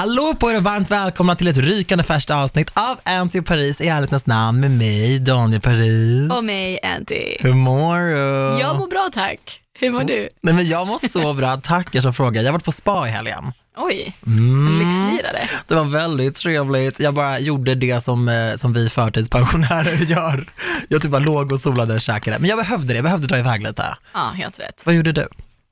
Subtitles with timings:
[0.00, 3.88] Hallå på er och varmt välkomna till ett rykande färskt avsnitt av Anty Paris i
[3.88, 6.32] ärlighetens namn med mig, Daniel Paris.
[6.32, 7.36] Och mig, Anty.
[7.40, 8.60] Hur mår du?
[8.60, 9.60] Jag mår bra tack.
[9.78, 10.28] Hur mår du?
[10.40, 12.42] Nej men jag mår så bra, tack jag som frågar.
[12.42, 13.52] Jag har varit på spa i helgen.
[13.76, 14.78] Oj, Mm.
[14.78, 15.48] lyxlirare.
[15.68, 17.00] Det var väldigt trevligt.
[17.00, 20.44] Jag bara gjorde det som, eh, som vi förtidspensionärer gör.
[20.88, 22.38] Jag typ bara låg och solade och käkade.
[22.38, 23.84] Men jag behövde det, jag behövde dra iväg lite.
[24.14, 24.82] Ja, helt rätt.
[24.84, 25.28] Vad gjorde du?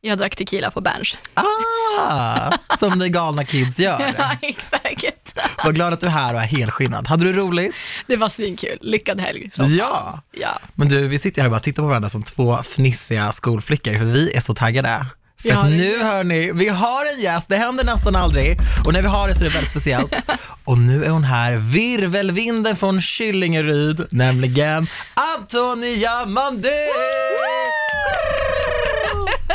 [0.09, 1.17] Jag drack tequila på Berns.
[1.35, 3.99] Ah, som ni galna kids gör.
[4.19, 5.39] Ja, exakt.
[5.65, 7.07] Var glad att du är här och är helskinnad.
[7.07, 7.75] Hade du roligt?
[8.07, 8.79] Det var svinkul.
[8.81, 9.51] Lyckad helg.
[9.55, 10.21] Ja.
[10.33, 10.61] Ja.
[10.75, 14.05] Men du, vi sitter här och bara tittar på varandra som två fnissiga skolflickor, för
[14.05, 15.07] vi är så taggade.
[15.43, 18.59] För att nu hör ni, vi har en gäst, det händer nästan aldrig.
[18.87, 20.13] Och när vi har det så är det väldigt speciellt.
[20.65, 24.87] Och nu är hon här, virvelvinden från Kyllingeryd, nämligen
[25.39, 26.69] Antonia Mandé!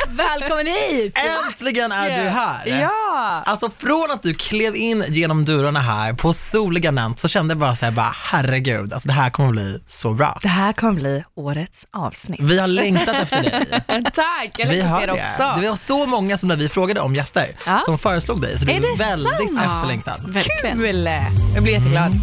[0.07, 1.17] Välkommen hit!
[1.47, 2.65] Äntligen är du här!
[2.81, 3.43] Ja!
[3.45, 7.59] Alltså från att du klev in genom dörrarna här på soliga Nant så kände jag
[7.59, 10.39] bara såhär, bara herregud, alltså det här kommer bli så bra.
[10.41, 12.39] Det här kommer bli årets avsnitt.
[12.41, 13.65] Vi har längtat efter dig.
[14.13, 15.11] Tack, jag Vi har det.
[15.13, 15.61] också.
[15.61, 17.81] Det var så många som när vi frågade om gäster Ja.
[17.85, 19.59] som föreslog dig, så du Är är, väldigt sant?
[19.75, 20.21] efterlängtad.
[20.27, 20.77] Verkligen.
[20.77, 21.09] Kul!
[21.55, 22.07] Jag blir jätteglad.
[22.11, 22.19] Mm.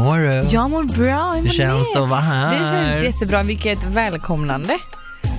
[0.00, 0.48] Mår du?
[0.50, 1.32] Jag mår bra.
[1.32, 2.50] Hur känns det att vara här?
[2.60, 3.42] Det känns jättebra.
[3.42, 4.78] Vilket välkomnande.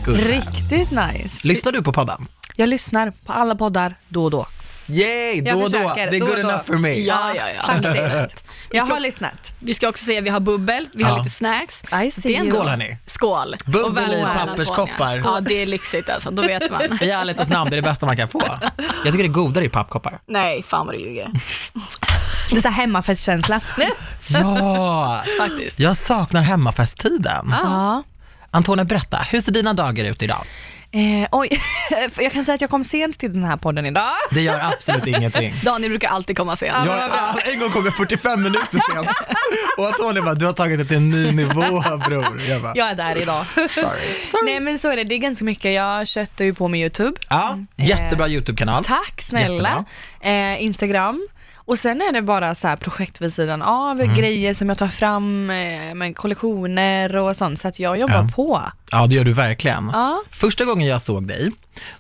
[0.06, 0.26] Gullig.
[0.26, 1.48] Riktigt nice.
[1.48, 2.28] Lyssnar du på podden?
[2.56, 4.46] Jag lyssnar på alla poddar då och då.
[4.88, 5.94] Yay, då och då.
[5.96, 6.94] Det är good enough for me.
[6.94, 7.64] Ja, ja, ja.
[7.74, 8.46] Faktiskt.
[8.72, 9.54] Jag har lyssnat.
[9.60, 11.18] Vi ska också säga att vi har bubbel, vi har Ja.
[11.18, 11.84] lite snacks.
[12.06, 12.50] I see Det är.
[12.52, 12.98] Skål hörni.
[13.06, 13.56] Skål!
[13.66, 15.06] Bubbel Och i papperskoppar.
[15.06, 15.22] Antonia.
[15.26, 16.82] Ja, det är lyxigt alltså, då vet man.
[17.02, 18.44] I ärlighetens namn, det är det bästa man kan få.
[18.78, 20.20] Jag tycker det är godare i pappkoppar.
[20.28, 21.32] Nej, fan vad du ljuger.
[22.52, 23.62] Det är så här hemmafestkänsla.
[24.34, 25.80] Ja, Faktiskt.
[25.80, 27.54] jag saknar hemmafesttiden.
[27.64, 28.04] Ja.
[28.52, 30.46] Antonia, berätta, hur ser dina dagar ut idag?
[30.94, 31.50] Eh, oj,
[32.18, 34.12] jag kan säga att jag kom sent till den här podden idag.
[34.32, 35.56] Det gör absolut ingenting.
[35.64, 36.76] Daniel brukar alltid komma sent.
[36.86, 39.10] Jag, en gång kom jag 45 minuter sent
[39.78, 41.62] och Antonija bara, du har tagit det till en ny nivå
[42.08, 42.42] bror.
[42.50, 43.46] Jag bara, Jag är där idag.
[43.56, 44.46] sorry.
[44.46, 45.74] Nej men så är det, det är ganska mycket.
[45.74, 47.18] Jag köttar ju på med YouTube.
[47.30, 48.84] Ja, jättebra YouTube-kanal.
[48.84, 49.86] Tack snälla.
[50.22, 51.28] Eh, Instagram.
[51.66, 54.16] Och sen är det bara så här projekt vid sidan av, Mm.
[54.16, 57.60] grejer som jag tar fram, eh, med kollektioner och sånt.
[57.60, 58.30] Så att jag jobbar Ja.
[58.36, 58.62] på.
[58.92, 59.90] Ja, det gör du verkligen.
[59.94, 61.52] Ja, Första gången jag såg dig,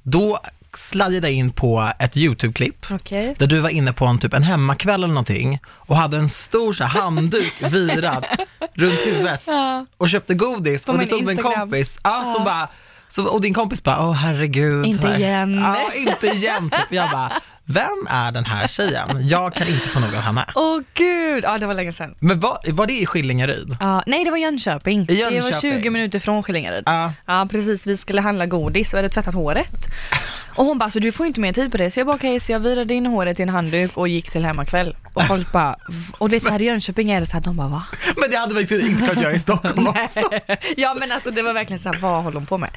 [0.04, 0.40] då
[0.78, 3.36] sladdade jag in på ett YouTube-klipp okej.
[3.40, 6.74] där du var inne på en typ en hemmakväll eller någonting och hade en stor
[6.74, 8.26] så här, handduk virad
[8.74, 9.86] runt huvudet Ja.
[9.98, 12.34] och köpte godis På och du stod med en kompis, ja, Ja.
[12.38, 12.68] så bara,
[13.08, 14.86] så, och din kompis bara, åh herregud.
[14.86, 15.62] Inte igen.
[15.66, 16.70] Ja, inte igen.
[16.70, 16.86] Typ.
[16.90, 17.32] Jag bara,
[17.72, 19.28] vem är den här tjejen?
[19.28, 20.46] Jag kan inte få nog av henne.
[20.56, 22.16] Åh gud, ja det var länge sedan.
[22.20, 23.78] Men var, var det i Skillingaryd?
[23.80, 25.00] Ja, nej det var Jönköping.
[25.02, 25.82] I Det var Jönköping.
[25.82, 26.84] 20 minuter från Skillingaryd.
[26.86, 27.14] Ja.
[27.26, 29.88] Ja precis, vi skulle handla godis och hade tvättat håret.
[30.56, 31.92] Och hon bara, så du får inte mer tid på det.
[31.92, 34.46] Så jag bara okej, så jag virade in håret i en handduk och gick till
[34.46, 34.96] hemmakväll.
[35.14, 35.76] Och folk bara,
[36.18, 37.84] och du vet här i Jönköping är det så här, de bara va?
[38.22, 40.22] Men det hade vi inte kunnat göra i Stockholm också.
[40.78, 42.70] ja men alltså det var verkligen så här, vad håller hon på med?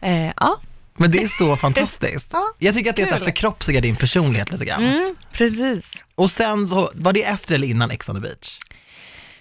[0.00, 0.60] Eh, ja,
[0.96, 2.28] Men det är så fantastiskt.
[2.32, 3.24] Ja, Jag tycker att det är så här kul.
[3.26, 4.84] förkroppsligar din personlighet lite grann.
[4.84, 6.04] mm, precis.
[6.14, 8.58] Och sen så, var det efter eller innan Ex on the beach?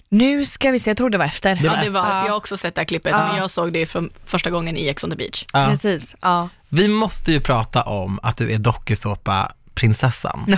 [0.09, 1.55] Nu ska vi se, jag tror det var efter.
[1.55, 2.13] Det var Ja, det var, efter.
[2.19, 3.27] för jag har också sett det här klippet, Ja.
[3.27, 5.45] men jag såg det från första gången i Ex on the beach.
[5.53, 5.65] Ja.
[5.69, 6.49] Precis, ja.
[6.69, 10.57] Vi måste ju prata om att du är dokusåpa-prinsessan.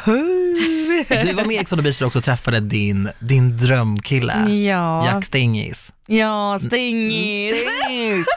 [1.28, 5.06] Du var med i Ex on the beach och också träffade din, din drömkille, Ja,
[5.06, 5.92] Jack Stingis.
[6.08, 7.56] ja, Stingis.
[7.56, 8.26] Stingis!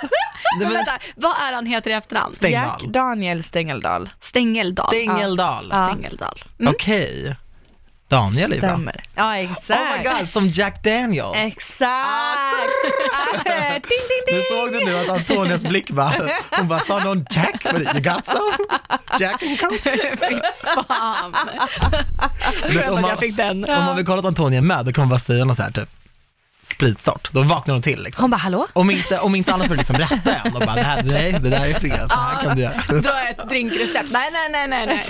[0.61, 2.35] Det Men vänta, vad är han heter i efternamn?
[2.35, 2.83] Stäng- Jack.
[2.89, 4.11] Daniel Stängeldal.
[4.21, 4.89] Stängeldal.
[4.95, 5.69] Stengeldal.
[5.73, 5.89] Ja.
[5.89, 6.43] Stängeldal.
[6.61, 6.75] Mm.
[6.75, 7.37] Okej.
[8.11, 8.69] Daniel är bra.
[8.69, 9.03] Stämmer.
[9.15, 9.81] Ja, exakt.
[9.81, 11.37] Oh my god, som Jack Daniels.
[11.37, 12.01] Exakt!
[13.45, 14.43] ding, ding, Nu ding.
[14.51, 16.13] såg du nu att Antonias blick bara,
[16.51, 17.63] hon bara, sa någon Jack?
[17.63, 18.57] Det, You got some?
[19.19, 19.79] Jack and Coke?
[20.29, 20.41] Fy
[20.89, 21.37] fan.
[22.63, 23.65] Skönt att jag fick den.
[23.65, 25.63] om man vill kolla att Antonia är med, då kan man bara säga något så
[25.63, 25.89] här typ
[26.63, 27.29] spritsort.
[27.33, 28.23] Då vaknar hon till liksom.
[28.23, 28.67] Hon bara, hallå?
[28.73, 31.51] Om inte, om inte annat för liksom berätta än och bara, det här, nej, det
[31.51, 33.01] där är fel, så här kan du göra.
[33.01, 34.09] Dra ett drinkrecept.
[34.13, 35.07] Nej, nej, nej, nej, nej.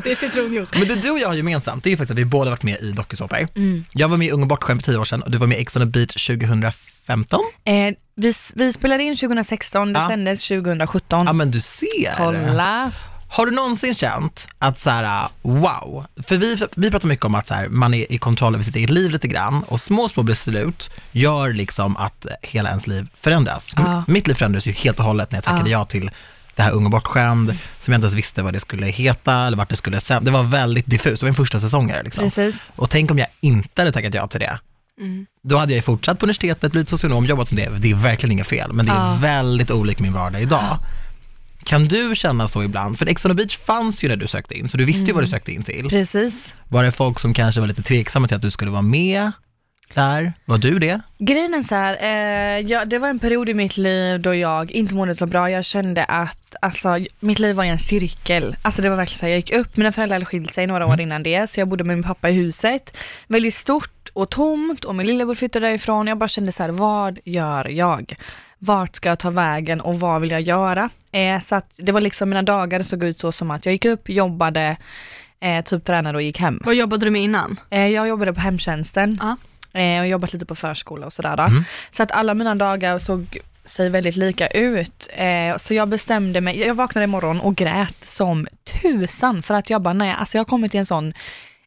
[0.04, 0.70] Det är citronjuice.
[0.74, 2.62] Men det du och jag har gemensamt, det är ju faktiskt att vi båda varit
[2.62, 3.48] med i dokusåpor.
[3.56, 3.84] Mm.
[3.92, 5.58] Jag var med i Ung och bortskämd för tio år sedan och du var med
[5.58, 7.40] i Ex on the beach 2015.
[7.64, 7.74] Eh,
[8.16, 10.08] vi, vi spelade in 2016, det Ja.
[10.08, 11.26] sändes 2017.
[11.26, 12.14] Ja men du ser.
[12.16, 12.92] Kolla.
[13.36, 17.46] Har du någonsin känt att så här, wow, för vi, vi pratar mycket om att
[17.46, 20.22] så här, man är i kontroll över sitt eget liv lite grann och små, små
[20.22, 23.72] beslut gör liksom att hela ens liv förändras.
[23.76, 24.04] Ja.
[24.06, 25.78] Mitt liv förändrades ju helt och hållet när jag tackade Ja.
[25.78, 26.10] ja till
[26.56, 29.56] det här Ung och bortskämd, som jag inte ens visste vad det skulle heta eller
[29.56, 30.24] vart det skulle sändas.
[30.24, 32.24] Det var väldigt diffust, det var en första säsongare liksom.
[32.24, 32.72] Precis.
[32.76, 34.58] Och tänk om jag inte hade tackat ja till det.
[35.00, 35.26] Mm.
[35.42, 37.68] Då hade jag ju fortsatt på universitetet, blivit socionom, jobbat som det.
[37.78, 39.18] Det är verkligen inget fel, men det är Ja.
[39.20, 40.78] väldigt olikt min vardag idag.
[41.64, 42.98] Kan du känna så ibland?
[42.98, 45.12] För Ex on the beach fanns ju när du sökte in, så du visste ju
[45.12, 45.88] vad du sökte in till.
[45.88, 46.54] Precis.
[46.68, 49.32] Var det folk som kanske var lite tveksamma till att du skulle vara med
[49.94, 50.32] där?
[50.44, 51.00] Var du det?
[51.18, 54.70] Grejen är så här, eh, ja, det var en period i mitt liv då jag
[54.70, 55.50] inte mådde så bra.
[55.50, 58.56] Jag kände att alltså, mitt liv var i en cirkel.
[58.62, 60.86] Alltså det var verkligen så här, jag gick upp, mina föräldrar hade skilt sig några
[60.86, 62.96] år innan det, så jag bodde med min pappa i huset.
[63.28, 66.06] Väldigt stort och tomt och min lillebror flyttade därifrån.
[66.06, 68.14] Jag bara kände så här, vad gör jag?
[68.64, 70.90] Vart ska jag ta vägen och vad vill jag göra?
[71.12, 73.84] Eh, så att det var liksom, mina dagar såg ut så som att jag gick
[73.84, 74.76] upp, jobbade,
[75.40, 76.60] eh, typ tränade och gick hem.
[76.64, 77.60] Vad jobbade du med innan?
[77.70, 79.36] Eh, jag jobbade på hemtjänsten Ja.
[79.80, 81.38] eh, och jobbat lite på förskola och sådär.
[81.46, 81.64] Mm.
[81.90, 85.08] Så att alla mina dagar såg sig väldigt lika ut.
[85.12, 88.46] Eh, så jag bestämde mig, jag vaknade imorgon och grät som
[88.82, 91.12] tusan för att jag bara nej, alltså jag har kommit i en sån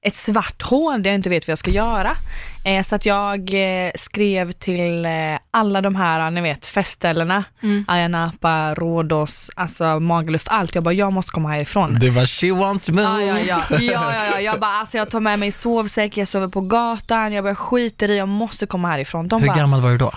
[0.02, 2.18] ett svart hål där jag inte vet vad jag ska göra.
[2.64, 3.54] Eh, så att jag
[3.86, 5.12] eh, skrev till eh,
[5.52, 7.86] alla de här, ni vet, festställena, Mm.
[7.88, 10.76] Ayia Napa, Rhodos, alltså Magaluf, allt.
[10.76, 12.00] Jag bara, jag måste komma härifrån.
[12.00, 13.04] Det var She wants to move.
[13.04, 13.62] Ja, ja, ja.
[13.70, 14.40] ja, ja, ja.
[14.42, 18.10] Jag bara, alltså jag tar med mig sovsäck, jag sover på gatan, jag bara skiter
[18.10, 19.28] i, jag måste komma härifrån.
[19.28, 20.14] De Hur bara, gammal var du då?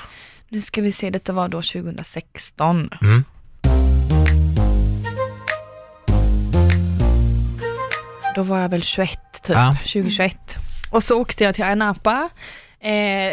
[0.48, 2.90] nu ska vi se, detta var då 2016.
[3.02, 3.24] Mm.
[8.40, 9.10] Då var jag väl 21
[9.42, 9.76] typ, Ja.
[9.82, 10.36] 2021.
[10.90, 12.28] Och så åkte jag till Ayia Napa.
[12.82, 12.92] Eh,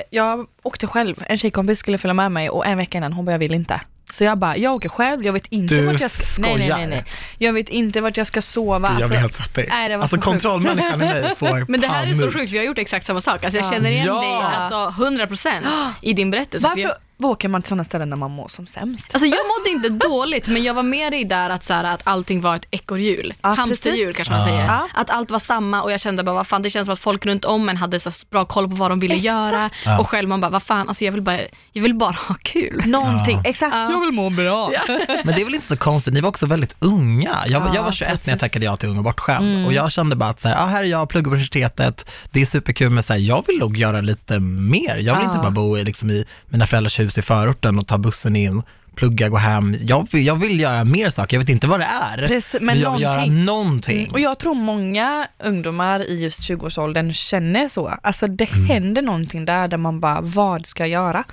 [0.10, 3.32] jag åkte själv, en tjejkompis skulle följa med mig och en vecka innan hon bara,
[3.32, 3.82] jag vill inte.
[4.14, 6.42] Så jag bara, jag åker själv, jag vet inte Du vart jag ska...
[6.42, 6.88] Nej, nej, nej, skojar.
[6.90, 7.06] nej.
[7.38, 8.98] Jag vet inte vart jag ska sova.
[9.00, 9.66] jag blir helt svettig.
[9.70, 12.58] nej, det var alltså kontrollmänniskan i mig får Men det här är så sjukt, vi
[12.58, 13.44] har gjort exakt samma sak.
[13.44, 13.72] Alltså jag Ja.
[13.72, 14.22] känner igen Ja.
[14.22, 16.68] dig alltså 100% i din berättelse.
[16.68, 19.08] För varför jag- åker man till sådana ställen när man mår som sämst?
[19.14, 22.02] Alltså jag mådde inte dåligt men jag var med dig där att, så här, att
[22.04, 23.34] allting var ett ekorrhjul.
[23.44, 24.16] Ja, Hamsterhjul precis.
[24.16, 24.48] kanske man Ja.
[24.48, 24.66] säger.
[24.68, 24.88] Ja.
[24.94, 27.26] Att allt var samma och jag kände bara vad fan det känns som att folk
[27.26, 29.26] runt om en hade så bra koll på vad de ville Exakt.
[29.26, 30.00] göra Ja.
[30.00, 31.40] och själv man bara vad fan alltså jag vill bara,
[31.72, 32.82] jag vill bara ha kul.
[32.86, 33.50] Någonting, Ja.
[33.50, 33.74] exakt.
[33.76, 33.92] Ja.
[33.92, 34.72] Jag vill må bra.
[35.24, 37.36] Men det är väl inte så konstigt, ni var också väldigt unga.
[37.48, 38.40] Jag, jag var 21 när jag precis.
[38.40, 39.66] tackade ja till Ung och bortskämd Mm.
[39.66, 42.42] och jag kände bara att så här, ah, här är jag, pluggar på universitetet, det
[42.42, 44.90] är superkul men så här, jag vill nog göra lite mer.
[44.90, 45.22] Jag vill Ja.
[45.24, 48.62] inte bara bo i, liksom, i mina föräldrars hus i förorten och ta bussen in,
[48.96, 49.76] plugga, gå hem.
[49.82, 52.28] Jag vill, jag vill göra mer saker, jag vet inte vad det är.
[52.28, 53.46] Precis, men men jag vill göra någonting.
[53.46, 54.10] någonting.
[54.12, 57.88] Och jag tror många ungdomar i just 20-årsåldern känner så.
[58.04, 58.66] Alltså det Mm.
[58.66, 61.24] händer någonting där, där man bara, vad ska jag göra?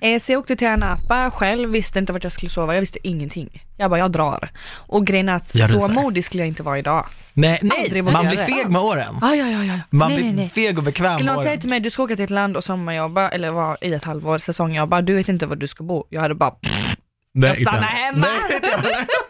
[0.00, 3.08] Eh, så jag åkte till Anapa själv, visste inte vart jag skulle sova, jag visste
[3.08, 3.62] ingenting.
[3.76, 4.50] Jag bara, jag drar.
[4.76, 5.88] Och grejen är att Jag så rusar.
[5.88, 7.06] modig skulle jag inte vara idag.
[7.32, 8.44] Nej, Aldrig nej vågar man blir det.
[8.44, 9.14] feg med åren.
[9.22, 9.80] Ah, ja, ja, ja.
[9.90, 10.48] Man nej, blir nej, nej.
[10.48, 11.60] feg och bekväm Skulle med någon säga åren.
[11.60, 14.38] till mig, du ska åka till ett land och sommarjobba, eller vara i ett halvår,
[14.38, 16.04] säsongjobba, du vet inte var du ska bo.
[16.10, 16.72] Jag hade bara, Nej,
[17.32, 17.88] jag inte stannar jag.
[17.88, 18.26] hemma.
[18.26, 18.80] Nej, inte jag.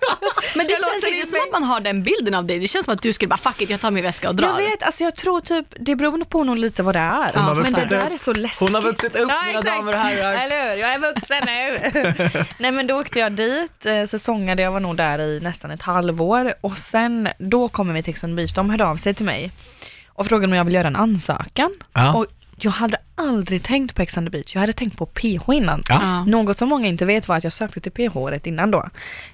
[0.56, 2.58] Men det Jag känns inte in som att man har den bilden av dig.
[2.58, 4.47] Det känns som att du skulle bara fuck it, jag tar min väska och drar.
[4.49, 7.32] jag vet, alltså jag tror typ, det beror på nog lite vad det är.
[7.35, 8.12] Har men det vuxit där upp.
[8.12, 8.61] är så läskigt.
[8.61, 9.76] Hon har vuxit upp, Ja, mina exakt.
[9.79, 10.35] damer och herrar.
[10.44, 12.44] Eller hur, jag är vuxen nu.
[12.58, 15.82] Nej men då åkte jag dit, eh, säsongade, jag var nog där i nästan ett
[15.82, 19.14] halvår och sen då kommer vi till Ex on the Beach, de hörde av sig
[19.14, 19.53] till mig
[20.08, 21.70] och frågade om jag vill göra en ansökan.
[21.93, 22.14] Ja.
[22.14, 22.26] Och
[22.56, 25.82] jag hade aldrig tänkt på Ex on the Beach, jag hade tänkt på PH innan.
[25.88, 26.25] Ja.
[26.25, 28.88] Något som många inte vet var att jag sökte till PH året innan då.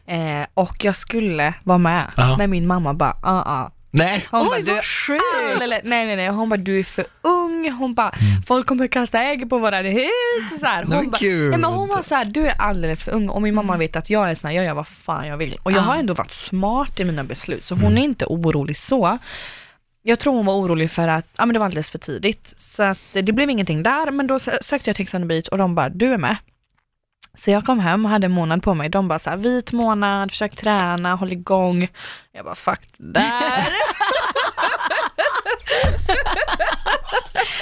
[0.07, 2.37] Eh, och jag skulle vara med, Ja.
[2.39, 3.71] men min mamma bara, ah, ah.
[3.95, 4.25] Nej.
[4.31, 5.23] Hon Oj, bara, vad du sjukt.
[5.53, 8.43] alldeles, nej nej nej, hon bara du är för ung, hon bara Mm.
[8.43, 10.61] folk kommer kasta ägg på våra hus.
[10.61, 10.83] Så här.
[10.85, 13.43] Hon, men bara, nej, men hon var så här, du är alldeles för ung och
[13.43, 15.59] min mamma vet att jag är sån här, jag gör vad fan jag vill.
[15.63, 15.83] Och jag Ah.
[15.83, 17.85] har ändå varit smart i mina beslut så Mm.
[17.85, 19.19] hon är inte orolig så.
[20.03, 22.55] Jag tror hon var orolig för att ja, men det var alldeles för tidigt.
[22.57, 25.59] Så att det blev ingenting där, men då sökte jag Texan on the Beach och
[25.59, 26.37] de bara, du är med.
[27.35, 28.89] Så jag kom hem, och hade en månad på mig.
[28.89, 31.89] De bara så här, vit månad, försök träna, håll igång.
[32.33, 33.67] Jag bara, fuck det där.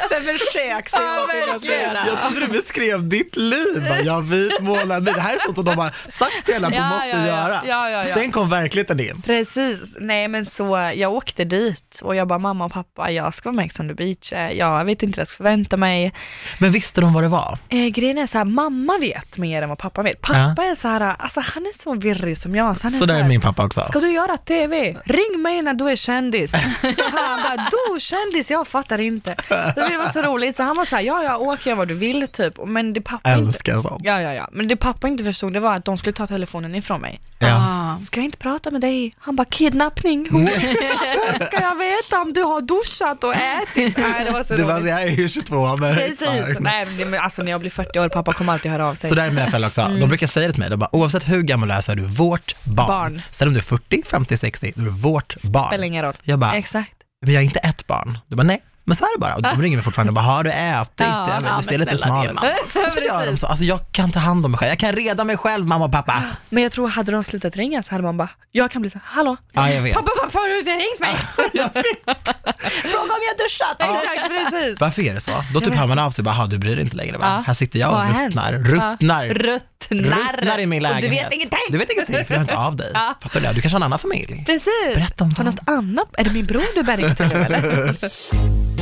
[0.09, 1.81] Sen försök se Ja, vad jag ska verkligen.
[1.83, 2.07] göra.
[2.07, 3.87] Jag trodde du beskrev ditt liv.
[4.05, 5.03] Jag har vit månad.
[5.05, 7.61] Det här är sånt som de har sagt till hon Ja, måste ja, göra.
[7.67, 8.15] Ja, ja, ja.
[8.15, 9.23] Sen kom verkligheten in.
[9.23, 13.49] Precis, nej men så jag åkte dit och jag bara mamma och pappa jag ska
[13.49, 16.13] vara med Ex on the beach, jag vet inte vad jag ska förvänta mig.
[16.59, 17.59] Men visste de vad det var?
[17.69, 20.21] Eh, grejen är så här, mamma vet mer än vad pappa vet.
[20.21, 22.77] Pappa är så här, alltså han är så virrig som jag.
[22.79, 23.85] Så han är Så så där är här, min pappa också.
[23.89, 24.97] Ska du göra TV?
[25.05, 26.53] Ring mig när du är kändis.
[27.13, 28.51] Han bara, du kändis?
[28.51, 29.37] Jag fattar inte.
[29.75, 32.29] Det var så roligt, så han var såhär, ja ja åk gör vad du vill
[32.29, 32.59] typ.
[32.67, 34.01] Men det pappa inte, Älskar sånt.
[34.05, 36.75] ja ja ja, men det pappa inte förstod det var att de skulle ta telefonen
[36.75, 37.21] ifrån mig.
[37.39, 37.57] Ja.
[37.57, 38.03] Ah.
[38.03, 39.15] Ska jag inte prata med dig?
[39.19, 43.97] Han bara kidnappning, hur ska jag veta om du har duschat och ätit?
[43.97, 47.21] Nej, det var så Det var så jag är ju 22 men Precis, nej men
[47.21, 49.09] alltså när jag blir 40 år, pappa kommer alltid höra av sig.
[49.09, 49.89] Så där är mina föräldrar också.
[50.01, 51.97] De brukar säga det till mig, de bara, oavsett hur gammal du är så är
[51.97, 52.87] du vårt barn.
[52.87, 53.23] Barn.
[53.31, 55.67] Sen om du är 40, 50, 60, då är du vårt barn.
[55.67, 56.15] Spelar ingen roll.
[56.23, 56.93] Jag bara, Exakt.
[57.23, 58.19] men jag är inte ett barn.
[58.27, 58.61] Du bara, nej.
[58.91, 59.35] Men så är det bara.
[59.35, 60.91] Och de ringer mig fortfarande och bara, har du ätit?
[60.97, 62.33] Ja, jag vet, ja, du ser lite smal ut.
[62.75, 63.47] Varför gör de så?
[63.47, 64.69] Alltså jag kan ta hand om mig själv.
[64.69, 66.23] Jag kan reda mig själv, mamma och pappa.
[66.49, 68.99] Men jag tror hade de slutat ringa så hade man bara, jag kan bli så
[69.05, 69.37] hallå?
[69.53, 69.95] Ja, jag vet.
[69.95, 71.17] Pappa varför har du inte ringt mig?
[72.83, 73.77] Fråga om jag duschat.
[73.79, 74.81] Exakt, precis.
[74.81, 75.45] Varför är det så?
[75.55, 77.27] Då typ hör man av sig och bara, "Ha, du bryr dig inte längre va?
[77.37, 77.45] Ja.
[77.47, 78.53] Här sitter jag och har ruttnar.
[78.53, 79.25] Ruttnar.
[79.25, 79.35] Ja.
[79.35, 80.33] Ruttnar.
[80.37, 81.11] Ruttnar i min Och lägenhet.
[81.11, 81.59] du vet ingenting.
[81.71, 82.91] Du vet ingenting för jag hör inte av dig.
[82.95, 83.15] Ja.
[83.23, 83.53] Fattar du det?
[83.53, 84.43] Du kanske har en annan familj.
[84.47, 84.95] Precis.
[84.95, 85.55] Berätta om Har dem.
[85.55, 86.09] något annat?
[86.19, 87.97] Är det min bror du bär in till nu eller?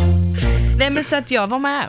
[0.79, 1.89] Nej men så att jag var med.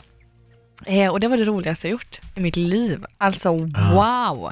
[0.85, 3.05] Eh, och det var det roligaste jag gjort i mitt liv.
[3.17, 3.51] Alltså
[3.93, 4.51] wow.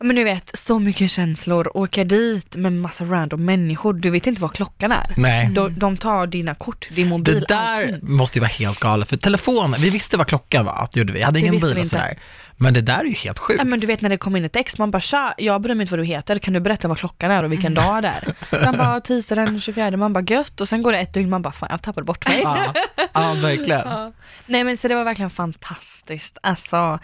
[0.00, 4.42] Men du vet, så mycket känslor, åka dit med massa random människor, du vet inte
[4.42, 5.14] vad klockan är.
[5.16, 5.48] Nej.
[5.54, 7.98] De, de tar dina kort, din mobil, Det där allting.
[8.16, 11.18] måste ju vara helt galet, för telefonen, vi visste vad klockan var, det gjorde vi,
[11.20, 11.96] jag hade Det ingen visste bil vi och inte.
[11.96, 12.18] sådär.
[12.60, 13.58] Men det där är ju helt sjukt.
[13.58, 15.74] Ja, men du vet när det kom in ett ex, man bara tja, jag bryr
[15.74, 18.08] mig inte vad du heter, kan du berätta vad klockan är och vilken dag det
[18.08, 18.34] är?
[18.64, 21.42] Man bara tisdag den 24, man bara gött och sen går det ett dygn, man
[21.42, 22.40] bara fan jag tappade bort mig.
[22.44, 22.74] Ja,
[23.14, 23.82] ja verkligen.
[23.84, 24.12] Ja.
[24.46, 26.38] Nej men så det var verkligen fantastiskt.
[26.42, 26.98] Alltså,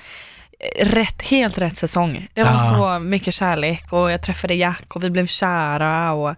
[0.81, 2.29] rätt, helt rätt säsong.
[2.35, 2.75] Det var Ja.
[2.99, 6.35] så mycket kärlek och jag träffade Jack och vi blev kära och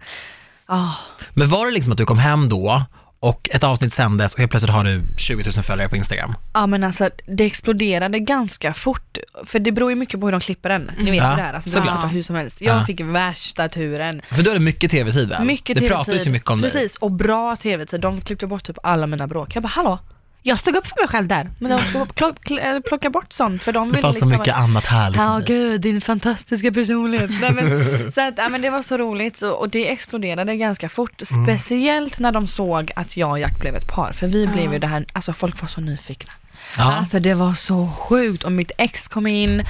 [0.65, 0.91] ah,
[1.33, 2.85] Men var det liksom att du kom hem då
[3.19, 6.33] och ett avsnitt sändes och helt plötsligt har du 20 000 följare på Instagram?
[6.53, 9.17] ja men alltså det exploderade ganska fort.
[9.45, 10.91] För det beror ju mycket på hur de klipper den.
[10.99, 11.85] Ni vet Ja, ju det här, alltså, såklart.
[11.95, 12.61] klippa hur som helst.
[12.61, 12.85] Jag Ja.
[12.85, 14.21] fick värsta turen.
[14.31, 15.45] För du hade mycket tv-tid väl?
[15.45, 15.89] Mycket Det tv-tid.
[16.05, 16.71] pratas ju mycket om dig.
[16.71, 18.01] Precis, och bra tv-tid.
[18.01, 19.55] De klippte bort typ alla mina bråk.
[19.55, 19.99] Jag bara hallå?
[20.47, 21.49] Jag stod upp för mig själv där.
[21.59, 22.39] Men de plock, plock,
[22.87, 25.43] plockade bort sånt för de Det ville fanns så liksom mycket annat härligt Ja dig.
[25.47, 27.29] gud, din fantastiska personlighet.
[27.41, 30.89] Nej, men, så att, ja, men det var så roligt och, och det exploderade ganska
[30.89, 31.21] fort.
[31.31, 31.45] Mm.
[31.45, 34.11] Speciellt när de såg att jag och Jack blev ett par.
[34.11, 36.33] För vi blev ju det här, alltså folk var så nyfikna.
[36.77, 36.95] Ja.
[36.95, 39.65] Alltså det var så sjukt och mitt ex kom in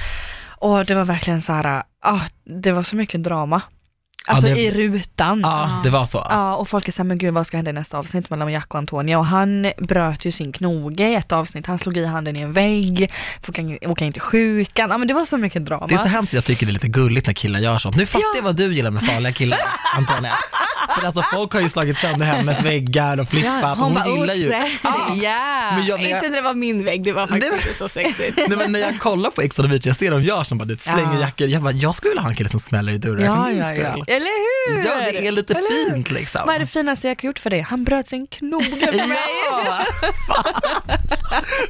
[0.48, 2.20] och det var verkligen så här, ah,
[2.62, 3.62] det var så mycket drama.
[4.28, 5.40] Alltså det- i rutan.
[5.42, 6.26] ja, det var så.
[6.30, 8.74] Ja, och folk är såhär, men gud vad ska hända i nästa avsnitt mellan Jack
[8.74, 9.18] och Antonia?
[9.18, 12.52] Och han bröt ju sin knoge i ett avsnitt, han slog i handen i en
[12.52, 13.10] vägg,
[13.42, 13.58] fick
[13.88, 14.90] åka- in till sjukan.
[14.90, 15.86] Ja men det var så mycket drama.
[15.86, 17.96] Det är så hemskt, jag tycker det är lite gulligt när killar gör sånt.
[17.96, 18.32] Nu fattar Ja.
[18.36, 19.58] jag vad du gillar med farliga killar,
[19.96, 20.32] Antonija.
[20.98, 24.34] För alltså folk har ju slagit sönder hennes väggar och flippat och hon, bara, gillar
[24.34, 24.48] ju...
[24.48, 24.78] "Oh, sexy,
[25.24, 25.70] ja.
[25.76, 27.78] Men jag, när, Inte jag, när det var min vägg, det var faktiskt Det- inte
[27.78, 28.38] så sexigt.
[28.48, 30.58] nej, men när jag kollar på Ex on the beach, jag ser dem gör som
[30.58, 31.20] bara det slänger Ja.
[31.20, 31.46] jackor.
[31.46, 33.58] Jag bara, jag skulle vilja ha en kille som smäller i dörrar för Ja, min
[33.58, 34.04] ja, ja.
[34.18, 34.86] Eller hur?
[34.88, 35.90] Ja, det är lite Eller hur?
[35.94, 36.40] fint liksom.
[36.46, 37.60] Vad är det finaste jag har gjort för dig?
[37.60, 39.18] Han bröt sin knoge för mig.
[39.50, 39.78] Ja!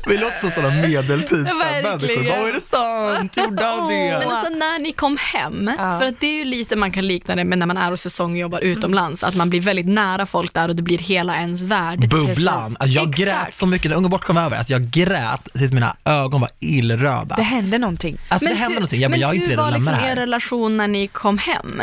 [0.07, 2.39] Vi låter som sådana medeltidsmänniskor.
[2.41, 3.37] Vad är det sant?
[3.37, 4.19] Gjorde han det?
[4.19, 5.99] Men alltså när ni kom hem, Ja.
[5.99, 7.99] för att det är ju lite man kan likna det med när man är och
[8.01, 12.09] säsongjobbar utomlands, att man blir väldigt nära folk där och det blir hela ens värld.
[12.11, 12.77] Bubblan.
[12.81, 13.19] Alltså, jag Exakt.
[13.19, 14.57] grät så mycket när Unga bort kom över.
[14.57, 17.35] Alltså, jag grät tills mina ögon var illröda.
[17.37, 18.19] Det hände någonting.
[18.29, 19.01] Alltså det hände någonting.
[19.01, 21.83] Ja, men, jag är inte hur redo var liksom er relation när ni kom hem?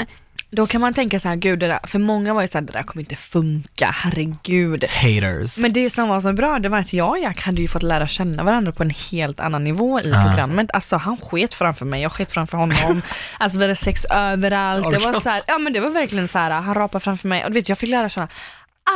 [0.56, 2.74] Då kan man tänka så här, gud det där, för många var ju såhär, det
[2.74, 4.84] där kommer inte funka, herregud.
[4.90, 5.58] Haters.
[5.58, 7.84] Men det som var så bra, det var att jag och Jack hade ju fått
[7.84, 10.24] lära känna varandra på en helt annan nivå i Ja.
[10.28, 10.72] programmet.
[10.74, 13.02] Alltså han sket framför mig, jag sket framför honom.
[13.38, 14.92] alltså vi hade sex överallt.
[14.92, 17.44] Det var så här, ja men det var verkligen så här, han rapade framför mig
[17.46, 18.28] och du vet jag fick lära känna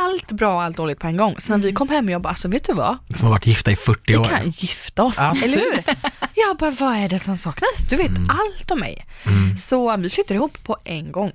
[0.04, 1.34] allt bra och allt dåligt på en gång.
[1.38, 2.96] Så när vi kom hem, jag bara, alltså vet du vad?
[3.16, 4.24] Som har varit gifta i 40 Vi år.
[4.24, 5.88] kan gifta oss, Ja, eller typ.
[5.88, 5.94] hur?
[6.34, 7.88] Jag bara, vad är det som saknas?
[7.90, 8.30] Du vet Mm.
[8.30, 9.06] allt om mig.
[9.58, 11.32] Så vi flyttade ihop på en gång.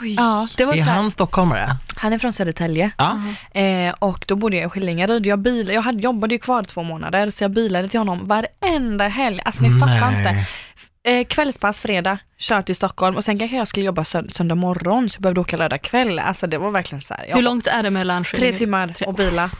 [0.00, 0.14] Oj.
[0.14, 1.76] Ja, det var Är så här, han stockholmare?
[1.96, 2.90] han är från Södertälje.
[2.98, 3.18] Ja.
[3.60, 5.26] Eh, och då bodde jag i Skillingaryd.
[5.26, 9.08] Jag, bil, jag hade, jobbade ju kvar två månader så jag bilade till honom varenda
[9.08, 9.40] helg.
[9.44, 10.18] Alltså ni fattar Nej.
[10.18, 10.46] inte.
[11.06, 15.10] Eh, kvällspass fredag, kör till Stockholm och sen kanske jag skulle jobba sönd- söndag morgon
[15.10, 16.18] så jag behövde åka lördag kväll.
[16.18, 17.26] Alltså det var verkligen så här.
[17.28, 19.50] jag Hur långt är det mellan Tre timmar Tre- och bila.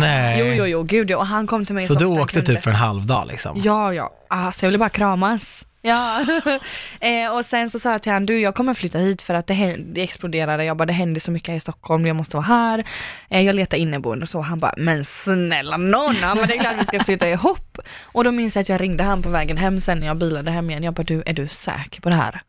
[0.00, 0.38] Nej.
[0.40, 1.16] Jo, jo, jo, gud ja.
[1.18, 2.54] Och han kom till mig Så så du åkte kunde.
[2.54, 3.60] typ för en halv dag liksom?
[3.64, 4.10] Ja, ja.
[4.30, 5.64] Alltså jag ville bara kramas.
[5.84, 6.20] Ja.
[7.00, 9.46] eh, och sen så sa jag till honom, du jag kommer flytta hit för att
[9.46, 10.64] det, hä- det exploderade.
[10.64, 12.84] Jag bara, det händer så mycket här i Stockholm, jag måste vara här.
[13.30, 14.40] Eh, jag letar inneboende och så.
[14.40, 17.78] Han bara, men snälla nån, men det är klart vi ska flytta ihop.
[18.02, 20.50] Och då minns jag att jag ringde han på vägen hem sen när jag bilade
[20.50, 20.82] hem igen.
[20.82, 22.40] Jag bara, du är du säker på det här?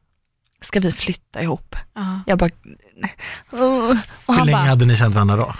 [0.62, 1.76] Ska vi flytta ihop?
[1.96, 2.20] Ja.
[2.28, 2.50] Jag bara,
[4.26, 5.56] och Hur länge bara, hade ni känt varandra då?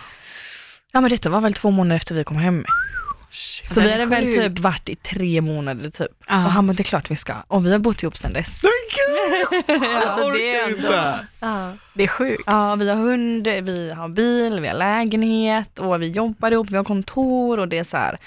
[0.92, 2.66] ja men detta var väl två månader efter vi kom hem.
[3.34, 3.72] Shit.
[3.72, 6.08] Så vi är hade väl typ varit i tre månader typ.
[6.28, 6.46] Ja.
[6.46, 7.34] Och han bara, det är klart vi ska.
[7.48, 8.64] Och vi har bott ihop sedan dess.
[8.64, 9.64] Men gud!
[9.84, 11.20] Jag Alltså, det är orkar ändå- inte.
[11.40, 11.74] Ja.
[11.96, 12.44] Det är sjukt.
[12.46, 16.78] Ja, vi har hund, vi har bil, vi har lägenhet och vi jobbar ihop, vi
[16.78, 18.18] har kontor och det är så här.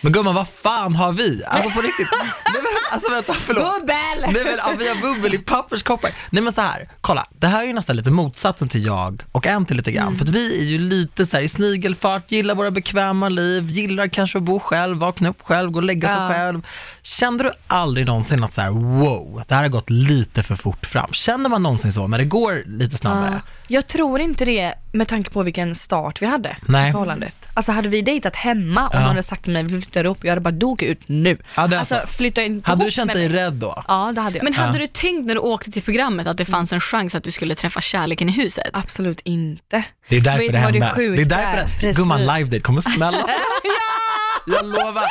[0.00, 1.42] Men gumman, vad fan har vi?
[1.46, 2.08] Alltså på riktigt.
[2.20, 2.30] Nej,
[2.62, 3.64] men, alltså vänta, förlåt.
[3.80, 4.20] Bubbel!
[4.20, 6.10] Nej men ja, vi har bubbel i papperskoppar.
[6.30, 9.46] Nej men så här, kolla, det här är ju nästan lite motsatsen till jag och
[9.46, 10.06] Anty lite grann.
[10.06, 10.16] Mm.
[10.18, 14.06] För att vi är ju lite så här i snigelfart, gillar våra bekväma liv, gillar
[14.08, 16.28] kanske att bo själv, vakna upp själv, gå och lägga sig Ja.
[16.32, 16.66] själv.
[17.02, 20.86] Kände du aldrig någonsin att så här, wow, det här har gått lite för fort
[20.86, 21.12] fram?
[21.12, 23.40] Känner man någonsin så när det går lite Ja.
[23.68, 26.88] Jag tror inte det med tanke på vilken start vi hade Nej.
[26.88, 27.36] i förhållandet.
[27.54, 28.98] Alltså hade vi dejtat hemma och Ja.
[29.00, 31.38] någon hade sagt till mig vi flyttar ihop, jag hade bara åker ut nu.
[31.56, 32.06] Ja, det alltså så.
[32.06, 33.38] flytta inte Hade du känt dig mig.
[33.38, 33.84] rädd då?
[33.88, 34.44] Ja det hade jag.
[34.44, 34.78] Men hade Ja.
[34.78, 37.54] du tänkt när du åkte till programmet att det fanns en chans att du skulle
[37.54, 38.70] träffa kärleken i huset?
[38.72, 39.82] Absolut inte.
[40.08, 40.78] Det är därför det hände.
[40.96, 41.68] Det är därför är?
[41.80, 43.18] det, gumman live date kommer smälla.
[44.46, 45.04] Jag lovar.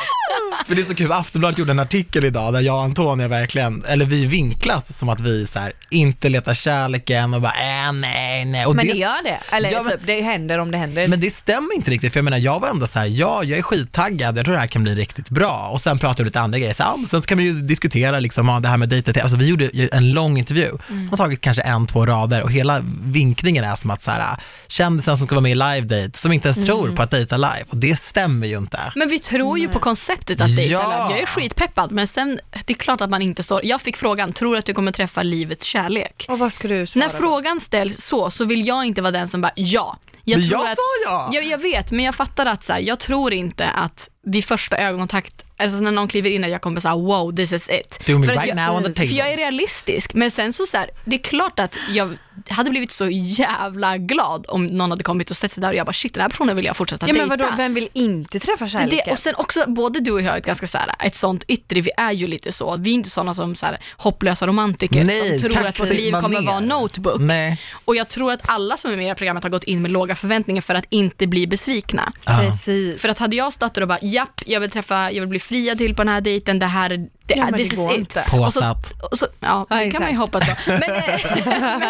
[0.67, 3.83] För det är så kul, Aftonbladet gjorde en artikel idag där jag och Antonia verkligen,
[3.87, 7.51] eller vi vinklas som att vi så här, inte letar kärleken och bara
[7.87, 8.65] äh, nej, nej.
[8.65, 9.39] Och Men det gör det.
[9.55, 11.07] Eller Ja, men- typ, det händer om det händer.
[11.07, 13.59] Men det stämmer inte riktigt, för jag menar jag var ändå så här, ja jag
[13.59, 15.69] är skittaggad, jag tror det här kan bli riktigt bra.
[15.73, 18.47] Och sen pratade vi lite andra grejer, så, ja, sen ska vi ju diskutera liksom,
[18.47, 19.21] ja, det här med dejtet.
[19.21, 21.09] Alltså vi gjorde en lång intervju, Mm.
[21.09, 24.37] har tagit kanske en, två rader och hela vinkningen är som att så här,
[24.67, 26.67] kändisen som ska vara med i live date, som inte ens Mm.
[26.67, 27.63] tror på att dejta live.
[27.69, 28.79] Och det stämmer ju inte.
[28.95, 30.79] Men vi tror ju på konceptet att dejta Ja.
[31.07, 31.13] live.
[31.13, 33.65] Jag är skitpeppad, men sen, det är klart att man inte står...
[33.65, 36.25] Jag fick frågan, tror du att du kommer träffa livets kärlek?
[36.29, 37.19] och vad ska du svara När då?
[37.19, 39.97] frågan ställs så, så vill jag inte vara den som bara, ja.
[40.23, 41.29] Jag, Men tror jag att, sa ja!
[41.33, 44.77] Jag, jag vet, men jag fattar att så här, jag tror inte att vid första
[44.77, 47.99] ögonkontakt, alltså när någon kliver in, att jag kommer säga wow, this is it.
[48.05, 49.07] Do me För right jag, now on the table.
[49.07, 52.17] För jag är realistisk, men sen så, så här, det är klart att jag
[52.49, 55.85] hade blivit så jävla glad om någon hade kommit och sett sig där och jag
[55.85, 57.43] bara shit, den här personen vill jag fortsätta Ja men dejta.
[57.43, 59.01] vadå, vem vill inte träffa kärleken?
[59.05, 61.43] det, och sen också, både du och jag är ett ganska så här, ett sånt
[61.47, 62.77] yttre, vi är ju lite så.
[62.77, 66.11] Vi är inte sådana som så här, hopplösa romantiker Nej, som tror att vårt liv
[66.11, 67.21] kommer vara notebook.
[67.21, 67.61] Nej.
[67.85, 69.81] Och jag tror att alla som är med i det här programmet har gått in
[69.81, 72.13] med låga förväntningar för att inte bli besvikna.
[72.25, 72.37] Ja.
[72.41, 73.01] Precis.
[73.01, 75.39] För att hade jag stått där och bara, japp, jag vill träffa, jag vill bli
[75.39, 77.97] friad till på den här dejten, det här, det, Ja, this det is går it.
[77.99, 78.21] inte.
[78.21, 78.91] Och så, Påsatt.
[79.11, 80.55] och så, ja, det Ja, kan man ju hoppas på.
[80.71, 81.19] Men, eh,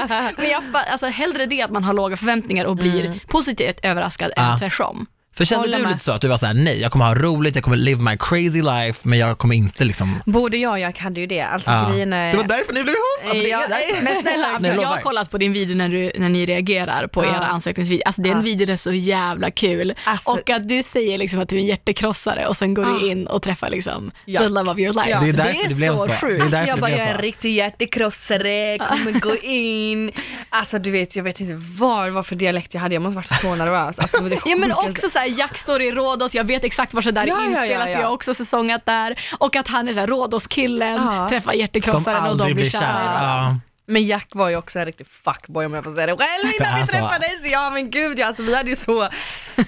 [0.09, 4.31] men, men jag, alltså, hellre det att man har låga förväntningar och blir positivt överraskad
[4.35, 4.51] Ja.
[4.53, 5.05] än tvärtom.
[5.37, 5.91] För kände Håller du med.
[5.91, 8.01] lite så att du var så här, nej jag kommer ha roligt, jag kommer live
[8.01, 11.41] my crazy life, men jag kommer inte liksom Både jag och jag hade ju det.
[11.41, 11.89] Alltså Ja.
[11.89, 12.31] grejen är...
[12.31, 13.23] Det var därför ni blev ihop!
[13.23, 14.03] Alltså, det är därför.
[14.03, 14.89] Men snälla, alltså, Nej, jag lovar.
[14.89, 18.03] har kollat på din video när, du, när ni reagerar på era ansökningsvideo.
[18.05, 18.39] Alltså den Ja.
[18.41, 19.93] videon är så jävla kul.
[20.03, 23.05] Alltså- och att du säger liksom att du är en hjärtekrossare och sen går du
[23.07, 23.11] Ja.
[23.11, 24.41] in och träffar liksom Ja.
[24.41, 25.09] the love of your life.
[25.09, 25.19] Ja.
[25.19, 25.97] Det är därför det, blev så.
[25.97, 27.21] så Det är Alltså därför jag bara, jag är en så.
[27.21, 30.11] riktig hjärtekrossare, kommer gå in.
[30.49, 33.41] Alltså du vet, jag vet inte vad, vad för dialekt jag hade, jag måste varit
[33.41, 33.99] så nervös.
[33.99, 34.89] Alltså, det var det Ja men sjukaste.
[34.91, 37.69] också såhär, Jack står i Rhodos, jag vet exakt var det där Ja, ja, inspelas
[37.79, 37.99] ja, för ja.
[37.99, 39.19] jag har också säsongat där.
[39.39, 41.29] Och att han är såhär Rhodos-killen, Ja.
[41.29, 42.81] träffar hjärtekrossaren och de blir kära.
[42.81, 42.87] kär.
[42.89, 43.49] i varandra.
[43.53, 43.59] Ja.
[43.87, 46.75] Men Jack var ju också en riktig fuckboy om jag får säga det själv innan
[46.75, 46.97] vi Alltså.
[46.97, 47.45] träffades.
[47.51, 49.09] Ja men gud ja, alltså vi hade ju så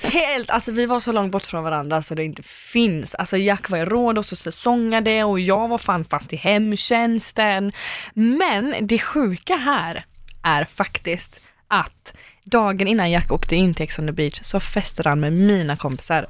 [0.01, 3.15] helt, alltså vi var så långt bort från varandra så det inte finns.
[3.15, 7.71] Alltså Jack var i Rhodos och säsongade och jag var fan fast i hemtjänsten.
[8.13, 10.05] Men det sjuka här
[10.43, 12.13] är faktiskt att
[12.51, 15.77] dagen innan Jack åkte in till Ex on the beach så festade han med mina
[15.77, 16.25] kompisar.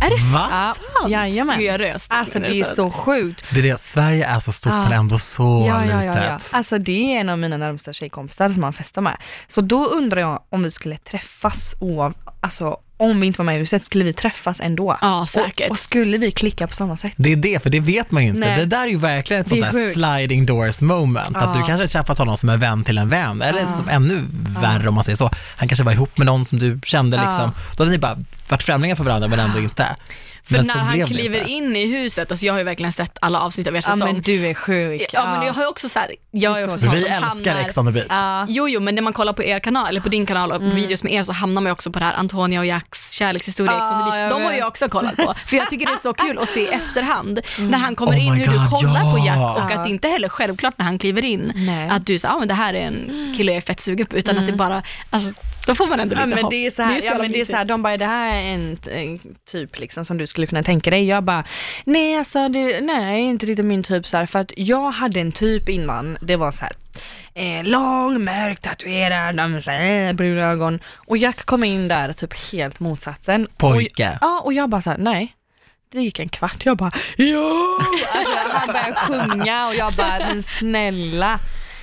[0.00, 0.48] Är det Va?
[0.50, 1.10] Ja, sant?
[1.12, 1.58] jajamän.
[1.58, 2.12] Gud jag röst.
[2.12, 3.44] Alltså det är så sjukt.
[3.52, 4.82] Det är det, Sverige är så stort Ja.
[4.82, 6.12] men ändå så Ja, ja, ja, ja.
[6.34, 6.50] litet.
[6.52, 9.16] Alltså det är en av mina närmsta tjejkompisar som han festar med.
[9.48, 13.56] Så då undrar jag om vi skulle träffas oav, alltså om vi inte var med
[13.56, 14.98] i huset, skulle vi träffas ändå?
[15.00, 15.66] Ja, säkert.
[15.66, 17.12] Och, och skulle vi klicka på samma sätt?
[17.16, 18.40] Det är det, för det vet man ju inte.
[18.40, 18.56] Nej.
[18.58, 19.94] Det där är ju verkligen ett sånt där sjukt.
[19.94, 21.36] sliding doors moment.
[21.36, 21.60] Att Ja.
[21.60, 23.76] du kanske träffat honom som en vän till en vän, eller Ja.
[23.76, 24.20] som ännu
[24.62, 25.30] värre om man säger så.
[25.56, 27.22] Han kanske var ihop med någon som du kände Ja.
[27.30, 27.52] liksom.
[27.76, 28.16] Då hade ni bara
[28.48, 29.86] varit främlingar för varandra men ändå inte.
[30.48, 31.50] För Men när han kliver inte.
[31.50, 34.12] in i huset, alltså jag har ju verkligen sett alla avsnitt av er Ja säsong.
[34.12, 35.06] men du är sjuk.
[35.12, 37.12] Ja, men jag har ju också så här, jag är också Så sån Vi som
[37.12, 37.56] älskar.
[37.56, 38.06] Ex on the beach.
[38.08, 38.44] Ja.
[38.48, 41.02] Jo, jo, men när man kollar på er kanal, eller på din kanal och videos
[41.02, 43.82] med er så hamnar man ju också på det här Antonia och Jacks kärlekshistoria, Ja,
[43.82, 44.32] Ex on the beach.
[44.32, 45.34] De har jag också kollat på.
[45.46, 48.26] För jag tycker det är så kul att se i efterhand när han kommer Oh
[48.26, 49.24] in hur du God, kollar på ja.
[49.26, 49.76] Jack och Ja.
[49.78, 51.88] att det inte heller självklart när han kliver in Nej.
[51.88, 54.16] att du säger ah, men det här är en kille jag är fett sugen på
[54.16, 55.30] utan att det bara, alltså
[55.68, 56.50] då får man ändå lite Ja men hopp.
[56.50, 58.34] det är så här, ja, jävla men det är så här de bara det här
[58.34, 59.18] är en, en
[59.50, 61.04] typ liksom som du skulle kunna tänka dig.
[61.04, 61.44] Jag bara,
[61.84, 65.32] nej alltså det, nej inte riktigt min typ så här, för att jag hade en
[65.32, 66.72] typ innan, det var så här.
[67.34, 70.80] Eh, lång, mörk, tatuerad, så här, eh, bruna ögon.
[70.94, 73.48] Och Jack kom in där typ helt motsatsen.
[73.56, 74.08] Pojke.
[74.08, 75.34] Och, ja och jag bara så här, nej.
[75.92, 77.78] Det gick en kvart, jag bara ja!
[78.12, 81.40] Alltså, han började sjunga och jag bara, men snälla.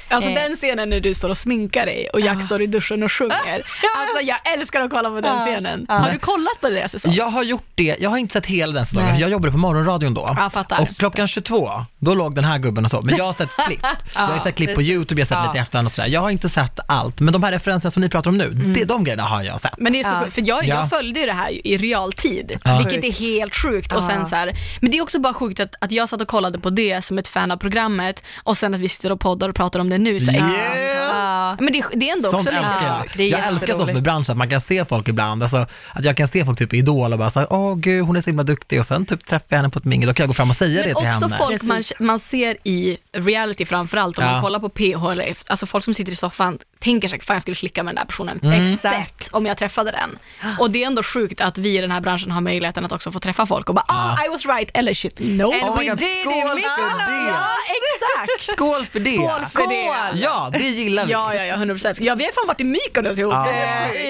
[0.09, 0.35] Alltså Eh.
[0.35, 3.35] den scenen när du står och sminkar dig och Jack står i duschen och sjunger.
[3.97, 5.45] Alltså jag älskar att kolla på den Ja.
[5.45, 5.85] scenen.
[5.89, 5.95] Ja.
[5.95, 7.13] Har du kollat på deras säsong?
[7.13, 10.13] Jag har gjort det, jag har inte sett hela den säsongen, jag jobbade på morgonradion
[10.13, 10.33] då.
[10.37, 10.81] Ja, fattar.
[10.81, 13.01] Och klockan 22, då låg den här gubben och så.
[13.01, 13.79] Men jag har sett klipp.
[14.15, 14.91] Jag har sett klipp på precis.
[14.91, 16.07] YouTube, jag har sett lite i efterhand och sådär.
[16.09, 18.83] Jag har inte sett allt, men de här referenserna som ni pratar om nu, det,
[18.85, 19.73] de grejerna har jag sett.
[19.77, 20.75] Men det är så för jag, Ja.
[20.75, 23.93] jag följde ju det här i realtid, vilket är helt sjukt.
[23.93, 26.27] Och sen så här, men det är också bara sjukt att, att jag satt och
[26.27, 29.49] kollade på det som ett fan av programmet och sen att vi sitter och poddar
[29.49, 30.19] och pratar om det nu.
[30.19, 30.95] Så Yeah!
[31.09, 31.57] Ja.
[31.59, 33.03] Men det, det är ändå Sånt också älskar jag.
[33.17, 35.57] Det är Jag älskar sånt med branschen, att man kan se folk ibland, alltså,
[35.93, 38.15] att jag kan se folk typ i Idol och bara så här, åh gud hon
[38.15, 40.23] är så himla duktig och sen typ träffar jag henne på ett mingel, då kan
[40.23, 41.37] jag gå fram och säga det Men till också henne.
[41.37, 44.31] folk man, man ser i reality framförallt, om Ja.
[44.31, 47.35] man kollar på PH eller efter- alltså folk som sitter i soffan tänker sig, fan
[47.35, 48.73] jag skulle klicka med den där personen Mm.
[48.73, 50.19] exakt om jag träffade den.
[50.59, 53.11] Och det är ändå sjukt att vi i den här branschen har möjligheten att också
[53.11, 55.43] få träffa folk och bara, ah I was right, eller shit, no.
[55.43, 56.75] And Oh we God, did it, skål Mikael.
[56.75, 57.27] för det!
[57.27, 58.53] Ja, exakt.
[58.55, 59.15] Skål för det!
[59.15, 59.69] Skål för
[60.13, 60.19] det.
[60.19, 61.11] Ja, det gillar vi.
[61.11, 61.99] Ja, ja, ja, 100 procent.
[61.99, 63.33] Ja, vi har fan varit i Mykonos ihop.
[63.33, 63.47] Ja.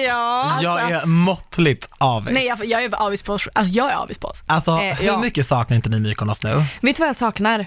[0.04, 0.58] Ja.
[0.62, 2.32] Jag är måttligt avis.
[2.32, 3.48] Nej, jag, jag är avis på oss.
[3.52, 4.42] Alltså jag är avis på oss.
[4.46, 5.18] Alltså, Eh, hur ja.
[5.18, 6.64] mycket saknar inte ni Mykonos nu?
[6.80, 7.66] Vet du vad jag saknar?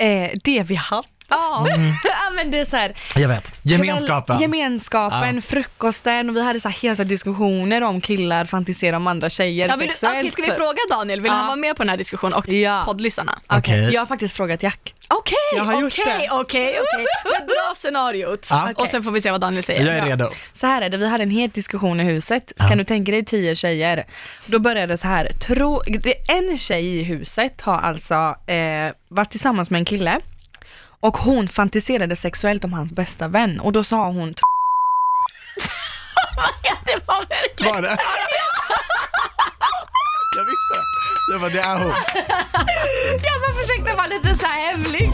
[0.00, 1.06] Eh, det vi har.
[1.30, 1.66] Ja.
[2.04, 4.38] ja men det är så här, Jag vet, gemenskapen.
[4.38, 9.30] Kväll, gemenskapen, frukosten och vi hade så här hela diskussioner om killar fantiserar om andra
[9.30, 10.18] tjejer Ja, vill du, sexuellt.
[10.18, 10.56] okej, ska vi typ.
[10.56, 11.36] fråga Daniel, vill Ja.
[11.36, 12.82] han vara med på den här diskussionen och Ja.
[12.86, 13.38] poddlyssnarna?
[13.48, 13.90] Okej.
[13.92, 14.94] Jag har faktiskt frågat Jack.
[15.14, 16.34] Okej, Jag har gjort okej, det.
[16.34, 17.06] okej, okej.
[17.24, 18.68] Men dra scenariot Ja.
[18.76, 19.86] och sen får vi se vad Daniel säger.
[19.86, 20.28] Jag är redo.
[20.52, 22.52] Så här är det, vi hade en het diskussion i huset.
[22.56, 24.04] Kan du tänka dig tio tjejer?
[24.46, 28.14] Då började det så här, tro, det, en tjej i huset har alltså
[28.46, 30.20] eh, varit tillsammans med en kille
[31.00, 34.34] och hon fantiserade sexuellt om hans bästa vän och då sa hon
[36.84, 37.74] Det var verkligen...
[37.74, 37.96] Var det?
[40.36, 40.76] Jag visste.
[41.32, 41.94] Det var det är hon.
[43.22, 45.10] Jag bara försökte vara lite så här hemlig.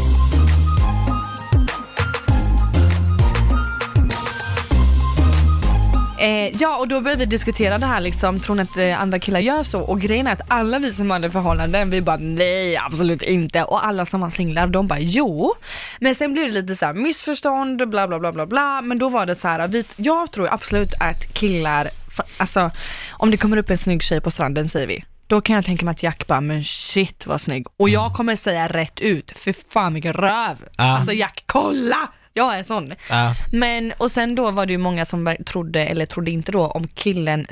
[6.19, 9.19] Eh, ja och då började vi diskutera det här liksom, tror ni att eh, andra
[9.19, 9.81] killar gör så?
[9.81, 13.65] Och grejen är att alla vi som hade förhållanden, vi bara nej absolut inte.
[13.65, 15.55] Och alla som var singlar, de bara jo.
[16.01, 18.83] Men sen blev det lite så här missförstånd, bla bla bla bla bla.
[18.83, 21.91] Men då var det så här, vi, jag tror absolut att killar,
[22.39, 22.71] alltså
[23.11, 25.85] om det kommer upp en snygg tjej på stranden säger vi, då kan jag tänka
[25.85, 27.67] mig att Jack bara, men shit vad snygg.
[27.77, 30.57] Och jag kommer säga rätt ut, för fan vilken röv.
[30.77, 30.97] Ja.
[30.99, 32.09] Alltså Jack, kolla!
[32.37, 32.95] Jag är sån.
[33.11, 33.35] Ja.
[33.53, 36.89] Men, och sen då var det ju många som trodde, eller trodde inte då, om
[36.89, 37.47] killen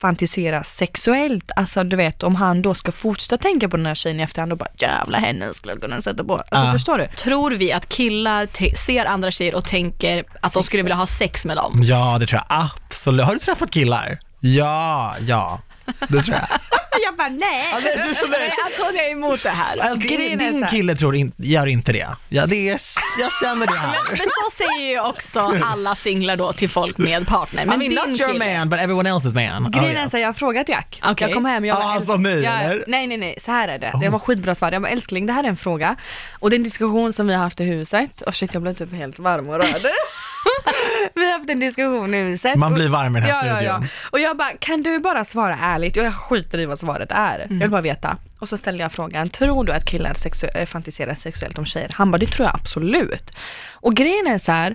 [0.00, 1.50] fantiserar sexuellt.
[1.56, 4.52] Alltså du vet, om han då ska fortsätta tänka på den här tjejen i efterhand
[4.52, 6.34] och bara jävla henne skulle jag kunna sätta på.
[6.36, 6.72] Alltså Ja.
[6.72, 7.06] förstår du?
[7.16, 8.48] Tror vi att killar
[8.86, 11.80] ser andra tjejer och tänker att de skulle vilja ha sex med dem?
[11.82, 13.26] Ja, det tror jag absolut.
[13.26, 14.18] Har du träffat killar?
[14.40, 15.60] Ja, ja.
[16.08, 16.46] Det tror jag.
[17.04, 17.68] Jag bara nej.
[17.72, 18.52] Ja, nej, du tror Nej, nej.
[18.78, 19.78] Antonija är emot det här.
[19.78, 22.06] Alltså, är din här- kille tror in, gör inte det.
[22.28, 22.80] Ja, det är,
[23.20, 23.96] jag känner det Men, här.
[24.10, 27.66] men så säger ju också alla singlar då till folk med partner.
[27.66, 29.70] Men I mean, din not your kille, man, but everyone else's man.
[29.70, 30.10] Grejen Oh, är yes.
[30.10, 31.00] så här, jag har frågat Jack.
[31.04, 31.26] Okej.
[31.28, 32.84] Jag kom hem, jag Ja, bara, alltså älsk- nu, jag, eller?
[32.86, 33.92] Nej nej nej, så här är det.
[34.00, 34.72] Det var skitbra svar.
[34.72, 35.96] Jag bara älskling det här är en fråga.
[36.38, 38.20] Och det är en diskussion som vi har haft i huset.
[38.20, 39.86] Och shit jag blev typ helt varm och röd.
[41.14, 42.56] vi har haft en diskussion i huset.
[42.56, 43.82] Man blir varm i den här ja, ja, studion.
[43.82, 43.88] ja.
[44.10, 45.96] Och jag bara, kan du bara svara ärligt?
[45.96, 47.46] Och jag skiter i vad svaret är.
[47.50, 48.16] Jag vill bara veta.
[48.40, 51.90] Och så ställde jag frågan, tror du att killar sexu- äh, fantiserar sexuellt om tjejer?
[51.94, 53.30] Han bara, det tror jag absolut.
[53.74, 54.74] Och grejen är så här,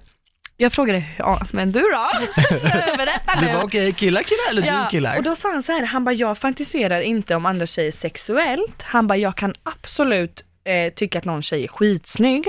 [0.58, 2.08] jag frågade, ja men du då?
[2.98, 3.48] Berätta nu.
[3.48, 5.18] Det var okej, killar killar eller du killar?
[5.18, 8.82] Och då sa han så här, han bara jag fantiserar inte om andra tjejer sexuellt.
[8.82, 12.48] Han bara jag kan absolut eh, tycka att någon tjej är skitsnygg.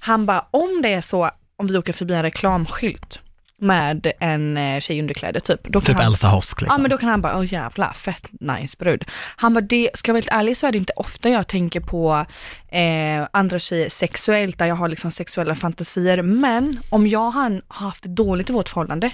[0.00, 3.20] Han bara om det är så, om vi åker förbi en reklamskylt
[3.60, 5.64] med en eh, tjej i underkläder typ.
[5.64, 6.74] Då kan Typ han, Elsa Hosk liksom.
[6.74, 9.04] Ja men då kan han bara, åh jävla fett nice brud.
[9.36, 11.80] Han bara, det, ska jag vara helt ärlig så är det inte ofta jag tänker
[11.80, 12.26] på
[12.68, 16.22] eh, andra tjejer sexuellt, där jag har liksom sexuella fantasier.
[16.22, 19.10] Men om jag och han har haft det dåligt i vårt förhållande,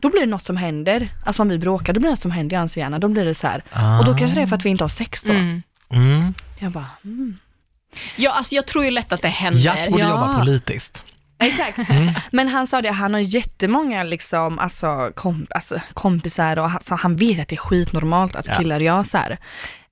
[0.00, 1.08] då blir det något som händer.
[1.26, 2.98] Alltså om vi bråkar, då blir det något som händer i hans hjärna.
[2.98, 3.62] Då blir det så här.
[3.98, 5.32] Och då kanske det är för att vi inte har sex då.
[5.32, 5.62] Mm.
[5.92, 6.34] Mm.
[6.58, 7.38] Jag bara, mm.
[8.16, 9.60] Ja, alltså jag tror ju lätt att det händer.
[9.60, 10.08] Jack borde Ja.
[10.10, 11.04] jobba politiskt.
[11.46, 11.78] Exakt.
[12.32, 16.94] Men han sa det, han har jättemånga liksom, alltså, kom, alltså, kompisar och han, så
[16.94, 18.54] han vet att det är skitnormalt att Ja.
[18.58, 19.38] killar gör så här.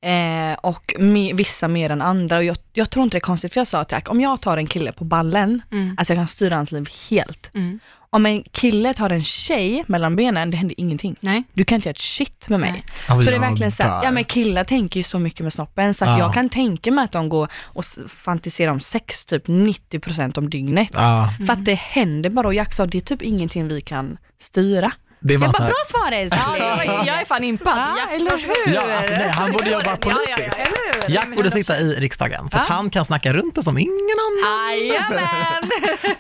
[0.03, 2.37] Eh, och me, vissa mer än andra.
[2.37, 4.41] Och jag, jag tror inte det är konstigt för jag sa till Jack, om jag
[4.41, 5.95] tar en kille på ballen, Mm.
[5.99, 7.51] alltså jag kan styra hans liv helt.
[7.55, 7.81] Mm.
[8.13, 11.17] Om en kille tar en tjej mellan benen, det händer ingenting.
[11.21, 11.43] Nej.
[11.53, 12.71] Du kan inte göra ett shit med mig.
[12.73, 12.85] Nej.
[13.07, 15.41] Alltså, så det är jag verkligen så här, ja men killar tänker ju så mycket
[15.41, 16.19] med snoppen så att Ja.
[16.19, 20.91] jag kan tänka mig att de går och fantiserar om sex typ 90% om dygnet.
[20.95, 21.29] Ja.
[21.47, 24.93] För att det händer bara och Jack sa det är typ ingenting vi kan styra.
[25.23, 26.13] Det var Jag så bara, bra svar.
[26.13, 27.75] Ja, jag, är- jag är fan impad.
[27.79, 28.31] Ja, Jack, eller
[28.67, 28.75] hur?
[28.75, 30.57] Ja, alltså, nej, han borde jobba Ja, ja, ja, politiskt.
[30.57, 31.15] eller hur?
[31.15, 32.75] Jack borde sitta i riksdagen, för att Ja.
[32.75, 34.79] han kan snacka runt det som ingen annan.
[34.79, 35.71] Jajamän.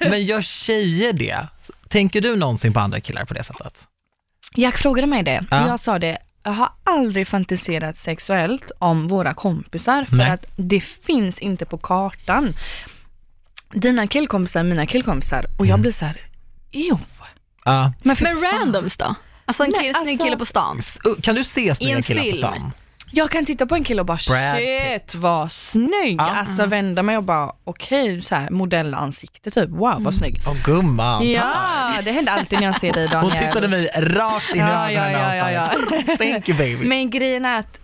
[0.11, 1.47] Men gör tjejer det?
[1.91, 3.87] Tänker du någonsin på andra killar på det sättet?
[4.55, 5.45] Jack frågade mig det.
[5.51, 5.67] Ja.
[5.69, 10.31] Jag sa det, jag har aldrig fantiserat sexuellt om våra kompisar för Nej.
[10.31, 12.55] att det finns inte på kartan.
[13.73, 16.21] Dina killkompisar, mina killkompisar och jag blir så här,
[16.71, 16.99] jo.
[17.65, 17.93] Ja.
[18.03, 19.15] Men, för Men randoms då?
[19.45, 20.81] Alltså en Nej, kille, snygg alltså- kille på stan.
[21.23, 22.37] Kan du se snygga en killar på film.
[22.39, 22.73] stan?
[23.13, 26.17] Jag kan titta på en kille och bara Brad shit vad snygg.
[26.19, 26.31] Ja.
[26.31, 30.05] Alltså vända mig och bara okej så här modellansikte typ, wow Mm.
[30.05, 30.41] vad snygg.
[30.47, 33.39] Åh gumman, Ja, det händer alltid när jag ser dig Hon Daniel.
[33.47, 36.89] tittade mig rakt in i Ja, ögonen ja, och ja, sa ja, thank you baby.
[36.89, 37.81] Men grejen är att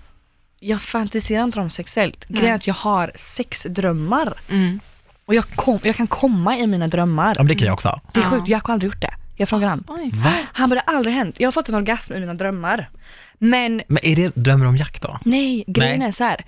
[0.61, 2.25] jag fantiserar inte om sexuellt.
[2.29, 4.33] Grejen är att jag har sexdrömmar.
[4.51, 4.81] Mm.
[5.27, 7.29] Och jag, kom, jag kan komma i mina drömmar.
[7.29, 8.01] Ja, men det kan jag också.
[8.13, 8.31] Det är Ja.
[8.31, 9.06] sjukt, jag har aldrig gjort det.
[9.37, 9.85] Jag frågar han.
[9.89, 10.13] Oj.
[10.53, 11.37] Han bara, det har aldrig hänt.
[11.41, 12.89] Jag har fått en orgasm i mina drömmar.
[13.39, 15.19] Men Men är det drömmar om Jack då?
[15.25, 16.09] nej, grejen Nej.
[16.09, 16.45] är så här.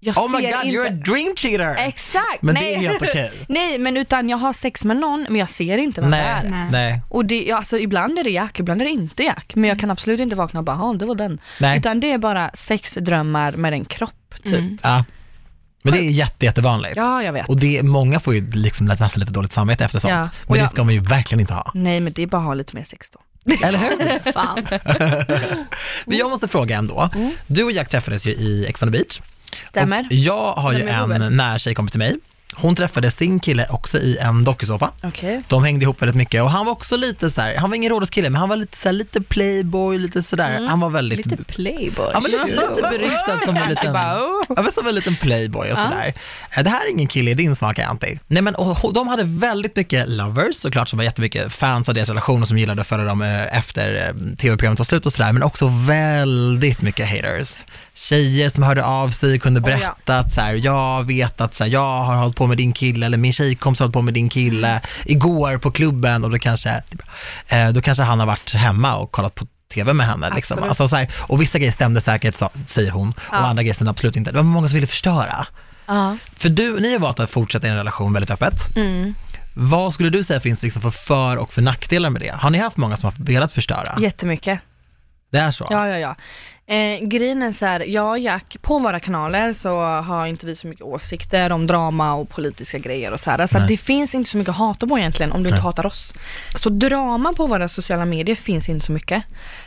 [0.00, 0.78] Jag Oh my ser god, inte...
[0.78, 1.74] you're a dream cheater!
[1.88, 2.42] Exakt!
[2.42, 2.64] Men nej.
[2.64, 3.32] det är helt okej.
[3.48, 6.26] nej, men utan jag har sex med någon, men jag ser inte vem det Nej,
[6.26, 6.50] är.
[6.50, 6.66] Nej.
[6.70, 7.00] nej.
[7.08, 9.52] Och det, ja, alltså, ibland är det Jack, ibland är det inte Jack.
[9.54, 11.40] Men jag kan absolut inte vakna och bara, ja det var den.
[11.60, 11.78] Nej.
[11.78, 14.54] Utan det är bara sexdrömmar med en kropp typ.
[14.58, 14.78] Mm.
[14.82, 15.04] Ja.
[15.90, 16.96] Men det är jätte, jättevanligt.
[16.96, 17.48] Ja, jag vet.
[17.48, 20.10] Och det, många får ju liksom nästan lite dåligt samvete efter sånt.
[20.10, 21.70] Ja, och Men det jag- ska man ju verkligen inte ha.
[21.74, 23.20] Nej, men det är bara att ha lite mer sex då.
[23.66, 24.32] Eller hur?
[24.32, 24.66] Fan.
[26.06, 27.10] Men jag måste fråga ändå.
[27.14, 27.32] Mm.
[27.46, 29.20] Du och Jack träffades ju i Ex on the beach.
[29.64, 30.00] Stämmer.
[30.10, 31.32] Och jag har ju en Robert?
[31.32, 32.16] nära tjejkompis till mig.
[32.60, 34.90] Hon träffade sin kille också i en dokusåpa.
[35.02, 35.42] Okej.
[35.48, 37.90] De hängde ihop väldigt mycket och han var också lite så här, han var ingen
[37.90, 40.66] rådårskille men han var lite så här, lite playboy, lite sådär.
[40.68, 42.10] Han var väldigt, Lite playboy.
[42.14, 45.78] ja, men lite, lite beryktad som en liten, ja, men som en liten playboy och
[45.78, 46.14] sådär.
[46.56, 48.18] Eh, Det här är ingen kille i din smak Antti.
[48.26, 51.94] Nej men och, och de hade väldigt mycket lovers såklart som var jättemycket fans av
[51.94, 55.12] deras relation och som gillade att följa dem eh, efter eh, tv-programmet var slut och
[55.12, 57.54] sådär men också väldigt mycket haters.
[57.98, 59.76] Tjejer som hörde av sig kunde Oh, ja.
[59.76, 62.72] berätta att så här, jag vet att så här, jag har hållit på med din
[62.72, 66.38] kille eller min tjejkompis har hållit på med din kille igår på klubben och då
[66.38, 66.82] kanske,
[67.48, 70.32] eh, då kanske han har varit hemma och kollat på TV med henne.
[70.34, 70.62] Liksom.
[70.62, 73.38] Alltså, så här, och vissa grejer stämde säkert, sa- säger hon, Ja.
[73.40, 74.30] och andra grejer stämde absolut inte.
[74.30, 75.46] Det var många som ville förstöra.
[75.86, 76.16] Ja.
[76.36, 78.76] För du, ni har valt att fortsätta i en relation väldigt öppet.
[78.76, 79.14] Mm.
[79.54, 82.34] Vad skulle du säga finns liksom för för och för nackdelar med det?
[82.34, 83.98] Har ni haft många som har velat förstöra?
[84.00, 84.60] Jättemycket.
[85.30, 85.66] Det är så?
[85.70, 86.16] Ja, ja, ja.
[86.74, 90.54] Eh, grejen är så här, jag och Jack, på våra kanaler så har inte vi
[90.54, 93.46] så mycket åsikter om drama och politiska grejer och så här.
[93.46, 95.56] Så det finns inte så mycket att hata på egentligen om du Nej.
[95.56, 96.14] inte hatar oss.
[96.54, 99.24] Så drama på våra sociala medier finns inte så mycket.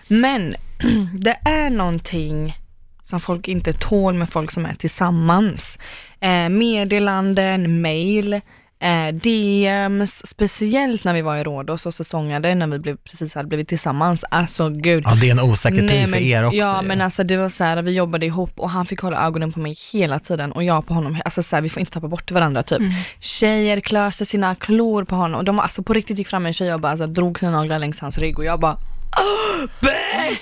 [0.08, 0.56] Men
[1.19, 2.56] det är någonting
[3.02, 5.78] som folk inte tål med folk som är tillsammans.
[6.19, 8.41] Eh, meddelanden, mail,
[8.82, 13.48] eh, DMs, speciellt när vi var i Rhodos och säsongade när vi blev, precis hade
[13.48, 14.26] blivit tillsammans.
[14.30, 15.04] Alltså gud.
[15.08, 16.58] Ja, det är en osäker tid för er också.
[16.58, 16.88] Ja ju.
[16.88, 19.60] men alltså det var så här, vi jobbade ihop och han fick hålla ögonen på
[19.60, 21.22] mig hela tiden och jag på honom.
[21.26, 22.82] Alltså så här, vi får inte tappa bort varandra typ.
[23.20, 26.74] Tjejer klöste sina klor på honom och de alltså på riktigt gick fram en tjej
[26.74, 28.78] och bara alltså, drog sina naglar längs hans rygg och jag bara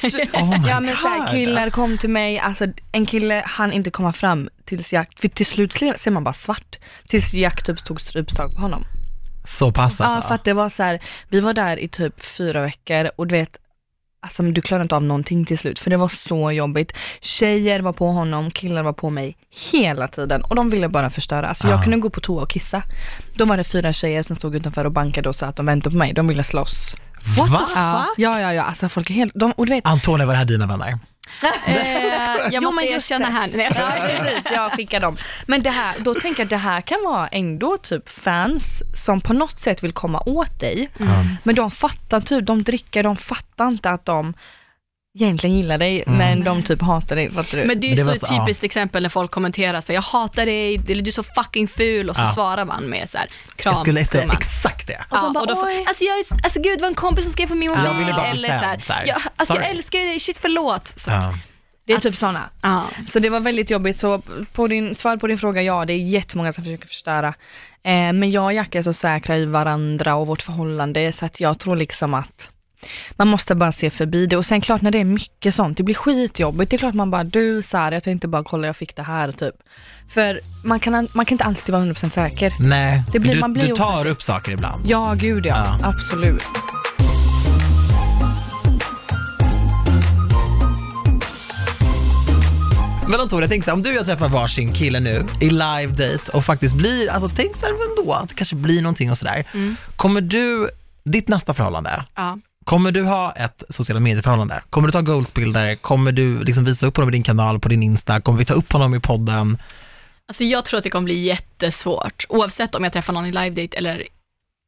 [0.01, 0.13] Bitch!
[0.33, 1.29] Oh my Ja men så här, God.
[1.29, 5.45] killar kom till mig, alltså en kille han inte komma fram tills jag, för till
[5.45, 6.75] slut ser man bara svart.
[7.07, 8.85] Tills Jack typ tog stryptag på honom.
[9.45, 10.03] Så pass alltså?
[10.03, 13.27] Ja för att det var så här, vi var där i typ fyra veckor och
[13.27, 13.57] du vet
[14.21, 16.93] Alltså du klarade inte av någonting till slut för det var så jobbigt.
[17.21, 19.37] Tjejer var på honom, killar var på mig
[19.71, 21.47] hela tiden och de ville bara förstöra.
[21.47, 21.71] Alltså Ja.
[21.73, 22.83] jag kunde gå på toa och kissa.
[23.35, 25.93] Då var det fyra tjejer som stod utanför och bankade och sa att de väntade
[25.93, 26.13] på mig.
[26.13, 26.95] De ville slåss.
[27.37, 27.59] What Va?
[27.59, 28.13] the Ja, fuck?
[28.19, 28.63] ja, ja, ja.
[28.63, 30.99] alltså folk är helt, de, och du vet, Antonija, var det här dina vänner?
[31.67, 31.73] Eh,
[32.35, 33.33] jag Jo, måste men just erkänna det.
[33.33, 33.49] här.
[33.55, 35.17] Nej, Ja precis, jag skickar dem.
[35.47, 39.21] Men det här, då tänker jag att det här kan vara ändå typ fans som
[39.21, 40.89] på något sätt vill komma åt dig.
[41.43, 44.33] Men de fattar typ, de dricker, de fattar inte att de
[45.19, 47.65] egentligen gillar dig men de typ hatar dig, fattar du?
[47.65, 50.01] Men det är ju det så så- ett typiskt exempel när folk kommenterar så jag
[50.01, 52.31] hatar dig, eller du är så fucking ful och så Ja.
[52.33, 55.03] svarar man med så här, kram Jag skulle säga exakt det.
[55.11, 55.53] Ja, de bara, och då,
[55.87, 57.85] alltså, jag, alltså gud det var en kompis som skrev på min mobil.
[57.85, 59.05] Jag bara bli eller så här, så här.
[59.07, 59.65] jag, alltså, jag Sorry.
[59.65, 60.87] älskar ju dig, shit förlåt.
[60.87, 61.33] Så, Ja.
[61.85, 62.49] det är att- typ sådana.
[62.61, 62.83] ja.
[63.07, 64.21] Så det var väldigt jobbigt, så
[64.53, 67.27] på din, svar på din fråga, ja det är jättemånga som försöker förstöra.
[67.83, 71.39] Eh, men jag och Jack är så säkra i varandra och vårt förhållande så att
[71.39, 72.49] jag tror liksom att
[73.11, 75.83] man måste bara se förbi det och sen klart när det är mycket sånt, det
[75.83, 76.69] blir skitjobbigt.
[76.71, 79.31] Det är klart man bara, du här, jag tänkte bara kolla jag fick det här
[79.31, 79.55] typ.
[80.09, 82.53] För man kan, man kan inte alltid vara 100% säker.
[82.59, 84.09] Nej, Det blir- du, man blir du tar osäker.
[84.11, 84.81] upp saker ibland.
[84.85, 85.87] Ja, gud ja, Ja.
[85.89, 86.43] absolut.
[93.09, 95.87] Men Antonija, tänk så här, om du och jag träffar varsin kille nu i live
[95.87, 99.17] date och faktiskt blir, alltså tänk så här ändå, att det kanske blir någonting och
[99.17, 99.45] sådär.
[99.53, 99.75] Mm.
[99.95, 100.69] Kommer du,
[101.03, 102.37] ditt nästa förhållande, Ja.
[102.69, 104.61] Kommer du ha ett sociala medier-förhållande?
[104.69, 105.75] Kommer du ta goalsbilder?
[105.75, 108.21] Kommer du liksom visa upp honom i din kanal, på din Insta?
[108.21, 109.57] Kommer vi ta upp honom i podden?
[110.27, 113.49] Alltså jag tror att det kommer bli jättesvårt, oavsett om jag träffar någon i live
[113.49, 114.07] date eller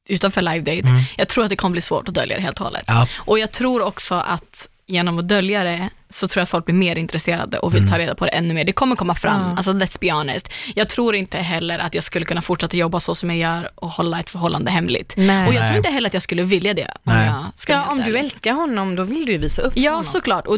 [0.07, 0.87] utanför live date.
[0.89, 1.03] Mm.
[1.17, 2.83] Jag tror att det kommer bli svårt att dölja det helt och hållet.
[2.87, 3.07] Ja.
[3.15, 6.75] Och jag tror också att genom att dölja det så tror jag att folk blir
[6.75, 8.63] mer intresserade och vill ta reda på det ännu mer.
[8.65, 9.57] Det kommer komma fram, Ja.
[9.57, 10.49] alltså let's be honest.
[10.75, 13.89] Jag tror inte heller att jag skulle kunna fortsätta jobba så som jag gör och
[13.89, 15.13] hålla ett förhållande hemligt.
[15.17, 15.47] Nej.
[15.47, 16.87] Och jag tror inte heller att jag skulle vilja det.
[17.03, 17.25] Om, Nej.
[17.25, 20.05] jag ska Ja, om du älskar honom då vill du ju visa upp Ja, honom.
[20.05, 20.47] såklart.
[20.47, 20.57] Och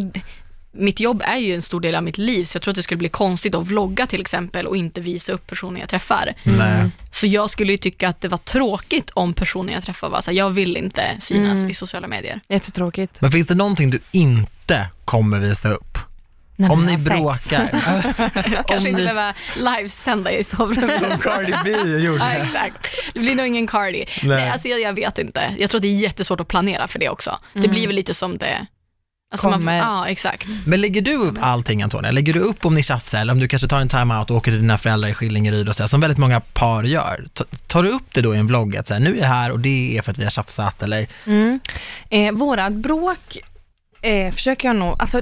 [0.75, 2.83] mitt jobb är ju en stor del av mitt liv, så jag tror att det
[2.83, 6.33] skulle bli konstigt att vlogga till exempel och inte visa upp personer jag träffar.
[6.43, 6.89] Nej.
[7.11, 10.31] Så jag skulle ju tycka att det var tråkigt om personer jag träffar var så
[10.31, 11.69] här, jag vill inte synas Mm.
[11.69, 12.39] i sociala medier.
[12.49, 13.21] Jättetråkigt.
[13.21, 15.97] Men finns det någonting du inte kommer visa upp?
[16.55, 17.67] När Om ni bråkar?
[18.67, 21.01] Kanske inte ni- behöva livesända i sovrummet.
[21.11, 22.23] Som Cardi B Ja, gjorde.
[22.25, 22.87] exakt.
[23.13, 24.05] Det blir nog ingen Cardi.
[24.23, 24.49] Nej.
[24.49, 25.55] alltså jag, jag vet inte.
[25.57, 27.39] Jag tror att det är jättesvårt att planera för det också.
[27.53, 28.65] Det blir väl lite som det
[29.33, 29.77] alltså man, Kommer.
[29.77, 30.47] Ja, exakt.
[30.65, 32.11] Men lägger du upp allting Antonija?
[32.11, 34.51] Lägger du upp om ni tjafsar eller om du kanske tar en time-out och åker
[34.51, 37.25] till dina föräldrar i Skillingeryd och så här, som väldigt många par gör?
[37.33, 39.27] Ta- Tar du upp det då i en vlogg att så här, nu är jag
[39.27, 41.07] här och det är för att vi har tjafsat eller?
[41.25, 41.59] Mm.
[42.09, 43.37] Eh, vårat bråk
[44.01, 45.21] eh, försöker jag nog, alltså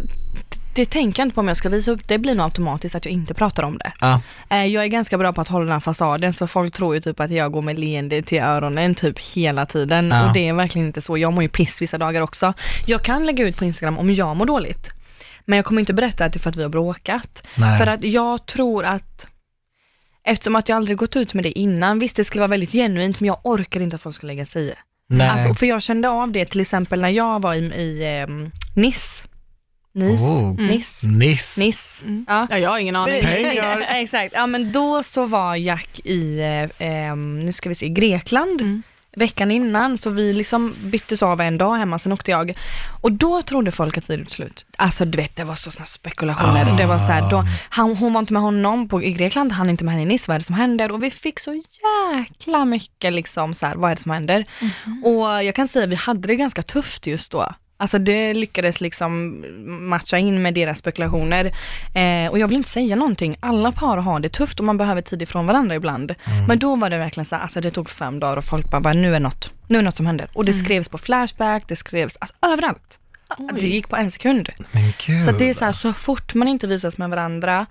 [0.75, 3.05] det tänker jag inte på om jag ska visa upp, det blir nog automatiskt att
[3.05, 3.91] jag inte pratar om det.
[3.99, 4.21] Ja.
[4.49, 7.01] Eh, jag är ganska bra på att hålla den här fasaden så folk tror ju
[7.01, 10.27] typ att jag går med leende till öronen typ hela tiden Ja.
[10.27, 11.17] och det är verkligen inte så.
[11.17, 12.53] Jag mår ju piss vissa dagar också.
[12.85, 14.89] Jag kan lägga ut på Instagram om jag mår dåligt.
[15.45, 17.47] Men jag kommer inte berätta att det är för att vi har bråkat.
[17.55, 17.77] Nej.
[17.77, 19.27] För att jag tror att
[20.23, 23.19] Eftersom att jag aldrig gått ut med det innan, visst det skulle vara väldigt genuint
[23.19, 24.73] men jag orkar inte att folk ska lägga sig i.
[25.07, 25.29] Nej.
[25.29, 29.23] Alltså, för jag kände av det till exempel när jag var i, i ehm, Nice.
[29.93, 30.23] Nice.
[30.23, 30.55] Oh.
[30.55, 31.07] Nice.
[31.07, 31.57] Niss.
[31.57, 32.05] Nice.
[32.05, 32.25] Mm.
[32.27, 32.47] Ja.
[32.49, 33.21] Ja, jag har ingen aning.
[33.21, 33.81] Pengar.
[33.89, 36.39] Exakt, ja men då så var Jack i,
[36.77, 38.61] eh, nu ska vi se, Grekland.
[38.61, 38.83] Mm.
[39.15, 42.53] Veckan innan, så vi liksom byttes av en dag hemma, sen åkte jag.
[43.01, 44.65] Och då trodde folk att vi hade gjort slut.
[44.77, 46.73] Alltså du vet, det var så såna spekulationer.
[46.73, 46.77] Ah.
[46.77, 49.67] Det var så här, då, han, hon var inte med honom på, i Grekland, han
[49.67, 50.91] är inte med henne i Nice, vad är det som händer?
[50.91, 54.45] Och vi fick så jäkla mycket liksom så här, vad är det som händer?
[55.03, 57.53] Och jag kan säga, vi hade det ganska tufft just då.
[57.81, 59.45] Alltså det lyckades liksom
[59.89, 61.45] matcha in med deras spekulationer.
[61.93, 65.01] Eh, och jag vill inte säga någonting, alla par har det tufft och man behöver
[65.01, 66.15] tid ifrån varandra ibland.
[66.47, 68.93] Men då var det verkligen så här, alltså det tog fem dagar och folk bara,
[68.93, 70.27] nu är något, nu är något som händer.
[70.33, 72.99] Och det skrevs på Flashback, det skrevs alltså, överallt.
[73.53, 74.49] Det gick på en sekund.
[74.71, 75.21] Men gud.
[75.21, 77.65] Så att det är så här, så fort man inte visas med varandra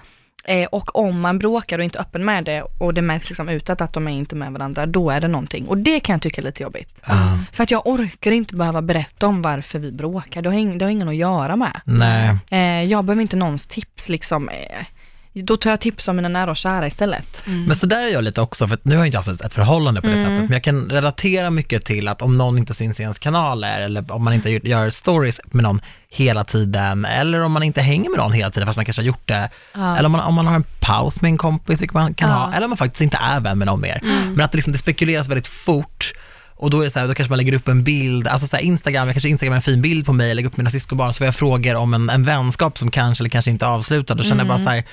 [0.45, 3.49] eh, och om man bråkar och inte är öppen med det och det märks liksom
[3.49, 5.69] utåt att de är inte med varandra, då är det någonting.
[5.69, 7.03] Och det kan jag tycka är lite jobbigt.
[7.07, 7.39] Ja.
[7.53, 10.85] För att jag orkar inte behöva berätta om varför vi bråkar, det har, ing, det
[10.85, 11.81] har ingen att göra med.
[11.85, 12.37] Nej.
[12.51, 14.49] Eh, jag behöver inte någons tips liksom.
[14.49, 14.87] Eh,
[15.35, 17.43] då tar jag tips om mina nära och kära istället.
[17.45, 19.53] Men så där är jag lite också, för att nu har jag inte haft ett-
[19.53, 23.01] förhållande på det sättet, men jag kan relatera mycket till att om någon inte syns
[23.01, 27.43] i ens kanaler eller om man inte gör- gör stories med någon hela tiden eller
[27.43, 29.51] om man inte hänger med någon hela tiden fast man kanske har gjort det.
[29.75, 29.97] Ja.
[29.97, 32.37] Eller om man, om man har en paus med en kompis, vilket man kan Ja.
[32.37, 33.99] ha, eller om man faktiskt inte är vän med någon mer.
[34.03, 36.13] Men att det, liksom, det spekuleras väldigt fort
[36.57, 38.57] och då är det så här, då kanske man lägger upp en bild, alltså så
[38.57, 41.13] här Instagram, jag kanske Instagram en fin bild på mig, jag lägger upp mina syskonbarn,
[41.13, 44.15] så får jag frågor om en, en vänskap som kanske eller kanske inte är avslutad.
[44.15, 44.85] Då känner jag bara så här,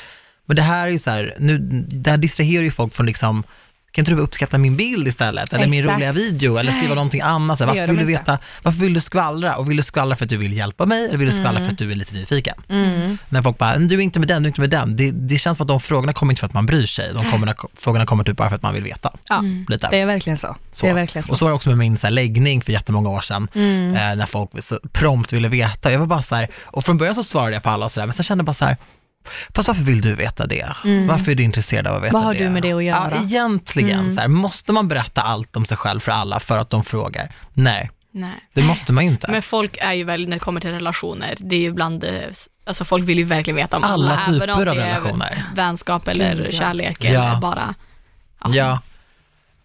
[0.47, 1.57] men det här är ju så här, nu,
[1.89, 3.43] det här distraherar ju folk från liksom,
[3.91, 5.53] kan inte du uppskatta min bild istället?
[5.53, 5.95] Eller min Exakt.
[5.95, 6.57] roliga video?
[6.57, 7.57] Eller skriva någonting annat?
[7.59, 9.55] Så varför vill du veta, varför vill du skvallra?
[9.55, 11.05] Och vill du skvallra för att du vill hjälpa mig?
[11.07, 12.55] Eller vill du skvallra för att du är lite nyfiken?
[13.29, 14.95] När folk bara, du är inte med den, du är inte med den.
[14.95, 17.13] Det, det känns som att de frågorna kommer inte för att man bryr sig.
[17.13, 19.11] De kommer, frågorna kommer typ bara för att man vill veta.
[19.29, 19.87] Ja, Lite.
[19.91, 20.55] det är verkligen så.
[20.71, 20.85] Så.
[20.85, 21.31] Det är verkligen så.
[21.33, 23.95] Och så var det också med min så här, läggning för jättemånga år sedan, Mm.
[23.95, 25.91] eh, när folk så prompt ville veta.
[25.91, 28.07] Jag var bara så här, och från början så svarade jag på alla och sådär,
[28.07, 28.77] men sen kände jag bara så här,
[29.55, 30.65] fast varför vill du veta det?
[31.07, 32.13] Varför är du intresserad av att veta Mm.
[32.13, 32.39] Vad har det?
[32.43, 33.11] du med det att göra?
[33.15, 34.15] Ja, egentligen, Mm.
[34.15, 37.35] så här, måste man berätta allt om sig själv för alla för att de frågar?
[37.53, 38.31] Nej, Nej.
[38.53, 39.31] det måste man ju inte.
[39.31, 42.11] Men folk är ju väl, när det kommer till relationer, det är ju bland, eh,
[42.65, 45.45] alltså folk vill ju verkligen veta om Alla alla, typer om av det relationer.
[45.55, 46.51] vänskap eller ja.
[46.51, 47.09] kärlek Ja.
[47.09, 47.75] eller bara,
[48.53, 48.81] Ja.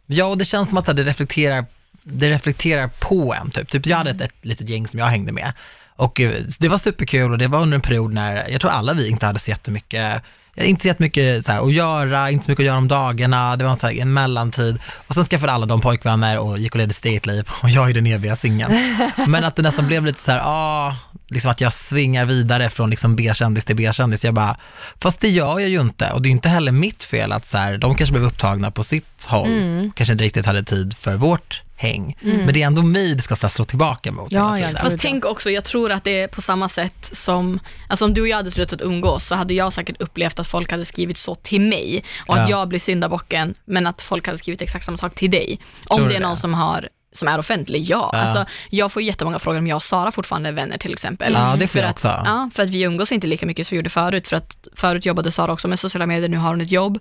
[0.07, 1.65] ja, och det känns som att det reflekterar,
[2.03, 3.69] det reflekterar på en typ.
[3.69, 5.53] typ jag hade ett, ett litet gäng som jag hängde med
[5.97, 8.93] och eh, det var superkul och det var under en period när, jag tror alla
[8.95, 10.23] vi inte hade så jättemycket
[10.57, 13.57] eh, inte så jättemycket så här, att göra, inte så mycket att göra om dagarna,
[13.57, 14.79] det var en, så här, en mellantid.
[15.07, 17.91] Och sen skaffade alla de pojkvänner och gick och ledde sitt eget liv och jag
[17.91, 18.75] är den eviga singeln.
[19.27, 20.97] Men att det nästan blev lite så här, ah,
[21.29, 24.25] liksom att jag svingar vidare från liksom B-kändis till B-kändis.
[24.25, 24.57] Jag bara,
[25.03, 27.59] fast det gör jag ju inte och det är inte heller mitt fel att så
[27.59, 29.93] här, de kanske blev upptagna på sitt håll, Mm.
[29.97, 32.17] kanske inte riktigt hade tid för vårt häng.
[32.21, 34.83] Men det är ändå mig det ska så slå tillbaka mot Ja, hela ja, tiden.
[34.83, 34.91] gud.
[34.93, 38.21] Fast tänk också, jag tror att det är på samma sätt som, alltså om du
[38.21, 41.35] och jag hade slutat umgås så hade jag säkert upplevt att folk hade skrivit så
[41.35, 42.59] till mig och att Ja.
[42.59, 45.61] jag blir syndabocken men att folk hade skrivit exakt samma sak till dig.
[45.87, 46.41] Om Tror det du är någon det?
[46.41, 48.11] som har som är offentlig, ja.
[48.13, 48.19] Ja.
[48.19, 51.33] Alltså, jag får jättemånga frågor om jag och Sara fortfarande är vänner till exempel.
[51.33, 52.09] Ja, det får för jag att, också.
[52.09, 55.07] Ja, för att vi umgås inte lika mycket som vi gjorde förut, för att förut
[55.07, 56.99] jobbade Sara också med sociala medier, nu har hon ett jobb.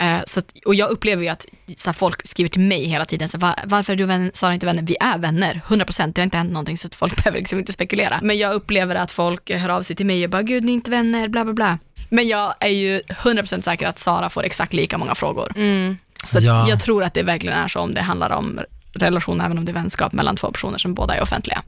[0.00, 3.04] Eh, så att, och jag upplever ju att så här, folk skriver till mig hela
[3.04, 4.82] tiden, så här, "Va- varför är du vän, Sara inte vänner?
[4.82, 7.72] Vi är vänner, 100%, det har inte hänt någonting så att folk behöver liksom inte
[7.72, 8.18] spekulera.
[8.22, 10.74] Men jag upplever att folk hör av sig till mig och bara, gud ni är
[10.74, 11.78] inte vänner, bla bla bla.
[12.08, 15.52] Men jag är ju 100% säker att Sara får exakt lika många frågor.
[15.56, 15.96] Mm.
[16.24, 16.68] Så Ja.
[16.68, 18.60] jag tror att det verkligen är så om det handlar om
[18.92, 21.62] relation, även om det är vänskap mellan två personer som båda är offentliga.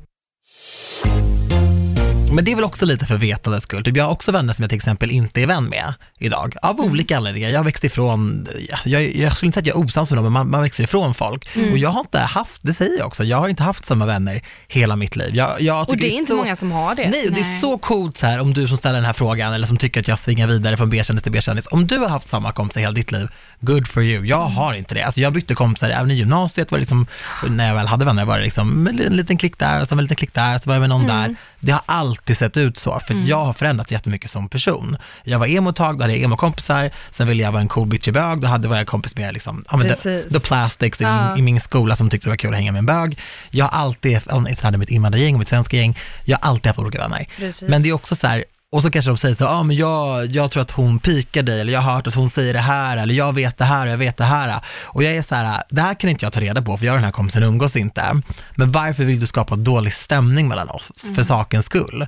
[2.32, 3.84] Men det är väl också lite för vetandets skull.
[3.84, 6.78] Typ jag har också vänner som jag till exempel inte är vän med idag, av
[6.78, 6.90] Mm.
[6.90, 7.48] olika anledningar.
[7.48, 8.46] Jag har växt ifrån,
[8.84, 10.84] jag, jag skulle inte säga att jag är osams med dem, men man, man växer
[10.84, 11.56] ifrån folk.
[11.56, 11.72] Mm.
[11.72, 14.42] Och jag har inte haft, det säger jag också, jag har inte haft samma vänner
[14.68, 15.30] hela mitt liv.
[15.36, 17.08] Jag, jag Och det är inte så, många som har det.
[17.10, 19.52] Nej, och det är så coolt så här om du som ställer den här frågan
[19.52, 21.66] eller som tycker att jag svingar vidare från B-kändis till B-kändis.
[21.70, 23.28] Om du har haft samma kompisar hela ditt liv,
[23.60, 24.24] good for you.
[24.26, 24.52] Jag Mm.
[24.52, 25.02] har inte det.
[25.02, 27.06] Alltså jag bytte kompisar även i gymnasiet, var liksom,
[27.48, 30.02] när jag väl hade vänner var det liksom en liten- klick där och så en
[30.02, 31.16] liten klick där, så var jag med någon Mm.
[31.22, 31.36] där.
[31.60, 34.96] Det har alltid sett ut så, för jag har förändrats jättemycket som person.
[35.24, 37.88] Jag var emo ett tag, då hade jag emo-kompisar, sen ville jag vara en cool
[37.88, 41.04] bitchig bög, då hade var jag kompis med liksom, ja, men the, the plastics i,
[41.04, 41.28] Ja.
[41.30, 43.18] min, i min skola som tyckte det var kul att hänga med en bög.
[43.50, 46.78] Jag har alltid, jag hade mitt invandrargäng och mitt svenska gäng, jag har alltid haft
[46.78, 47.26] olika vänner.
[47.36, 47.68] Precis.
[47.68, 49.76] Men det är också så här, och så kanske de säger så ja ah, men
[49.76, 52.60] jag, jag tror att hon pikar dig, eller jag har hört att hon säger det
[52.60, 54.60] här, eller jag vet det här och jag vet det här.
[54.84, 56.92] Och jag är så här, det här kan inte jag ta reda på, för jag
[56.92, 58.22] och den här kompisen umgås inte.
[58.54, 62.06] Men varför vill du skapa dålig stämning mellan oss, för sakens skull?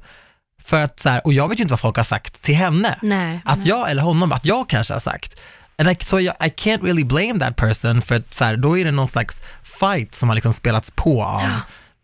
[0.62, 2.98] För att så här, och jag vet ju inte vad folk har sagt till henne.
[3.02, 3.40] Nej.
[3.44, 5.40] Att jag, eller honom, att jag kanske har sagt.
[5.78, 8.78] And I, så jag, I can't really blame that person, för att så här, då
[8.78, 11.42] är det någon slags fight som har liksom spelats på av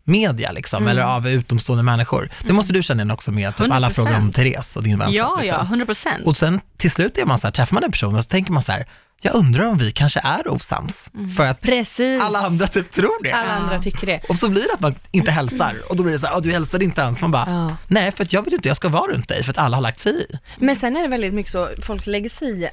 [0.07, 2.29] media liksom, eller av utomstående människor.
[2.47, 3.91] Det måste du känna igen också med typ alla 100%.
[3.93, 5.15] frågor om Therese och din vänskap.
[5.15, 5.57] Ja, liksom.
[5.59, 6.25] ja, 100 procent.
[6.25, 8.51] Och sen till slut är man så här, träffar man en person och så tänker
[8.51, 8.85] man så här,
[9.21, 11.11] jag undrar om vi kanske är osams.
[11.37, 12.21] För att Precis.
[12.21, 13.31] alla andra typ tror det.
[13.31, 14.21] Alla andra tycker det.
[14.29, 16.41] Och så blir det att man inte hälsar och då blir det så här, "Åh,
[16.41, 17.21] du hälsade inte ens.
[17.21, 17.75] Man bara, Ja.
[17.87, 19.81] nej för att jag vet inte, jag ska vara runt dig för att alla har
[19.81, 20.37] lagt sig i.
[20.59, 22.69] Men sen är det väldigt mycket så, folk lägger sig i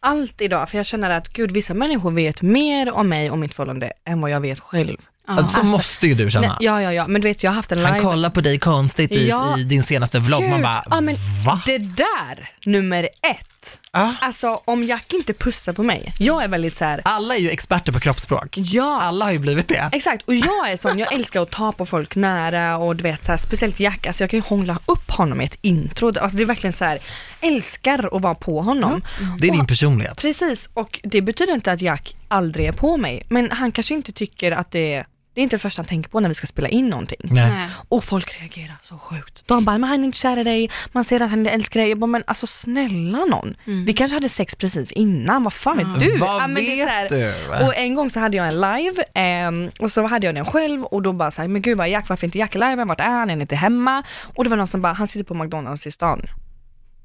[0.00, 3.54] allt idag, för jag känner att gud, vissa människor vet mer om mig och mitt
[3.54, 4.96] förhållande än vad jag vet själv.
[5.28, 6.46] Alltså, så Alltså, måste ju du känna.
[6.48, 8.04] Nej, ja, ja, ja, men du vet, jag har haft en Han live.
[8.04, 9.58] kollar på dig konstigt i, Ja.
[9.58, 10.42] i din senaste vlogg.
[10.42, 11.16] Man Gud, bara, ja, men
[11.46, 11.60] va?
[11.66, 13.44] Det där, nummer ett.
[13.90, 14.08] Ah.
[14.20, 17.00] Alltså om Jack inte pussar på mig, jag är väldigt så här.
[17.04, 18.54] Alla är ju experter på kroppsspråk.
[18.58, 19.00] ja.
[19.02, 19.88] Alla har ju blivit det.
[19.92, 23.24] Exakt, och jag är sån, jag älskar att ta på folk nära och du vet
[23.24, 26.06] så här, speciellt Jack, alltså jag kan ju hångla upp honom i ett intro.
[26.18, 26.98] Alltså det är verkligen så här,
[27.40, 29.02] älskar att vara på honom.
[29.40, 30.20] Det är Och- din personlighet.
[30.20, 34.12] Precis, och det betyder inte att Jack aldrig är på mig, men han kanske inte
[34.12, 35.06] tycker att det är
[35.38, 37.18] det är inte det första han tänker på när vi ska spela in någonting.
[37.22, 37.50] Nej.
[37.50, 37.68] Nej.
[37.88, 39.42] Och folk reagerar så sjukt.
[39.46, 41.88] De bara, men han är inte kär i dig, man ser att han älskar dig.
[41.88, 43.54] Jag bara, men alltså snälla någon.
[43.64, 46.16] Vi kanske hade sex precis innan, vad fan vet du?
[46.18, 47.08] Vad Ja, men det är så här-
[47.48, 47.64] vet du?
[47.66, 50.84] Och en gång så hade jag en live ehm, och så hade jag den själv
[50.84, 53.00] och då bara såhär, men gud vad är Jack, varför inte Jack i liven, vart
[53.00, 54.02] är han, är han inte hemma?
[54.36, 56.26] Och det var någon som bara, han sitter på McDonalds i stan.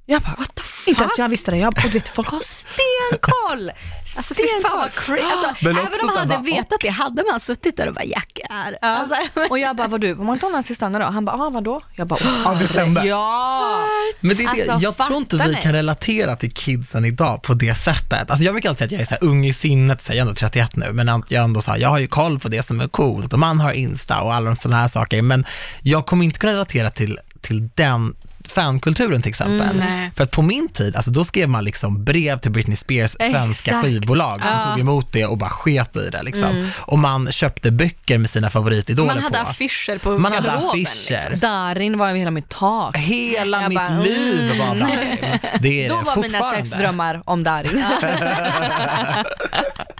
[0.06, 0.88] Jag bara, what the fuck?
[0.88, 3.72] Inte ens jag visste det, jag och du vet folk har stenkoll!
[4.18, 5.22] Alltså fy fan vad crazy.
[5.22, 8.40] Alltså, även om man hade bara, vetat det, hade man suttit där och bara Jack
[8.50, 8.78] är.
[8.82, 8.88] Ja.
[8.88, 9.16] Alltså,
[9.50, 11.04] Och jag bara, var du på McDonalds i stan då?
[11.04, 11.82] Han bara, ah vadå?
[11.96, 13.06] Jag bara, oh, Ja, det stämde.
[13.06, 13.86] Ja!
[14.20, 17.54] Men det är det, Alltså, jag tror inte vi kan relatera till kidsen idag på
[17.54, 18.30] det sättet.
[18.30, 20.18] Alltså jag brukar alltid säga att jag är så här ung i sinnet, så jag
[20.18, 22.48] är ändå 31 nu, men jag, är ändå så här, jag har ju koll på
[22.48, 25.46] det som är coolt och man har Insta och alla de sådana här saker, men
[25.82, 28.16] jag kommer inte kunna relatera till, till den
[28.48, 29.82] fankulturen till exempel.
[29.82, 30.12] Mm.
[30.12, 33.72] För att på min tid, alltså då skrev man liksom brev till Britney Spears svenska
[33.72, 33.86] Exakt.
[33.86, 34.56] skivbolag som Ja.
[34.64, 34.70] Mm.
[34.70, 36.70] tog emot det och bara sket i det liksom.
[36.78, 39.50] Och man köpte böcker med sina favoritidoler man hade på.
[39.50, 41.30] affischer på Man hade affischer.
[41.30, 41.40] Liksom.
[41.40, 42.98] Darin var över hela mitt tak.
[42.98, 44.04] Hela Jag mitt bara, mm.
[44.04, 45.40] liv var Darin.
[45.62, 47.84] Det är Då det var mina sexdrömmar om Darin.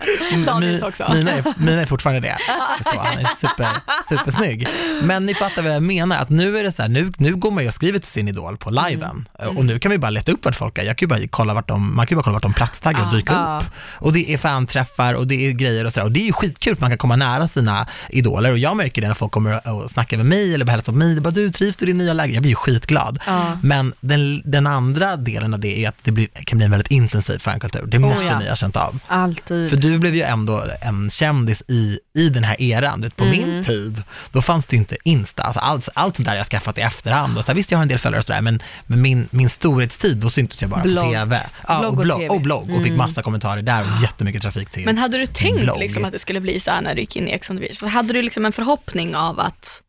[0.46, 1.12] Daniels också.
[1.14, 2.38] Mina är, mina är fortfarande det.
[2.84, 3.68] Så, han är super,
[4.10, 4.68] supersnygg.
[5.02, 7.52] Men ni fattar vad jag menar, att nu är det så här, nu, nu går
[7.52, 9.28] man ju och skriver till sin idol på liven.
[9.56, 10.84] Och nu kan vi bara leta upp vart folk är.
[10.84, 13.06] Jag kan ju bara kolla vart de, man kan ju bara kolla vart de platstaggar
[13.08, 13.62] och dyka Ja.
[13.62, 13.72] upp.
[13.78, 16.06] Och det är fanträffar och det är grejer och sådär.
[16.06, 18.52] Och det är ju skitkul för man kan komma nära sina idoler.
[18.52, 21.16] Och jag märker det när folk kommer och snackar med mig eller hälsar på mig.
[21.16, 22.34] Det bara, du trivs du i din nya läge?
[22.34, 23.20] Jag blir ju skitglad.
[23.26, 23.58] Ja.
[23.64, 26.92] Men den, den andra delen av det är att det blir, kan bli en väldigt
[26.92, 27.86] intensiv fankultur.
[27.86, 28.40] Det måste ja.
[28.40, 29.00] ni ha känt av.
[29.08, 29.70] Alltid.
[29.70, 33.12] För du blev ju ändå en kändis i, i den här eran.
[33.16, 35.44] På min tid, då fanns det ju inte Insta.
[35.44, 37.38] Alltså allt, allt där jag skaffat i efterhand.
[37.38, 39.50] Och så här, visst, jag har en del följare och sådär, men, men min, min
[39.50, 41.06] storhetstid, då syntes jag bara Blogg.
[41.06, 41.42] på TV.
[41.68, 42.30] Ja, Blogg och, och blogg, TV.
[42.30, 44.86] och blogg och fick massa kommentarer där och jättemycket trafik till.
[44.86, 47.28] Men hade du tänkt liksom att det skulle bli så här när du gick in
[47.28, 47.78] i Ex on the beach?
[47.78, 49.82] Så hade du liksom en förhoppning av att,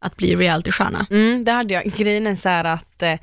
[0.00, 1.06] att bli realitystjärna?
[1.10, 1.84] Mm, det hade jag.
[1.84, 3.14] Grejen är så här att eh,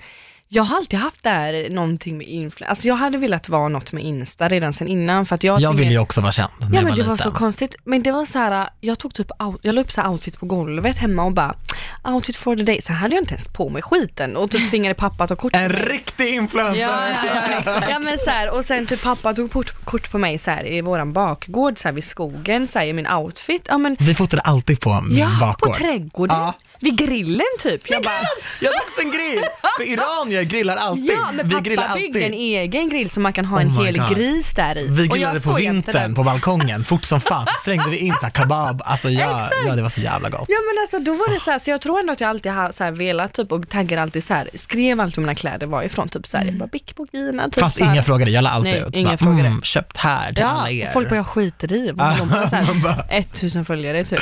[0.50, 2.66] Jag har alltid haft det här någonting med influencer.
[2.70, 5.74] Alltså jag hade velat vara något med Insta redan sen innan för att jag Jag
[5.74, 7.32] ville ju också vara känd när Ja jag men var det var liten.
[7.32, 7.76] så konstigt.
[7.84, 10.40] Men det var så här, jag tog typ, out, jag la upp så här outfit
[10.40, 11.56] på golvet hemma och bara
[12.04, 12.82] outfit for the day.
[12.82, 15.54] Sen hade jag inte ens på mig skiten och typ tvingade pappa att ta kort
[15.54, 15.82] på En mig.
[15.82, 16.82] riktig influencer!
[16.82, 17.16] Ja, ja,
[17.52, 17.86] ja, exakt.
[17.90, 20.72] ja men så här, och sen typ pappa tog kort, kort på mig så här
[20.72, 23.66] i våran bakgård så här vid skogen så här, i min outfit.
[23.68, 25.74] Ja men Vi fotade alltid på min ja, bakgård.
[25.74, 26.38] på trädgården.
[26.38, 26.54] Ja.
[26.80, 27.90] Vid grillen typ.
[27.90, 28.14] Jag bara,
[28.62, 29.44] Jag har också en grill!
[29.78, 31.10] För iranier grillar alltid.
[31.12, 32.40] ja men vi pappa grillar byggde en alltid.
[32.40, 34.16] egen grill så man kan ha Oh en hel God.
[34.18, 34.88] gris där i.
[34.88, 37.48] Vi grillade på vintern på balkongen, fort som fan.
[37.64, 38.82] Slängde vi in så kebab.
[38.86, 40.46] Alltså ja, ja, det var så jävla gott.
[40.48, 42.52] Ja men alltså då var det så här, så jag tror ändå att jag alltid
[42.52, 46.10] har så här velat typ och taggar alltid så här, skrev alltid mina kläder varifrån
[46.10, 47.92] typ så här, jag bara Bick på Gina typ Fast så här.
[47.92, 48.94] ingen frågade, jag la alltid Nej, ut.
[48.96, 49.48] Så ingen bara, frågade.
[49.48, 50.88] Mm, köpt här till alla Ja, er.
[50.88, 51.94] och folk bara jag skiter i.
[51.98, 54.20] Ah, De bara så man bara- här, 1000 följare typ.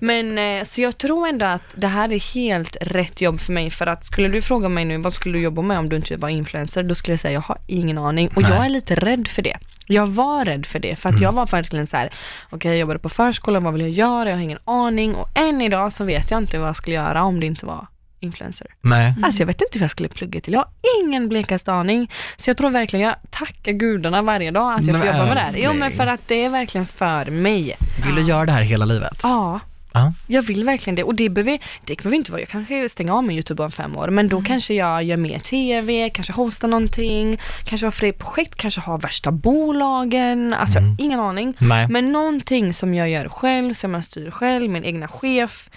[0.00, 3.70] Men eh, så jag tror ändå att det här är helt rätt jobb för mig
[3.70, 6.16] för att skulle du fråga mig nu vad skulle du jobba med om du inte
[6.16, 8.50] var influencer då skulle jag säga jag har ingen aning och Nej.
[8.50, 9.56] jag är lite rädd för det.
[9.86, 11.22] Jag var rädd för det för att Mm.
[11.22, 12.12] jag var verkligen så här
[12.50, 14.28] okej jag jobbade på förskolan, vad vill jag göra?
[14.28, 17.22] Jag har ingen aning och än idag så vet jag inte vad jag skulle göra
[17.22, 17.86] om det inte var
[18.22, 18.66] influencer.
[18.80, 19.14] Nej.
[19.22, 20.52] Alltså jag vet inte vad jag skulle plugga till.
[20.52, 20.68] Jag har
[21.02, 22.10] ingen blekaste aning.
[22.36, 25.40] Så jag tror verkligen, jag tackar gudarna varje dag att jag får jobba med det
[25.40, 25.54] här.
[25.56, 27.76] Jo men för att det är verkligen för mig.
[28.06, 29.18] Vill du göra det här hela livet?
[29.22, 29.60] Ja.
[29.92, 30.12] Ja.
[30.26, 33.24] Jag vill verkligen det och det behöver, det behöver inte vara, jag kanske stänger av
[33.24, 37.40] med YouTube om fem år men då kanske jag gör mer TV, kanske hostar någonting,
[37.64, 41.54] kanske har fler projekt, kanske har värsta bolagen, alltså har ingen aning.
[41.58, 41.88] Nej.
[41.88, 45.70] Men någonting som jag gör själv, som jag styr själv, min egna chef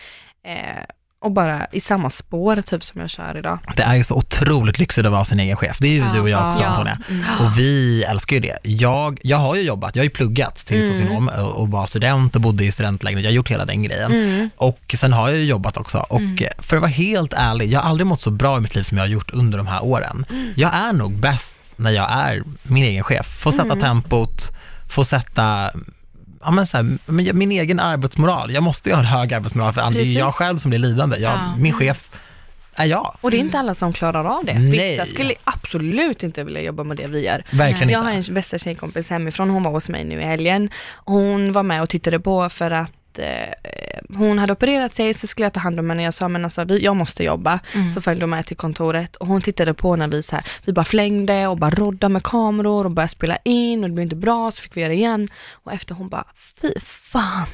[0.45, 0.83] eh,
[1.23, 3.59] och bara i samma spår typ som jag kör idag.
[3.75, 5.77] Det är ju så otroligt lyxigt att vara sin egen chef.
[5.79, 6.67] Det är ju du och jag också Ja.
[6.67, 6.97] Antonia.
[7.39, 8.57] Och vi älskar ju det.
[8.63, 12.35] Jag, jag har ju jobbat, jag har ju pluggat till socionom och, och var student
[12.35, 13.23] och bodde i studentlägenhet.
[13.23, 14.49] Jag har gjort hela den grejen.
[14.57, 15.97] Och sen har jag ju jobbat också.
[15.97, 16.21] Och
[16.57, 18.97] för att vara helt ärlig, jag har aldrig mått så bra i mitt liv som
[18.97, 20.25] jag har gjort under de här åren.
[20.55, 23.27] Jag är nog bäst när jag är min egen chef.
[23.27, 24.51] Får sätta tempot,
[24.89, 25.71] får sätta
[26.45, 26.97] Ja, men så här,
[27.33, 30.25] min egen arbetsmoral, jag måste ju ha en hög arbetsmoral för annars det är jag
[30.27, 30.35] Precis.
[30.37, 31.17] själv som blir lidande.
[31.17, 31.55] Jag, Ja.
[31.57, 32.09] Min chef
[32.75, 33.15] är jag.
[33.21, 34.53] Och det är inte alla som klarar av det.
[34.59, 34.71] Nej.
[34.91, 37.43] Vissa skulle absolut inte vilja jobba med det vi gör.
[37.51, 38.31] Verkligen Jag har inte.
[38.31, 40.69] en bästa tjejkompis hemifrån, hon var hos mig nu i helgen.
[41.05, 43.53] Hon var med och tittade på för att eh,
[44.17, 46.03] hon hade opererat sig så skulle jag ta hand om henne.
[46.03, 47.59] Jag sa men alltså vi, jag måste jobba.
[47.93, 50.73] Så följde hon med till kontoret och hon tittade på när vi så här, vi
[50.73, 54.15] bara flängde och bara rodda med kameror och började spela in och det blev inte
[54.15, 55.27] bra så fick vi göra det igen.
[55.51, 56.25] Och efter hon bara
[56.61, 57.45] fy fan.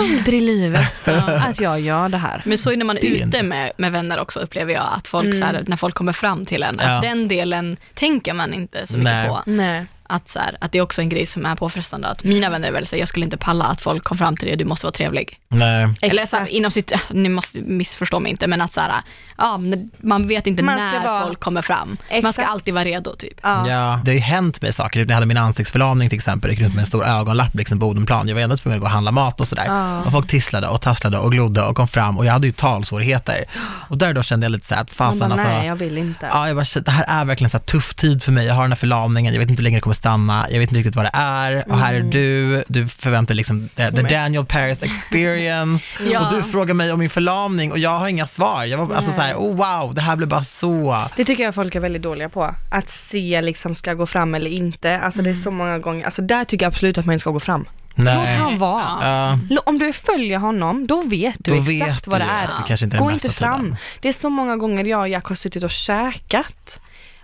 [0.00, 1.08] Aldrig i livet
[1.48, 2.42] att jag gör det här.
[2.44, 5.08] Men så är det när man är ute med, med vänner också, upplever jag, att
[5.08, 5.54] folk så Mm.
[5.54, 6.96] här, när folk kommer fram till en, Ja.
[6.96, 9.28] att den delen tänker man inte så mycket Nej.
[9.28, 9.42] på.
[9.46, 9.86] Nej.
[10.10, 12.08] Att, så här, att det är också en grej som är påfrestande.
[12.08, 14.36] Att mina vänner är väl så här, jag skulle inte palla att folk kom fram
[14.36, 15.38] till det, du måste vara trevlig.
[15.48, 15.88] Nej.
[16.02, 18.92] Eller så här, inom sitt, ni måste missförstå mig inte, men att så här,
[19.38, 19.60] ja,
[19.98, 21.88] man vet inte Man ska när vara- folk kommer fram.
[21.88, 22.34] Man Exakt.
[22.34, 23.40] ska alltid vara redo typ.
[23.42, 23.68] Ja.
[23.68, 25.00] Ja, det har ju hänt mig saker.
[25.00, 27.86] När jag hade min ansiktsförlamning till exempel, gick runt med en stor ögonlapp liksom på
[27.86, 28.28] Odenplan.
[28.28, 29.64] Jag var ändå tvungen att gå och handla mat och sådär.
[29.66, 30.02] Ja.
[30.02, 33.44] Och folk tisslade och tasslade och glodde och kom fram och jag hade ju talsvårigheter.
[33.88, 35.76] Och där då kände jag lite så här att Man fasen bara, alltså, nej jag
[35.76, 36.28] vill inte.
[36.32, 38.46] Ja, jag bara, det här är verkligen så tuff tid för mig.
[38.46, 40.68] Jag har den här förlamningen, jag vet inte hur länge det kommer stanna, jag vet
[40.68, 41.64] inte riktigt vad det är.
[41.68, 42.06] Och här Mm.
[42.08, 45.84] är du, du förväntar dig liksom the, the Daniel Paris experience.
[46.10, 46.26] Ja.
[46.28, 48.64] Och du frågar mig om min förlamning och jag har inga svar.
[48.64, 51.04] Jag var alltså så här, oh wow, det här blev bara så.
[51.16, 52.54] Det tycker jag folk är väldigt dåliga på.
[52.70, 54.98] Att se liksom ska gå fram eller inte.
[55.00, 57.30] Alltså det är så många gånger, alltså där tycker jag absolut att man inte ska
[57.30, 57.64] gå fram.
[57.94, 58.34] Låt Nej.
[58.36, 58.82] han vara.
[59.00, 59.38] Ja.
[59.50, 62.76] L- Om du följer honom, då vet du Då exakt vet vad du det är.
[62.76, 63.60] det inte Gå inte fram.
[63.60, 63.76] tiden.
[64.00, 66.80] Det är så många gånger jag och Jack har suttit och käkat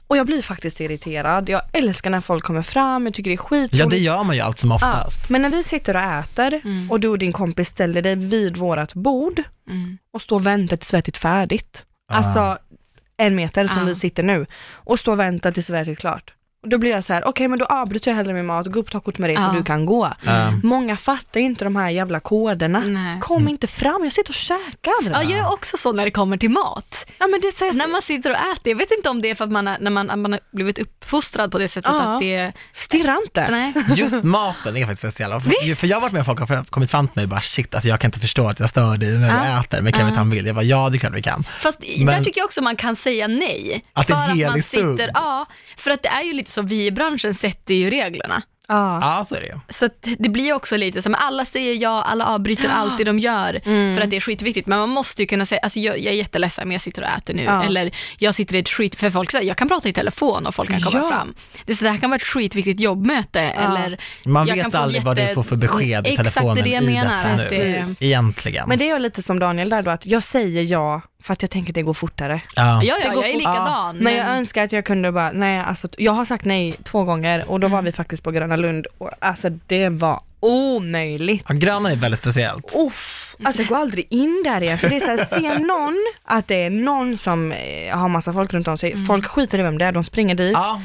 [0.07, 1.49] och jag blir faktiskt irriterad.
[1.49, 3.75] Jag älskar när folk kommer fram, jag tycker det är skitroligt.
[3.77, 5.31] Ja, det gör man ju allt som Ja, oftast.
[5.31, 6.91] Men när vi sitter och äter Mm.
[6.91, 9.99] och du och din kompis ställer dig vid vårat bord Mm.
[10.13, 11.85] och står och väntar tills vi ätit färdigt.
[12.09, 12.15] Ah.
[12.17, 12.59] Alltså
[13.17, 13.85] en meter som Ah.
[13.85, 16.35] vi sitter nu och står och väntar tills vi ätit klart.
[16.65, 18.81] Och då blir jag så här: okej men då avbryter jag hellre min mat, gå
[18.81, 19.49] upp och ta kort med dig Ah.
[19.51, 20.13] så du kan gå.
[20.25, 20.53] Ja.
[20.63, 22.83] Många fattar inte de här jävla koderna.
[22.87, 23.21] Nej.
[23.21, 24.93] Kom inte fram, jag sitter och käkar.
[25.13, 27.07] Ja, jag är också så när det kommer till mat.
[27.19, 29.31] Ja, men det är så När man sitter och äter, jag vet inte om det
[29.31, 32.01] är för att man, är, när man, man har blivit uppfostrad på det sättet Ja.
[32.15, 32.53] att det...
[32.75, 33.47] stirra inte.
[33.51, 33.73] Nej.
[33.97, 35.31] Just maten är faktiskt speciell.
[35.41, 37.41] För, för jag har varit med om folk har kommit fram till mig och bara
[37.41, 39.61] shit, alltså jag kan inte förstå att jag stör dig när du Ja.
[39.61, 40.49] äter, men kan vi ta en bild?
[40.49, 41.45] Jag bara ja, det är klart vi kan.
[41.61, 43.85] Fast Men- där tycker jag också man kan säga nej.
[43.93, 44.99] Att det är en för att man helig stund.
[44.99, 45.47] sitter, Ja,
[45.77, 48.43] för att det är ju lite så, vi i branschen sätter ju reglerna.
[48.69, 48.99] Ja.
[49.19, 49.55] Ja, så är det ju.
[49.69, 49.89] Så
[50.19, 53.97] det blir också lite men alla säger ja, alla avbryter allt det de gör Mm.
[53.97, 54.67] för att det är skitviktigt.
[54.67, 57.09] Men man måste ju kunna säga, alltså jag, jag är jätteledsen men jag sitter och
[57.09, 57.43] äter nu.
[57.67, 60.55] Eller jag sitter i ett skit, för folk säger jag kan prata i telefon och
[60.55, 61.09] folk kan komma Ja.
[61.09, 61.35] fram.
[61.65, 65.03] Det, är så det här kan vara ett skitviktigt jobbmöte eller Man jag vet aldrig
[65.03, 67.17] vad du jätte- får för besked i Exakt, telefonen det är det jag i menar,
[67.25, 67.85] detta att nu.
[67.99, 68.69] det- Egentligen.
[68.69, 71.43] Men det är ju lite som Daniel där då, att jag säger ja för att
[71.43, 72.41] jag tänker att det går fortare.
[72.57, 72.83] Ja.
[72.83, 73.97] Ja, Det ja, går jag är likadan.
[73.97, 77.51] Men jag önskar att jag kunde bara, nej alltså jag har sagt nej två gånger
[77.51, 81.45] och då var vi faktiskt på Gröna Lund och alltså det var omöjligt.
[81.49, 82.75] Ja, Gröna är väldigt speciellt.
[82.77, 85.97] Uff, alltså jag går aldrig in där igen för det är så här, ser någon
[86.25, 89.63] att det är någon som eh, har massa folk runt om sig, folk skiter i
[89.63, 90.53] vem det är, de springer dit.
[90.53, 90.83] Ja,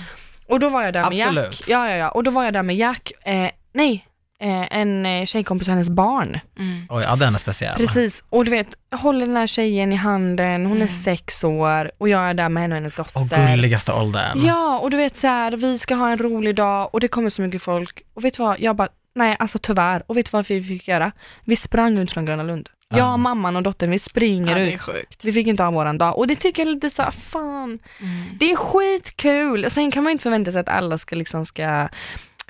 [0.47, 1.45] Och då var jag där med Absolut.
[1.59, 1.69] Jack.
[1.69, 2.09] Ja, ja, ja.
[2.09, 4.05] Och då var jag där med Jack, eh, nej,
[4.41, 6.39] en eh, tjejkompis och hennes barn.
[6.59, 6.85] Mm.
[6.89, 7.77] oj, ja den är speciell.
[7.77, 10.87] Precis, och du vet, håller den här tjejen i handen, hon är Mm.
[10.87, 13.19] sex år och jag är där med henne och hennes dotter.
[13.19, 14.45] Och gulligaste åldern.
[14.45, 17.29] Ja, och du vet så här, vi ska ha en rolig dag och det kommer
[17.29, 18.01] så mycket folk.
[18.13, 20.03] Och vet du vad, jag bara, nej alltså tyvärr.
[20.07, 21.11] Och vet du vad vi fick göra?
[21.45, 22.69] Vi sprang ut från Gröna Lund.
[22.89, 22.97] Ja.
[22.97, 25.19] Jag, mamman och dottern, vi springer Ja, det är ut.
[25.23, 27.79] Vi fick inte ha våran dag och det tycker jag är lite så fan.
[27.99, 28.23] Mm.
[28.39, 29.65] Det är skitkul.
[29.65, 31.87] Och sen kan man inte förvänta sig att alla ska liksom ska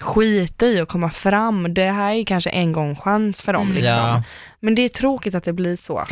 [0.02, 1.74] skita i att komma fram.
[1.74, 3.62] Det här är kanske en gång chans för dem.
[3.62, 3.76] Mm.
[3.76, 3.94] Liksom.
[3.94, 4.24] Ja.
[4.60, 6.04] Men det är tråkigt att det blir så.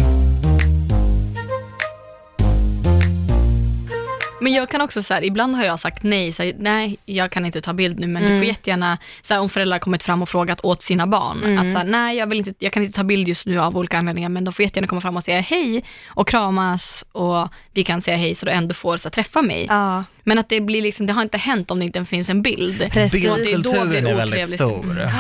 [4.42, 7.32] Men jag kan också så här, ibland har jag sagt nej, så här, nej jag
[7.32, 8.40] kan inte ta bild nu men du Mm.
[8.40, 11.58] får jättegärna, så här, om föräldrar kommit fram och frågat åt sina barn, Mm.
[11.68, 13.78] att så här, nej jag, vill inte, jag kan inte ta bild just nu av
[13.78, 17.84] olika anledningar men de får jättegärna komma fram och säga hej och kramas och vi
[17.84, 19.66] kan säga hej så du ändå får så träffa mig.
[19.70, 22.42] Ja, Men att det blir liksom, det har inte hänt om det inte finns en
[22.42, 22.88] bild.
[22.92, 23.22] Precis.
[23.22, 25.12] Bildkulturen är väldigt stor.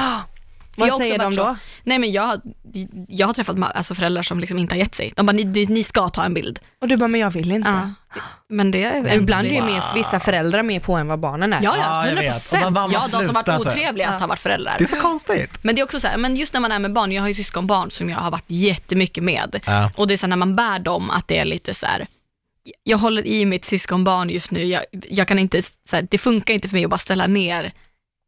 [0.77, 1.43] För Vad jag säger de då?
[1.43, 2.41] så- Nej men jag, har-
[3.07, 5.13] jag har träffat alltså föräldrar som liksom inte har gett sig.
[5.15, 6.59] De bara, ni, ni- ska ta en bild.
[6.81, 7.69] Och du bara, men jag vill inte.
[7.69, 8.19] Ja.
[8.49, 11.61] Men det är Men Ibland är mer vissa föräldrar med på än vad barnen är.
[11.63, 12.35] Ja, Ja, ja, jag 100 vet.
[12.35, 12.63] Och procent.
[12.63, 14.19] man- man Ja, de som varit otrevligast Ja.
[14.19, 14.75] har varit föräldrar.
[14.77, 15.51] Det är så konstigt.
[15.61, 17.27] Men det är också så här, men just när man är med barn, jag har
[17.27, 19.63] ju syskonbarn som jag har varit jättemycket med.
[19.65, 19.91] Ja.
[19.95, 22.07] Och det är så här, när man bär dem, att det är lite så här,
[22.83, 26.53] jag håller i mitt syskonbarn just nu, jag, jag kan inte, så här, det funkar
[26.53, 27.73] inte för mig att bara ställa ner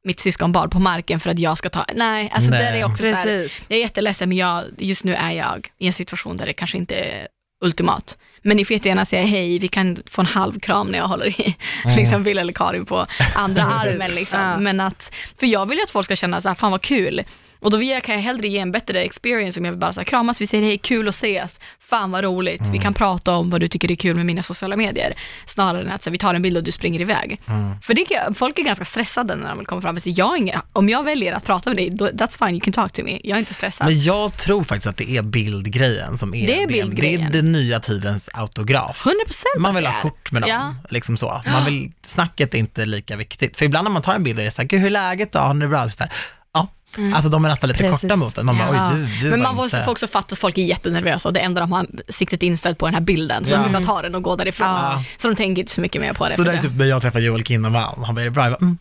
[0.04, 2.60] mitt syskonbarn på marken för att jag ska ta, nej, alltså Nej.
[2.64, 3.66] där är också så här, Precis.
[3.68, 6.78] jag är jätteledsen men jag, just nu är jag i en situation där det kanske
[6.78, 7.28] inte är
[7.66, 8.18] ultimat.
[8.42, 11.42] Men ni får jättegärna säga hej, vi kan få en halv kram när jag håller
[11.42, 11.56] i
[11.98, 14.12] liksom Bill eller Karin på andra armen.
[14.16, 14.40] Liksom.
[14.40, 14.58] Ja.
[14.58, 17.24] Men att, för jag vill ju att folk ska känna så här, fan vad kul.
[17.60, 19.94] Och då vill jag, kan jag hellre ge en bättre experience om jag vill bara
[19.94, 23.36] så här, kramas, vi säger hej, kul att ses, fan vad roligt, vi kan prata
[23.36, 25.14] om vad du tycker är kul med mina sociala medier.
[25.46, 27.42] Snarare än att så här, vi tar en bild och du springer iväg.
[27.48, 27.82] Mm.
[27.82, 30.00] För det, folk är ganska stressade när de vill komma fram.
[30.00, 32.74] Så jag har inga, om jag väljer att prata med dig, that's fine, you can
[32.74, 33.20] talk to me.
[33.24, 33.88] Jag är inte stressad.
[33.88, 37.22] Men jag tror faktiskt att det är bildgrejen som är Det är bildgrejen.
[37.32, 39.06] Det är den nya tidens autograf.
[39.06, 40.76] 100 procent Man vill ha kort med dem, Ja.
[40.90, 41.42] liksom så.
[41.46, 43.58] Man vill, snacket är inte lika viktigt.
[43.58, 45.32] För ibland när man tar en bild och är så här, gud hur är läget
[45.32, 45.90] då, har ni det bra?
[45.90, 46.12] Så där,
[46.98, 48.02] ja, alltså de är nästan lite Precis.
[48.02, 48.46] korta mot en.
[48.46, 48.90] Man bara, Ja.
[48.94, 49.90] oj du, du Men man måste inte...
[49.92, 52.94] också fatta att folk är jättenervösa och det enda de har siktet inställt på den
[52.94, 53.46] här bilden.
[53.46, 53.58] Så Ja.
[53.58, 54.68] de vill bara ta den och gå därifrån.
[54.68, 55.04] Ja.
[55.18, 56.36] Så de tänker inte så mycket mer på det.
[56.36, 58.44] Så det är typ när jag träffade Joel Kinnaman, han bara, är det bra?
[58.44, 58.78] Jag bara, mm.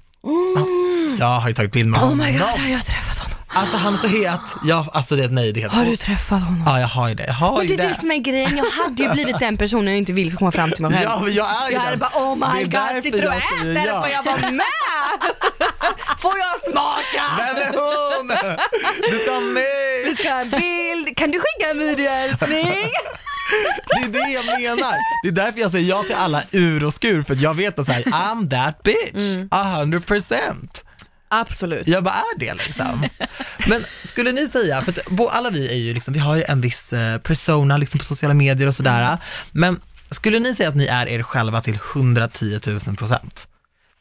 [1.18, 2.26] Ja, Jag har ju tagit bild med Oh honom.
[2.26, 3.37] my god, har jag träffat honom?
[3.48, 4.40] Alltså han är så het.
[4.64, 6.62] Ja, alltså det är nej, det är helt Har du träffat honom?
[6.66, 7.24] Ja, jag har ju det.
[7.26, 7.94] Jag har Men ju det är det.
[7.94, 10.70] som är grejen, jag hade ju blivit den personen jag inte vill ska komma fram
[10.70, 11.02] till mig själv.
[11.04, 11.98] Ja, men jag är ju jag hade den.
[11.98, 13.86] bara oh Det my är god, sitter du och jag säger äter?
[13.86, 14.00] ja.
[14.00, 14.64] Får jag vara med?
[16.18, 17.24] Får jag smaka?
[17.38, 18.28] Vem är hon?
[19.10, 20.16] Du ska ha Vi mig!
[20.18, 22.90] ska ha en bild, kan du skicka en video älskling?
[23.90, 24.94] Det är det jag menar.
[25.22, 27.86] Det är därför jag säger ja till alla ur och skur, för jag vet att
[27.86, 30.84] så här, I'm that bitch, a hundred percent.
[31.28, 31.86] Absolut.
[31.88, 33.08] Jag bara är det liksom.
[33.68, 36.60] Men skulle ni säga, för att alla vi är ju liksom, vi har ju en
[36.60, 39.18] viss eh, persona liksom på sociala medier och sådär,
[39.52, 43.46] men skulle ni säga att ni är er själva till 110 000 procent?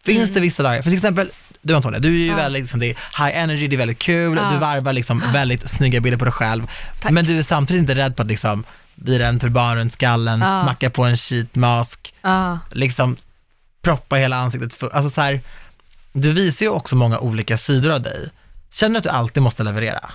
[0.06, 1.30] Finns det vissa dagar, för till exempel
[1.62, 2.36] du Antonija, du är ju Ja.
[2.36, 4.50] väldigt, liksom, det är high energy, det är väldigt kul, Ja.
[4.54, 6.68] du varvar liksom väldigt snygga bilder på dig själv,
[7.02, 7.12] Tack.
[7.12, 8.64] men du är samtidigt inte rädd på att liksom
[8.96, 10.62] vira en turban runt skallen, Ja.
[10.64, 12.14] smacka på en sheet mask,
[12.72, 13.18] liksom
[13.82, 14.90] proppa hela ansiktet full.
[14.94, 15.42] Alltså så här,
[16.22, 18.30] du visar ju också många olika sidor av dig.
[18.72, 20.12] Känner du att du alltid måste leverera?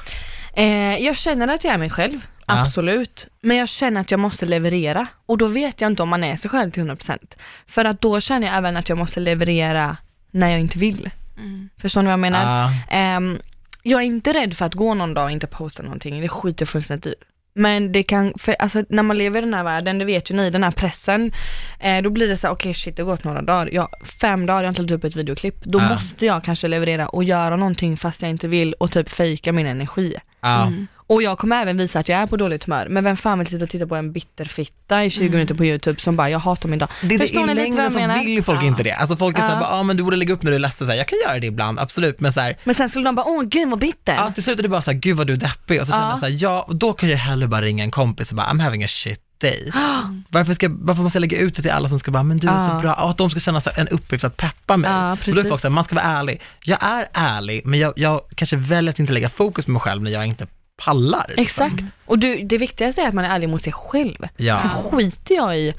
[0.55, 2.61] Eh, jag känner att jag är mig själv, Ja.
[2.61, 3.27] absolut.
[3.41, 6.37] Men jag känner att jag måste leverera och då vet jag inte om man är
[6.37, 7.19] sig själv till 100%.
[7.67, 9.97] För att då känner jag även att jag måste leverera
[10.31, 11.11] när jag inte vill.
[11.39, 11.69] Mm.
[11.79, 12.63] Förstår ni vad jag menar?
[12.63, 12.73] Ja.
[12.97, 13.39] Ehm,
[13.83, 16.63] jag är inte rädd för att gå någon dag och inte posta någonting, det skiter
[16.63, 17.15] jag fullständigt i.
[17.55, 20.35] Men det kan, för alltså när man lever i den här världen, det vet ju
[20.35, 21.33] ni, den här pressen,
[21.81, 23.89] eh, då blir det så okej shit det har gått några dagar, jag,
[24.21, 25.65] fem dagar, jag har inte lagt upp ett videoklipp.
[25.65, 25.89] Då Ja.
[25.89, 29.67] måste jag kanske leverera och göra någonting fast jag inte vill och typ fejka min
[29.67, 30.15] energi.
[30.41, 30.67] Ja.
[30.67, 30.87] Mm.
[31.13, 33.49] Och jag kommer även visa att jag är på dåligt humör, men vem fan vill
[33.49, 36.69] sitta och titta på en bitterfitta i 20 minuter på youtube som bara, jag hatar
[36.69, 36.89] min dag.
[37.03, 38.19] Det det, I längden så menar?
[38.19, 38.67] vill ju folk Ja.
[38.67, 38.93] inte det.
[38.93, 39.49] Alltså folk är Ja.
[39.49, 41.09] såhär, ja ah, men du borde lägga upp när du är ledsen, så här, jag
[41.09, 43.79] kan göra det ibland, absolut, men såhär, Men sen skulle de bara, åh gud vad
[43.79, 44.15] bitter.
[44.15, 46.05] ja, till slut är det bara såhär, gud vad du är deppig, och så känner
[46.07, 46.11] Ja.
[46.11, 48.61] jag såhär, ja, och då kan jag hellre bara ringa en kompis och bara, I'm
[48.63, 49.71] having a shit day.
[50.31, 52.49] Varför, ska, varför måste jag lägga ut det till alla som ska bara, men du
[52.49, 54.91] är så bra, och att de ska känna så här, en uppgift att peppa mig.
[54.91, 55.49] Ja, och då är precis.
[55.49, 56.41] folk såhär, man ska vara ärlig.
[56.65, 60.03] Jag är ärlig, men jag, jag kanske väljer att inte lägga fokus på mig själv
[60.03, 60.47] när jag inte
[60.85, 61.35] pallar.
[61.37, 61.67] liksom.
[61.67, 61.85] Exakt.
[62.07, 64.29] Och du, det viktigaste är att man är ärlig mot sig själv.
[64.37, 64.59] Ja.
[64.61, 65.73] Sen skiter jag i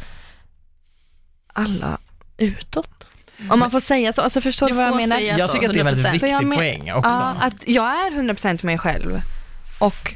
[1.54, 1.98] alla
[2.38, 2.90] utåt.
[3.50, 5.20] Om man får säga så, alltså förstår du, vad jag menar?
[5.20, 6.12] Jag tycker att det är en väldigt 100%.
[6.12, 7.10] viktig poäng också.
[7.10, 9.22] Ja, att jag är 100% mig själv
[9.80, 10.16] och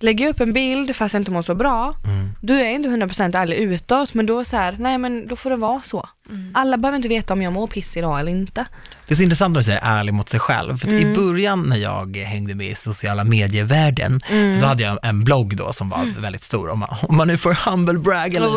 [0.00, 2.32] lägger jag upp en bild fast jag inte mår så bra, Mm.
[2.40, 5.50] då är jag inte 100% ärlig utåt, men då så här, nej men då får
[5.50, 6.08] det vara så.
[6.54, 8.66] Alla behöver inte veta om jag mår piss idag eller inte.
[9.06, 10.76] Det är så intressant när du säger ärlig mot sig själv.
[10.78, 11.12] För Mm.
[11.12, 14.60] i början när jag hängde med i sociala medievärlden, Mm.
[14.60, 16.68] då hade jag en blogg då som var väldigt stor.
[16.68, 18.52] Om man, om man nu får humble bragga lite.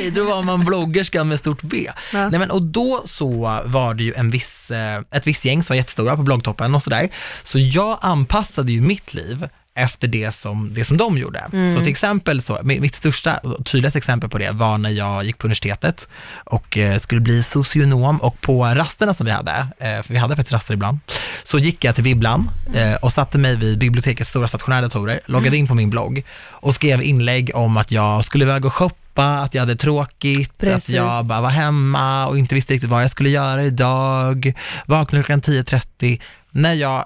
[0.00, 0.10] Hey!
[0.10, 1.90] Då var man bloggerska med stort B.
[2.12, 2.28] Ja.
[2.28, 5.74] Nej, men, och då så var det ju en viss, eh, ett visst gäng som
[5.74, 7.08] var jättestora på bloggtoppen och sådär.
[7.42, 11.38] Så jag anpassade ju mitt liv efter det som, det som de gjorde.
[11.52, 11.74] Mm.
[11.74, 15.24] Så till exempel, så, mi- mitt största och tydligaste exempel på det var när jag
[15.24, 16.08] gick på universitetet
[16.44, 20.36] och eh, skulle bli socionom och på rasterna som vi hade, eh, för vi hade
[20.36, 20.98] faktiskt raster ibland,
[21.44, 25.56] så gick jag till Bibblan eh, och satte mig vid bibliotekets stora stationära datorer, loggade
[25.56, 29.54] in på min blogg och skrev inlägg om att jag skulle iväg och shoppa, att
[29.54, 30.94] jag hade tråkigt, att Precis.
[30.94, 34.52] jag bara var hemma och inte visste riktigt vad jag skulle göra idag,
[34.86, 37.04] vaknade klockan 10.30, när jag,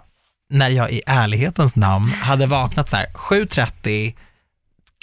[0.51, 4.15] när jag i ärlighetens namn hade vaknat så här 7.30,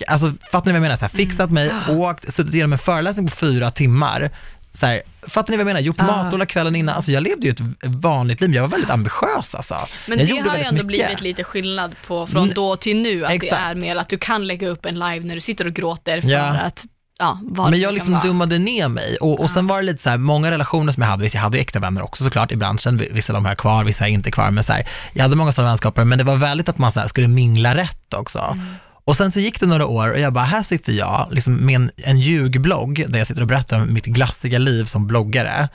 [0.07, 0.95] alltså fattar ni vad jag menar?
[0.95, 4.29] Så här, fixat mig, åkt, suttit igenom en föreläsning på fyra timmar,
[4.73, 5.79] så här, fattar ni vad jag menar?
[5.79, 6.03] Gjort Ah.
[6.23, 9.75] matlåda kvällen innan, alltså jag levde ju ett vanligt liv, jag var väldigt ambitiös alltså.
[10.07, 10.87] Men jag det har ju ändå mycket.
[10.87, 12.53] blivit lite skillnad på från Mm.
[12.53, 13.51] då till nu, att Exakt.
[13.51, 16.21] det är mer att du kan lägga upp en live när du sitter och gråter
[16.21, 16.45] för Ja.
[16.47, 16.85] att,
[17.21, 20.17] ja, Men jag liksom dummade ner mig och, och sen var det lite så här,
[20.17, 23.33] många relationer som jag hade, visst jag hade äkta vänner också såklart i branschen, vissa
[23.33, 26.03] har jag kvar, vissa är inte kvar, men så här, jag hade många sådana vänskaper,
[26.03, 28.57] men det var väldigt att man så här, skulle mingla rätt också.
[29.05, 31.75] Och sen så gick det några år och jag bara, här sitter jag liksom med
[31.75, 35.69] en, en ljugblogg där jag sitter och berättar om mitt glassiga liv som bloggare,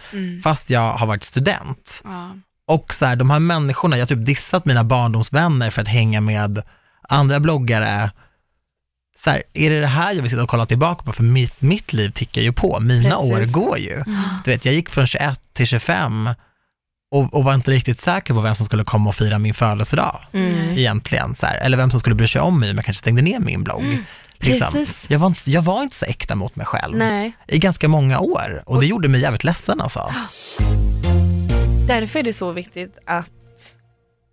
[0.45, 2.03] fast jag har varit student.
[2.05, 2.31] Ja.
[2.69, 6.21] Och så här, de här människorna, jag har typ dissat mina barndomsvänner för att hänga
[6.21, 6.63] med
[7.09, 8.11] andra bloggare.
[9.19, 11.13] Så här, är det det här jag vill sitta och kolla tillbaka på?
[11.13, 13.33] För mitt, mitt liv tickar ju på, mina Precis.
[13.33, 14.05] år går ju.
[14.45, 16.31] Du vet, jag gick från 21 till 25
[17.11, 20.21] och, och var inte riktigt säker på vem som skulle komma och fira min födelsedag
[20.33, 20.55] Mm.
[20.79, 21.35] egentligen.
[21.35, 23.39] Så här, eller vem som skulle bry sig om mig om jag kanske stängde ner
[23.41, 23.99] min blogg.
[24.39, 24.73] Liksom.
[24.73, 25.07] Precis.
[25.11, 27.33] Jag, var inte, jag var inte så äkta mot mig själv Nej.
[27.49, 30.15] i ganska många år och det gjorde mig jävligt ledsen alltså.
[31.87, 33.27] Därför är det så viktigt att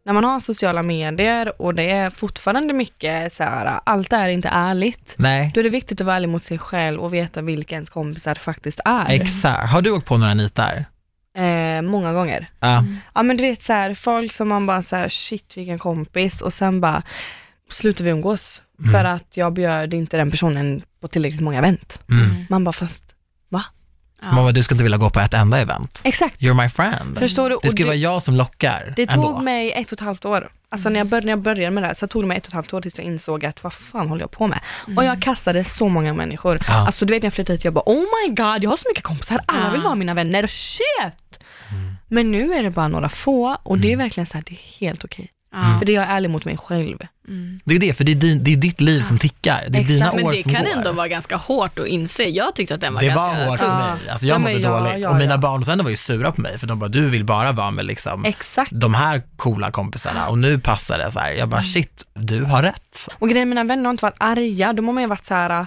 [0.06, 4.50] när man har sociala medier och det är fortfarande mycket så här, allt är inte
[4.50, 5.16] ärligt.
[5.18, 7.90] Nej, Då är det viktigt att vara ärlig mot sig själv och veta vilka ens
[7.90, 9.06] kompisar faktiskt är.
[9.10, 9.70] exakt.
[9.72, 10.86] Har du åkt på några nitar?
[11.38, 12.48] Eh, många gånger.
[12.60, 12.86] Ja.
[13.14, 16.42] Ja men du vet så här, folk som man bara så här, shit vilken kompis
[16.42, 17.04] och sen bara
[17.70, 22.00] slutar vi umgås för att jag bjöd inte den personen på tillräckligt många event.
[22.10, 22.46] Mm.
[22.50, 23.04] Man bara fast,
[24.24, 24.32] Ja.
[24.36, 26.02] Mamma, du ska inte vilja gå på ett enda event.
[26.04, 26.42] exakt.
[26.42, 27.20] You're my friend.
[27.20, 27.58] Förstår du?
[27.64, 29.24] Det ska det- vara jag som lockar Det ändå.
[29.34, 30.52] tog mig ett och ett halvt år.
[30.70, 32.44] Alltså när jag, började, när jag började med det här så tog det mig ett
[32.44, 34.60] och ett halvt år tills jag insåg att vad fan håller jag på med?
[34.98, 36.60] Och jag kastade så många människor.
[36.68, 36.74] Ja.
[36.86, 38.90] Alltså du vet när jag flyttade hit, jag bara oh my god, jag har så
[38.90, 39.72] mycket kompisar, alla Ja.
[39.72, 41.40] vill vara mina vänner, shit!
[41.72, 41.96] Mm.
[42.08, 44.80] Men nu är det bara några få och det är verkligen så här, det är
[44.88, 45.30] helt okej.
[45.54, 45.76] Ja.
[45.80, 46.98] För det är jag ärlig mot mig själv.
[47.28, 47.60] Mm.
[47.66, 49.58] Det är det, för det är, din, det är ditt liv som tickar.
[49.68, 49.88] Det är Exakt.
[49.88, 50.72] dina Men år det som kan går.
[50.72, 52.24] ändå vara ganska hårt att inse.
[52.24, 53.68] Jag tyckte att den var det ganska var hårt tung.
[53.68, 54.10] för mig.
[54.10, 55.00] Alltså jag Ja, mådde men ja, dåligt.
[55.00, 55.38] ja, och mina ja.
[55.38, 58.26] barndomsvänner var ju sura på mig, för de bara, du vill bara vara med liksom
[58.26, 58.72] Exakt.
[58.76, 61.32] de här coola kompisarna och nu passar det så här.
[61.32, 61.64] Jag bara, Mm.
[61.64, 63.08] shit, du har rätt.
[63.20, 65.66] Och grejen mina vänner har inte varit arga, de har mer varit så här.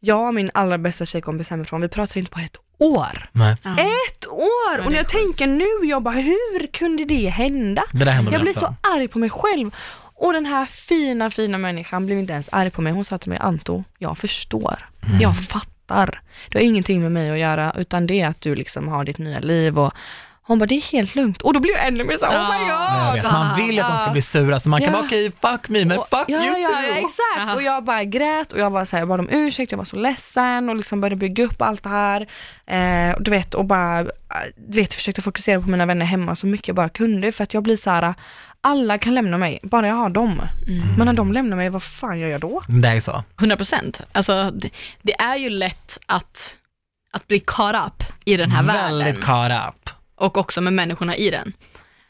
[0.00, 3.28] jag och min allra bästa tjejkompis hemifrån, vi pratar inte på ett år.
[3.32, 3.70] Nej, Ja.
[3.72, 4.78] Ett år!
[4.78, 5.24] Ja, och när är jag sjukt.
[5.38, 7.82] tänker nu, jag bara hur kunde det hända?
[7.92, 8.60] det Jag blir också.
[8.60, 9.70] så arg på mig själv.
[10.16, 12.92] Och den här fina, fina människan blev inte ens arg på mig.
[12.92, 14.88] Hon sa till mig, Anto, jag förstår.
[15.06, 15.20] Mm.
[15.20, 16.20] Jag fattar.
[16.48, 19.18] Det har ingenting med mig att göra, utan det är att du liksom har ditt
[19.18, 19.92] nya liv och
[20.46, 21.42] hon bara, det är helt lugnt.
[21.42, 23.14] Och då blir jag ännu mer så här, oh my god.
[23.14, 24.92] Vet, man vill att de ska bli sura, så man kan Ja.
[24.98, 26.76] vara okej, fuck me, men Och- fuck ja, you ja, too.
[26.88, 27.38] Ja, exakt.
[27.38, 27.54] Aha.
[27.54, 29.84] Och jag bara grät och jag var så här, jag bad om ursäkt, jag var
[29.84, 32.20] så ledsen och liksom började bygga upp allt det här.
[32.66, 34.06] Eh, och du vet, och bara, eh,
[34.68, 37.54] du vet, försökte fokusera på mina vänner hemma så mycket jag bara kunde för att
[37.54, 38.14] jag blir så här,
[38.60, 40.42] alla kan lämna mig, bara jag har dem.
[40.98, 42.62] Men när de lämnar mig, vad fan gör jag då?
[42.68, 43.24] Det är så.
[43.40, 44.00] 100 procent.
[44.12, 44.70] Alltså, det,
[45.02, 46.54] det är ju lätt att,
[47.12, 49.90] att bli caught up i den här Väldigt världen caught up.
[50.24, 51.52] Och också med människorna i den.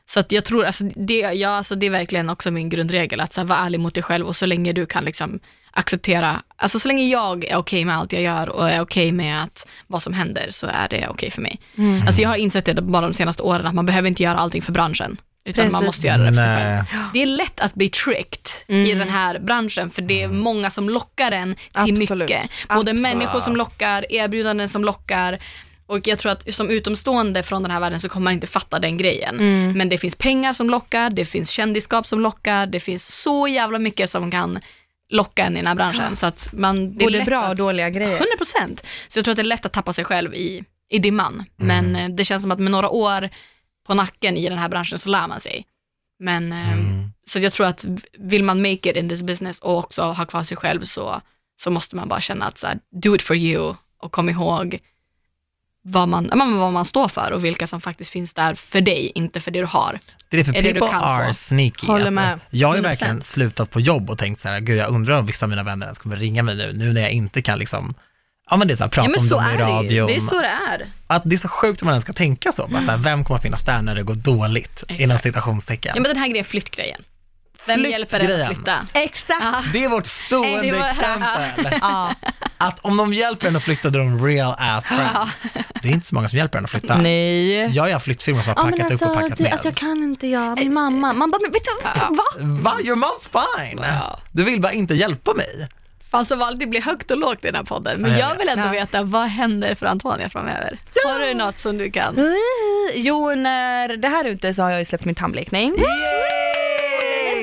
[0.06, 3.34] Så att jag tror, alltså det, ja, alltså det är verkligen också min grundregel, att
[3.34, 5.40] så här, vara ärlig mot dig själv och så länge du kan liksom
[5.70, 9.42] acceptera, alltså så länge jag är okej med allt jag gör och är okej med
[9.42, 11.60] att vad som händer så är det okej för mig.
[12.06, 14.62] Alltså jag har insett det bara de senaste åren, att man behöver inte göra allting
[14.62, 15.86] för branschen, utan man Precis.
[15.86, 16.84] måste göra det för sig själv.
[16.92, 17.02] Nej.
[17.12, 20.88] Det är lätt att bli tricked i den här branschen för det är många som
[20.88, 22.10] lockar en till Absolut.
[22.10, 22.50] mycket.
[22.68, 23.00] Både Absolut.
[23.00, 25.38] människor som lockar, erbjudanden som lockar
[25.86, 28.78] Och jag tror att som utomstående från den här världen så kommer man inte fatta
[28.78, 29.34] den grejen.
[29.38, 29.78] Mm.
[29.78, 33.78] Men det finns pengar som lockar, det finns kändisskap som lockar, det finns så jävla
[33.78, 34.58] mycket som kan
[35.08, 36.16] locka en i den här branschen.
[36.16, 38.16] Så att man, det är Både bra och att, dåliga grejer.
[38.16, 38.86] 100 procent.
[39.08, 41.44] Så jag tror att det är lätt att tappa sig själv i, i dimman.
[41.56, 43.30] Men eh, det känns som att med några år
[43.86, 45.66] på nacken i den här branschen så lär man sig.
[46.18, 47.10] Men eh, Mm.
[47.26, 47.84] så jag tror att
[48.18, 51.20] vill man make it in this business och också ha kvar sig själv så,
[51.62, 54.78] så måste man bara känna att så här, do it for you och kom ihåg
[55.86, 59.40] vad man, vad man står för och vilka som faktiskt finns där för dig, inte
[59.40, 59.98] för det du har.
[60.28, 61.34] Det är för det people kan are få?
[61.34, 61.86] sneaky.
[61.86, 62.40] Håller med.
[62.50, 62.84] Jag har ju 100%.
[62.84, 65.62] verkligen slutat på jobb och tänkt så här, gud jag undrar om vissa av mina
[65.62, 67.94] vänner ens kommer ringa mig nu, nu när jag inte kan liksom,
[68.50, 70.06] ja men det är så här, prata Ja om dem i radion.
[70.06, 70.86] Det är så det är.
[71.06, 73.24] Att det är så sjukt om man ens ska tänka så, bara så här, vem
[73.24, 75.00] kommer att finnas där när det går dåligt, Exakt.
[75.00, 75.92] inom citationstecken.
[75.96, 77.02] Ja men den här grejen, flyttgrejen.
[77.66, 78.50] Vem hjälper dig Flyttgrejen.
[78.50, 78.86] att flytta?
[78.92, 79.38] Exakt.
[79.44, 79.62] Ja.
[79.72, 81.78] Det är vårt stående var- exempel.
[81.80, 82.14] Ja.
[82.58, 85.42] Att om de hjälper en att flytta, då är de real ass friends.
[85.82, 86.96] Det är inte så många som hjälper en att flytta.
[86.96, 87.76] Nej.
[87.76, 89.52] Jag har flyttfirmor som har packat upp och packat ner.
[89.52, 91.12] alltså jag kan inte jag, min mamma.
[91.12, 91.84] Man bara, men vet du,
[92.16, 92.20] va?
[92.70, 92.72] Va?
[92.84, 93.78] Your mom's fine.
[93.82, 94.18] Ja.
[94.32, 95.68] Du vill bara inte hjälpa mig.
[96.10, 98.00] Fan som alltid blir högt och lågt i den här podden.
[98.02, 98.70] Men Ja, jag jag vill ändå Ja.
[98.70, 100.78] veta, vad händer för Antonia framöver?
[101.06, 102.34] Har du något som du kan?
[102.94, 105.74] Jo, när det här är ute så har jag ju släppt min tandblekning.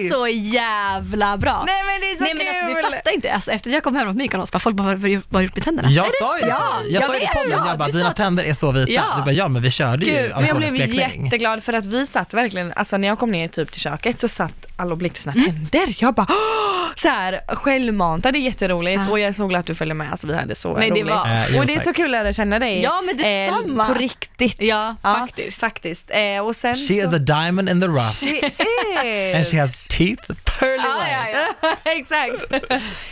[0.02, 0.10] Yay!
[0.10, 1.64] Så jävla bra.
[1.68, 2.84] Nej men det är så Nej men alltså du kul!
[2.84, 5.08] fattar inte, alltså, efter att jag kom hem från Mykonos, bara folk bara, vad har
[5.40, 5.90] du gjort med tänderna?
[5.90, 6.70] Jag sa ju det Ja.
[6.90, 8.72] Jag sa ju det i vet, podden, ja, jag bara, du dina tänder är så
[8.72, 8.92] vita.
[8.92, 9.04] Ja.
[9.18, 12.08] Du bara, ja men vi körde ju Gud, men jag blev jätteglad för att vi
[12.08, 15.34] satt verkligen, alltså när jag kom ner typ till köket så satt alla blekte sina
[15.34, 15.96] tänder.
[16.00, 19.12] Jag bara "Åh!" så här självmant, det är jätteroligt Ja.
[19.12, 20.90] och jag är så glad att du följer med, alltså vi hade så Men det
[20.90, 21.06] roligt.
[21.06, 22.78] var- Eh, och det är så kul att lära känna dig.
[22.78, 23.86] Eh, Ja, men detsamma.
[23.86, 24.56] på riktigt.
[24.62, 25.60] Ja, Ja, faktiskt.
[25.60, 26.12] faktiskt.
[26.14, 28.24] Eh, och sen She is a diamond in the rough
[29.04, 31.12] Det and she has teeth pearly white.
[31.34, 31.92] ja, ja.
[31.92, 32.52] Exakt.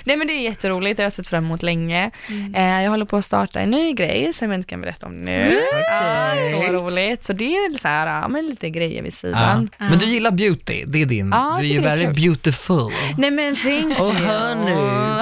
[0.03, 2.11] Nej men det är jätteroligt, det har jag sett fram emot länge.
[2.55, 5.21] Eh, jag håller på att starta en ny grej som jag inte kan berätta om
[5.25, 5.61] nu.
[5.91, 6.31] Ja,
[6.67, 7.23] så roligt.
[7.23, 9.69] Så det är så här, ja, men lite grejer vid sidan.
[9.77, 12.13] Men du gillar beauty, det är din, jag du är ju kul.
[12.15, 12.91] beautiful.
[13.17, 14.73] Nej men thank Och honey.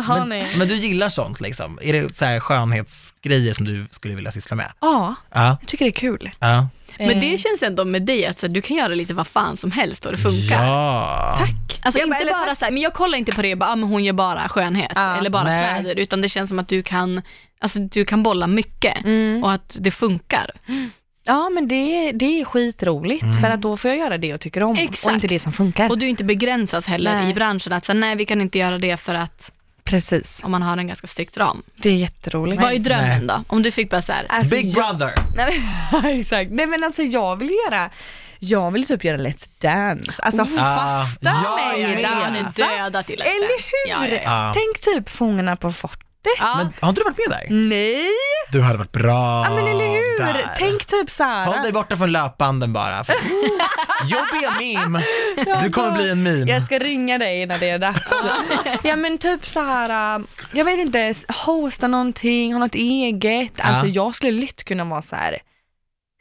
[0.01, 0.41] honey.
[0.49, 1.79] Men, men du gillar sånt liksom?
[1.81, 4.71] Är det så här skönhetsgrejer som du skulle vilja syssla med?
[4.81, 5.57] Ja, Ja.
[5.61, 6.29] jag tycker det är kul.
[6.39, 6.67] ja.
[6.99, 9.27] Men det Eh, känns ändå med dig att så, här, du kan göra lite vad
[9.27, 10.65] fan som helst och det funkar.
[10.65, 11.35] Ja.
[11.39, 11.79] Tack.
[11.81, 13.57] Alltså Jag bara, inte eller bara så här, men jag kollar inte på det och
[13.59, 15.15] bara, ah, men hon gör bara skönhet Ja.
[15.17, 15.81] eller bara Nej.
[15.81, 17.21] kläder, utan det känns som att du kan,
[17.61, 19.43] alltså du kan bolla mycket Mm.
[19.43, 20.51] och att det funkar.
[21.27, 23.33] Ja men det, det är skitroligt Mm.
[23.41, 25.13] för att då får jag göra det jag tycker om och Exakt.
[25.15, 25.89] inte det som funkar.
[25.89, 27.29] Och du inte begränsas heller Nej.
[27.29, 29.51] i branschen att så nej vi kan inte göra det för att
[29.83, 31.63] Precis, om man har en ganska strikt ram.
[31.75, 32.61] det är jätteroligt.
[32.61, 33.27] Vad är drömmen Nej.
[33.27, 33.43] då?
[33.55, 35.13] Om du fick bara så här, Alltså, Big jag- brother.
[35.35, 35.61] Nej,
[35.91, 36.51] men, exakt.
[36.51, 37.89] Nej men alltså jag vill göra,
[38.39, 40.21] jag vill typ göra Let's Dance.
[40.23, 42.05] Alltså Ah, fatta jag mig med.
[42.05, 42.67] han är dansa.
[42.77, 43.69] döda till Let's Eller Dance.
[43.85, 43.91] hur?
[43.91, 44.45] Ja, ja, ja.
[44.45, 44.51] Ja.
[44.53, 46.06] Tänk typ Fångarna på fortet.
[46.39, 46.57] Ja.
[46.57, 47.69] Men har inte du varit med där?
[47.69, 48.07] Nej!
[48.51, 50.17] Du hade varit bra Ja men eller hur?
[50.17, 50.49] där.
[50.57, 51.45] Tänk typ såhär.
[51.45, 53.03] Håll dig borta från löpbanden bara.
[53.03, 53.13] För,
[54.03, 55.03] you'll be a meme.
[55.63, 56.51] Du kommer bli en meme.
[56.51, 58.11] Jag ska ringa dig när det är dags.
[58.83, 61.13] ja men typ så här, äh, jag vet inte,
[61.45, 63.53] hosta någonting, ha något eget.
[63.59, 65.37] Alltså jag skulle lätt kunna vara så här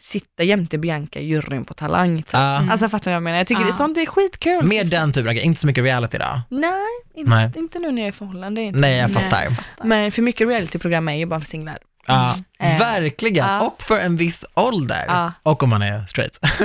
[0.07, 2.17] sitta jämte Bianca i juryn på Talang.
[2.23, 2.33] Typ.
[2.33, 2.71] Ja.
[2.71, 3.39] Alltså fattar du vad jag menar?
[3.39, 4.65] Jag tycker det, sånt är skitkul.
[4.67, 6.41] Mer den typen av grejer, inte så mycket reality då.
[6.51, 6.71] Nej,
[7.15, 7.51] inte, Nej.
[7.57, 8.61] inte nu när jag är i förhållande.
[8.61, 8.79] Inte.
[8.81, 9.43] Nej, jag Nej, fattar.
[9.43, 9.85] jag fattar.
[9.87, 11.79] Men för mycket realityprogram är ju bara för singlar.
[12.07, 13.47] Ja, Eh, verkligen.
[13.47, 13.61] ja.
[13.61, 15.05] Och för en viss ålder.
[15.07, 15.33] Ja.
[15.43, 16.39] Och om man är straight.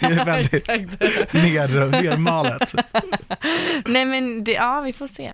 [0.00, 0.68] det är väldigt
[1.32, 1.68] ner,
[2.02, 2.74] nermalet.
[3.86, 5.32] Nej men det, ja vi får se.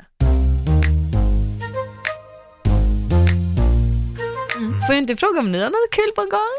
[4.86, 6.56] Får jag inte fråga om ni har något kul på gång?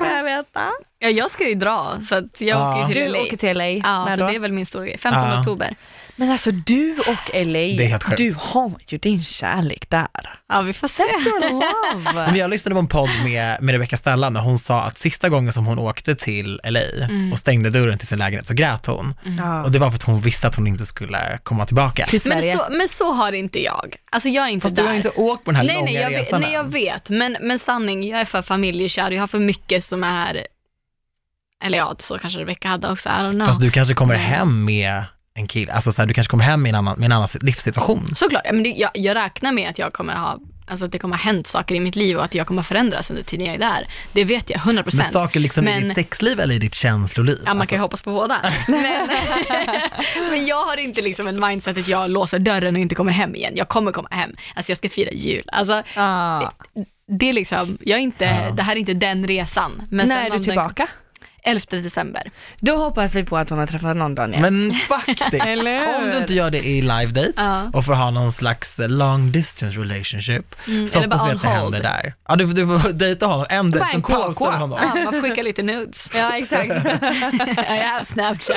[0.00, 0.70] Får jag veta?
[0.98, 2.76] Ja, jag ska ju dra så att jag Ja.
[2.84, 3.20] åker till Du LA.
[3.22, 3.68] åker till LA.
[3.70, 4.26] Ja, så då?
[4.26, 4.98] det är väl min stora grej.
[4.98, 5.38] 15 Ja.
[5.40, 5.76] oktober.
[6.16, 8.18] Men alltså du och LA, Det är helt sjukt.
[8.18, 10.08] du har ju din kärlek där.
[10.48, 11.02] Ja, vi får se.
[12.14, 15.28] Men jag lyssnade på en podd med, med Rebecca Stella när hon sa att sista
[15.28, 16.80] gången som hon åkte till LA
[17.32, 19.14] och stängde dörren till sin lägenhet så grät hon.
[19.38, 19.62] Ja.
[19.64, 22.06] Och det var för att hon visste att hon inte skulle komma tillbaka.
[22.06, 23.96] Till Men så, men så har inte jag.
[24.10, 24.82] Alltså jag är inte Fast där.
[24.82, 26.72] du har inte åkt på den här nej, långa nej, jag vet, resan nej, jag
[26.72, 27.10] vet.
[27.10, 29.10] Men, men sanning, jag är för familjekär.
[29.10, 30.46] Jag har för mycket som är,
[31.64, 33.46] eller ja, så kanske Rebecca hade också, I don't know.
[33.46, 35.04] Fast du kanske kommer hem med
[35.34, 37.28] en kille, alltså så här, du kanske kommer hem med en annan, med en annan
[37.40, 38.06] livssituation.
[38.16, 41.16] Såklart, men det, jag, jag räknar med att jag kommer ha, alltså att det kommer
[41.16, 43.58] ha hänt saker i mitt liv och att jag kommer förändras under tiden jag är
[43.58, 43.86] där.
[44.12, 45.12] Det vet jag, 100 Men procent.
[45.12, 47.36] saker liksom i Men- ditt sexliv eller i ditt känsloliv?
[47.38, 48.40] Ja, man Alltså, kan ju hoppas på båda.
[48.68, 48.82] Men,
[50.30, 53.34] men jag har inte liksom en mindset att jag låser dörren och inte kommer hem
[53.34, 53.52] igen.
[53.56, 54.30] Jag kommer komma hem.
[54.54, 55.44] Alltså jag ska fira jul.
[55.52, 56.50] Alltså, Ah.
[57.18, 58.50] det är liksom, jag är inte, Ja.
[58.50, 59.82] det här är inte den resan.
[59.90, 60.88] Men När sen är du den- tillbaka?
[61.44, 62.30] 11 december.
[62.60, 64.40] Då hoppas vi på att hon har träffat någon Daniel.
[64.42, 67.70] Men faktiskt, Eller om du inte gör det i live date Ja.
[67.72, 71.42] och får ha någon slags long distance relationship, så Mm, eller bara hoppas vi att
[71.42, 71.82] det händer hold.
[71.82, 72.14] där.
[72.28, 74.12] Ja, du, du får dejta honom, en dejt, sen KK.
[74.14, 74.78] pausar honom.
[74.82, 76.10] Ja, man får skicka lite nudes.
[76.14, 76.70] Ja exakt.
[77.70, 78.56] I have Snapchat.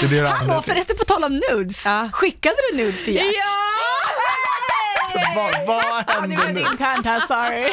[0.00, 1.82] Det är det du Hallå, förresten på tal om nudes.
[1.84, 2.08] Ja.
[2.12, 3.24] Skickade du nudes till Jack?
[5.36, 6.60] Vad, vad hände nu?
[6.60, 7.70] internt här, sorry.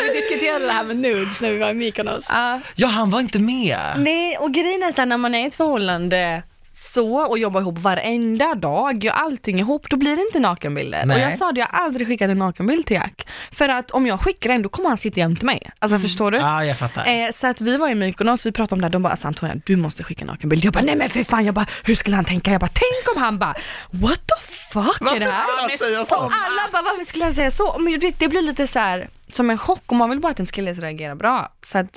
[0.12, 2.26] vi diskuterade det här med nudes när vi var i Mykonos.
[2.28, 2.60] Ja.
[2.74, 3.78] Ja, han var inte med.
[3.96, 6.42] Nej, och grejen är så här, när man är i ett förhållande
[6.80, 11.06] så och jobbar ihop varenda dag, gör allting ihop, då blir det inte nakenbilder.
[11.06, 11.16] Nej.
[11.16, 13.28] Och jag sa det, jag har aldrig skickat en nakenbild till Jack.
[13.52, 15.70] För att om jag skickar en, då kommer han sitta jämte mig.
[15.78, 16.38] Alltså förstår du?
[16.38, 17.06] Ja, jag fattar.
[17.06, 19.28] Eh, så att vi var i Mykonos, vi pratade om det här, de bara alltså
[19.28, 20.64] Antonija du måste skicka en nakenbild.
[20.64, 22.52] Jag bara nej men för fan, jag bara hur skulle han tänka?
[22.52, 23.54] Jag bara tänk om han bara
[23.90, 25.42] what the fuck Varför är det här?
[25.42, 26.14] skulle han säga Och så?
[26.14, 27.76] alla bara varför skulle han säga så?
[27.78, 30.46] Men det blir lite så här som en chock och man vill bara att en
[30.46, 31.52] kille ska reagera bra.
[31.62, 31.88] Så att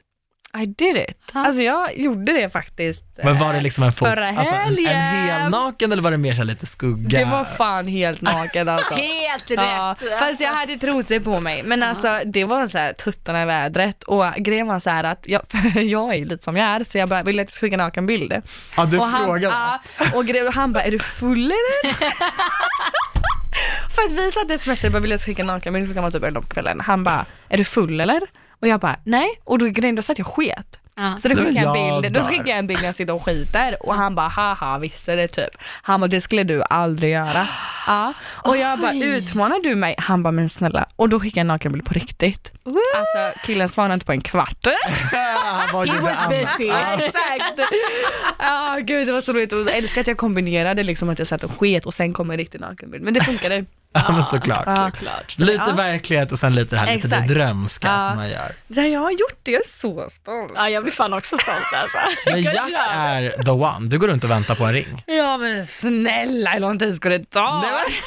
[0.57, 1.31] I did it.
[1.33, 3.05] Alltså jag gjorde det faktiskt.
[3.23, 4.95] Men var det eh, liksom en fot, förra alltså, en, helgen.
[4.95, 7.19] en hel naken eller var det mer så lite skugga?
[7.19, 8.93] Det var fan helt naken alltså.
[8.93, 9.59] Helt rätt.
[9.59, 11.63] Ja, fast jag hade trosor på mig.
[11.63, 15.25] Men alltså det var så här tuttarna i vädret och grejen var så här att
[15.27, 15.41] jag,
[15.75, 18.41] jag är lite som jag är så jag bara, vill att jag skicka nakenbilder.
[18.77, 19.55] Ja, du och han, frågade.
[19.55, 19.79] ja,
[20.13, 21.93] och, gre- och han bara, är du full eller?
[23.95, 26.47] För att vi satt smsade bara, vill jag skicka nakenbild klockan var typ 11 på
[26.47, 26.79] kvällen.
[26.81, 28.21] Han bara, är du full eller?
[28.63, 29.39] Och jag bara, nej.
[29.43, 30.79] Och då grejen, då satt jag sket.
[30.95, 31.15] Ja.
[31.19, 33.25] Så då skickade jag en bild, då skickade jag en bild när jag sitter och
[33.25, 35.49] skiter och han bara haha visste det typ.
[35.81, 37.47] Han bara det skulle du aldrig göra.
[37.87, 38.13] Ja.
[38.43, 39.17] Och jag bara Oj.
[39.17, 39.95] utmanar du mig?
[39.97, 40.85] Han bara men snälla.
[40.95, 42.51] Och då skickade jag en nakenbild på riktigt.
[42.95, 44.65] Alltså killen svarade inte på en kvart.
[45.43, 46.69] han var ju He was busy.
[46.69, 46.93] Ja.
[46.93, 47.59] Exakt.
[48.39, 51.27] Ja gud det var så roligt och jag älskar att jag kombinerade liksom att jag
[51.27, 53.03] satt och sket och sen kom en riktig nakenbild.
[53.03, 53.65] Men det funkade.
[53.93, 54.63] Ja, men såklart.
[54.65, 54.91] Ja.
[54.93, 55.37] Såklart.
[55.39, 55.73] Lite Ja.
[55.75, 57.33] verklighet och sen lite det här lite det Exakt.
[57.33, 58.07] drömska Ja.
[58.07, 58.51] som man gör.
[58.67, 60.51] Ja, jag har gjort det, jag är så stolt.
[60.55, 61.97] Ja, jag blir fan också stolt alltså.
[62.31, 62.55] Men Jack
[62.93, 65.03] är the one, du går runt och väntar på en ring.
[65.07, 67.61] Ja men snälla hur lång tid ska det ta?
[67.61, 67.93] Nej, men-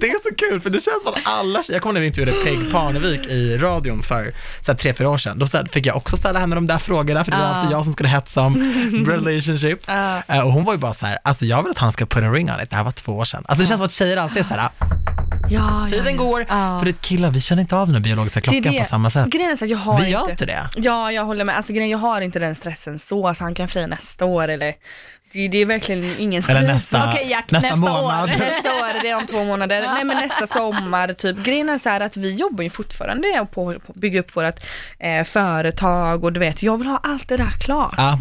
[0.00, 2.06] Det är så kul för det känns som att alla tjejer, jag kommer när vi
[2.06, 5.96] intervjuade Peg Parnevik i radion för så här, tre, fyra år sedan, då fick jag
[5.96, 7.50] också ställa henne de där frågorna för det var Ja.
[7.54, 8.54] alltid jag som skulle hetsa om
[9.08, 9.88] relationships.
[9.88, 10.22] Ja.
[10.28, 12.22] Eh, Och hon var ju bara så här, alltså jag vill att han ska put
[12.22, 13.41] a ring on it, det här var två år sedan.
[13.46, 14.68] Alltså det känns som att tjejer alltid är så här,
[15.50, 16.78] Ja, tiden går, Ja.
[16.78, 18.78] för det är killar, vi känner inte av den biologiska Det klockan det.
[18.78, 19.26] på samma sätt.
[19.26, 20.60] Grejen är så att jag har Vi gör inte, det.
[20.76, 21.56] Ja, jag håller med.
[21.56, 24.74] Alltså grejen, jag har inte den stressen så, alltså han kan fria nästa år eller
[25.32, 26.74] det, det är verkligen ingen Eller stress.
[26.74, 28.22] nästa, Okej, Jack, nästa, nästa månad.
[28.24, 28.26] år.
[28.38, 29.80] Nästa år, det är om två månader.
[29.94, 31.36] Nej men nästa sommar typ.
[31.44, 34.60] Grejen är så här att vi jobbar ju fortfarande på att bygga upp vårt
[34.98, 37.94] eh, företag och du vet, jag vill ha allt det där klart.
[37.96, 38.18] Ja.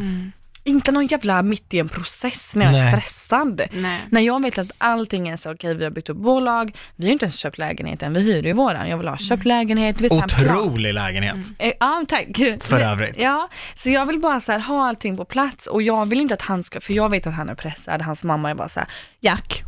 [0.64, 2.91] Inte någon jävla mitt i en process när jag är Nej.
[2.91, 3.62] stressad.
[3.72, 3.99] Nej.
[4.09, 7.07] När jag vet att allting är så, okej vi har byggt upp bolag, vi har
[7.07, 8.89] ju inte ens köpt lägenheten, vi hyr ju våran.
[8.89, 10.12] Jag vill ha köpt lägenhet, du vet.
[10.12, 11.36] Otrolig lägenhet.
[11.59, 12.28] Eh, Ja, tack.
[12.62, 13.16] För övrigt.
[13.20, 16.34] Ja, så jag vill bara så här, ha allting på plats och jag vill inte
[16.34, 18.80] att han ska, för jag vet att han är pressad, hans mamma är bara så
[18.80, 18.89] här,
[19.20, 19.64] Jack,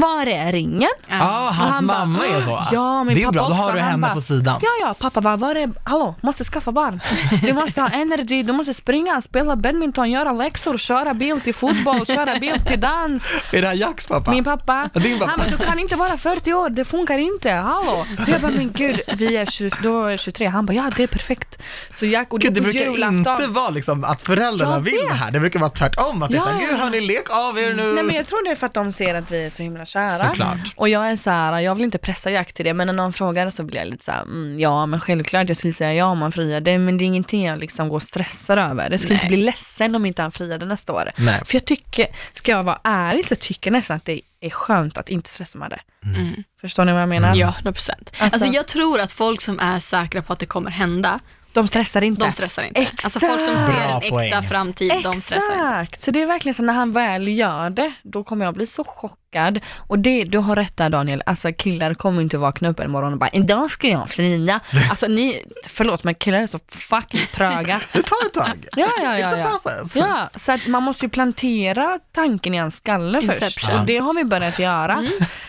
[0.00, 0.88] var är ringen?
[1.08, 1.16] Ja,
[1.54, 2.62] hans Han bara, mamma är så.
[2.72, 4.60] Ja, min det är pappa bra, då också, har du henne bara, på sidan.
[4.62, 7.00] Ja, ja, pappa bara, var är, hallå, måste skaffa barn.
[7.42, 12.06] Du måste ha energy, du måste springa, spela badminton, göra läxor, köra bil till fotboll,
[12.06, 13.24] köra bil till dans.
[13.52, 14.30] Är det här Jacks pappa?
[14.30, 15.30] Min pappa, din pappa.
[15.30, 18.06] han bara, du kan inte vara 40 år, det funkar inte, hallå.
[18.26, 20.46] Jag bara, men gud, vi är 20, då är jag 23.
[20.46, 21.58] Han bara, ja det är perfekt.
[21.98, 25.14] Så Jack, och Gud, det brukar julafton- inte vara liksom att föräldrarna Jag vill det
[25.14, 25.30] här.
[25.30, 27.74] Det brukar vara tvärtom, att det är Ja, såhär, ja, gud hörni, lek av er
[27.74, 27.92] nu.
[27.94, 29.86] Nej men jag tror det är för att de ser att vi är så himla
[29.88, 30.10] kära.
[30.10, 30.58] Såklart.
[30.76, 33.12] Och jag är så här, jag vill inte pressa Jack till det, men när någon
[33.12, 36.04] frågar så blir jag lite så här, mm, ja men självklart jag skulle säga ja
[36.04, 38.90] om han friade, men det är ingenting jag liksom går och stressar över.
[38.90, 39.24] Jag skulle Nej.
[39.24, 41.10] inte bli ledsen om inte han friade nästa år.
[41.16, 41.40] Nej.
[41.44, 44.98] För jag tycker, ska jag vara ärlig så tycker jag nästan att det är skönt
[44.98, 45.80] att inte stressa med det.
[46.04, 46.44] Mm.
[46.60, 47.34] Förstår ni vad jag menar?
[47.36, 48.10] Ja, 100 procent.
[48.18, 51.20] Alltså- Alltså, jag tror att folk som är säkra på att det kommer hända,
[51.58, 52.24] De stressar inte.
[52.24, 52.80] de stressar inte.
[52.80, 53.04] Exakt.
[53.04, 54.42] Alltså folk som ser Bra en äkta poäng.
[54.48, 55.64] framtid, de stressar inte.
[55.82, 58.66] Exakt, så det är verkligen så när han väl gör det, då kommer jag bli
[58.66, 59.60] så chockad.
[59.76, 63.12] Och det, du har rätt där Daniel, alltså killar kommer inte vakna upp en morgon
[63.12, 64.60] och bara idag ska jag fria.
[64.90, 67.80] Alltså ni, förlåt men killar är så fucking tröga.
[67.92, 68.66] Det tar ett tag.
[68.76, 69.36] Ja, ja, ja.
[69.38, 69.60] ja.
[69.94, 73.42] Ja, så att man måste ju plantera tanken i hans skalle först.
[73.42, 73.70] Inception.
[73.70, 73.80] Mm.
[73.80, 75.06] Och det har vi börjat göra.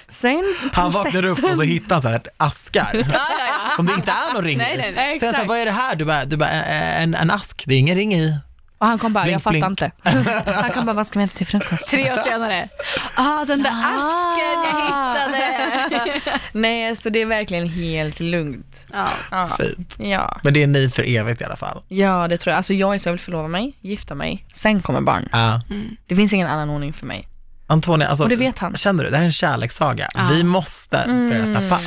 [0.09, 0.43] Sen
[0.73, 2.89] Han vaknar upp och så hittar han så här askar.
[2.93, 3.75] Ja, ja, ja.
[3.75, 4.77] Som det inte är någon ring Nej, i.
[4.77, 5.19] nej, nej.
[5.19, 5.49] Så jag sa, Exakt.
[5.49, 5.95] vad är det här?
[5.95, 8.37] Du bara, du bara "Ä- en, en ask, det är ingen ring i.
[8.77, 9.69] Och han kom bara, Blink, jag fattar blink.
[9.69, 10.51] inte.
[10.61, 11.87] Han kom bara, vad ska vi äta till frukost?
[11.87, 12.69] Tre år senare,
[13.15, 15.13] ah den där asken jag Ah.
[15.13, 16.21] hittade.
[16.51, 18.85] Nej, så det är verkligen helt lugnt.
[18.93, 19.07] Ja.
[19.31, 19.49] Ja.
[19.59, 19.95] Fint.
[19.99, 20.39] Ja.
[20.43, 21.81] Men det är ni för evigt i alla fall.
[21.87, 22.57] ja, det tror jag.
[22.57, 25.29] Alltså jag är så jag vill förlova mig, gifta mig, sen kommer barn.
[25.31, 25.61] Ja.
[26.07, 27.27] Det finns ingen annan ordning för mig.
[27.69, 28.75] Antonija, alltså, Och det vet han.
[28.75, 30.07] känner du, det här är en kärlekssaga.
[30.31, 31.79] Vi måste börja steppa.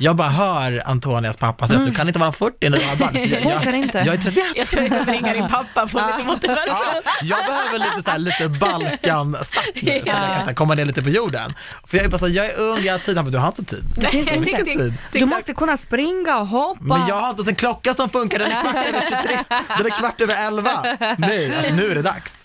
[0.00, 3.10] Jag bara hör Antonias pappa säga, du kan inte vara 40 när du har barn.
[3.14, 3.42] Jag, Mm.
[3.42, 3.98] funkar jag, inte.
[3.98, 4.44] jag är 31.
[4.56, 7.02] Jag tror jag behöver ringa din pappa och få lite Ja, motivation.
[7.22, 10.74] jag behöver lite, så här, lite Balkan-start nu, så att jag kan så här, komma
[10.74, 11.54] ner lite på jorden.
[11.86, 13.48] För jag är bara så här, jag är ung, jag har tid, men du har
[13.48, 13.84] inte tid.
[13.96, 14.94] Det finns inte tid.
[15.12, 16.80] Du måste kunna springa och hoppa.
[16.84, 19.44] Men jag har inte ens en klocka som funkar, den är kvart över 23,
[19.78, 20.70] den är kvart över 11.
[21.18, 22.44] Nej, alltså nu är det dags.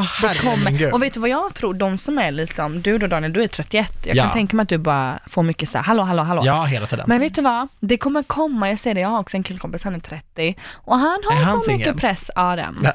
[0.00, 0.94] Herre min kommer.
[0.94, 3.48] Och vet du vad jag tror, de som är liksom, du då Daniel, du är
[3.48, 3.92] 31.
[4.06, 4.22] Jag Ja.
[4.24, 6.42] kan tänka mig att du bara får mycket så här, hallå, hallå, hallå.
[6.44, 7.04] Ja, hela tiden.
[7.08, 7.68] Men vet du vad?
[7.80, 10.98] Det kommer komma, jag ser det, jag har också en killkompis, han är 30 och
[10.98, 12.00] han har Är han så mycket singel?
[12.00, 12.86] press, ja den.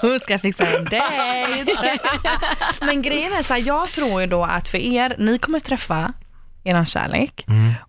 [0.00, 1.74] Hon ska fixa en dejt.
[2.80, 6.12] Men grejen är så här, jag tror ju då att för er, ni kommer träffa
[6.64, 7.46] eran kärlek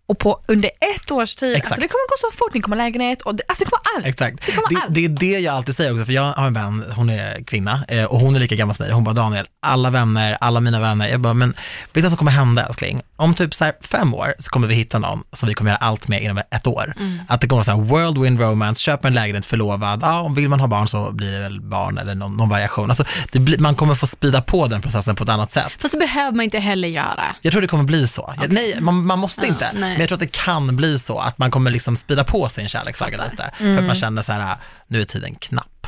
[0.10, 1.58] och på under ett års tid, Mm.
[1.58, 1.72] Exakt.
[1.72, 3.82] alltså det kommer gå så fort, ni kommer ha lägenhet och det, alltså det kommer
[3.98, 4.06] allt.
[4.06, 4.46] Exakt.
[4.46, 4.94] Det kommer Det, allt.
[4.96, 7.86] det är det jag alltid säger också, för jag har en vän, hon är kvinna
[7.88, 8.94] eh, och hon är lika gammal som mig.
[8.94, 11.08] Hon bara, Daniel, alla vänner, alla mina vänner.
[11.08, 11.58] Jag bara, men vet
[11.94, 13.02] du vad som kommer hända älskling?
[13.16, 16.08] Om typ så fem år så kommer vi hitta någon som vi kommer göra allt
[16.08, 16.94] med inom ett år.
[17.28, 20.50] Att det kommer vara så här whirlwind romance, köpa en lägenhet, förlovad, ja, om vill
[20.50, 22.90] man ha barn så blir det väl barn eller någon, någon variation.
[22.90, 25.72] Alltså, blir, man kommer få spida på den processen på ett annat sätt.
[25.78, 27.36] Fast det behöver man inte heller göra.
[27.42, 28.34] Jag tror det kommer bli så.
[28.42, 29.70] Jag, nej, man, man måste inte.
[29.74, 29.99] nej.
[30.00, 32.70] Men jag tror att det kan bli så, att man kommer liksom spida på sin
[32.70, 33.52] kärlekssaga lite.
[33.58, 34.56] För att man känner så här,
[34.88, 35.88] nu är tiden knapp.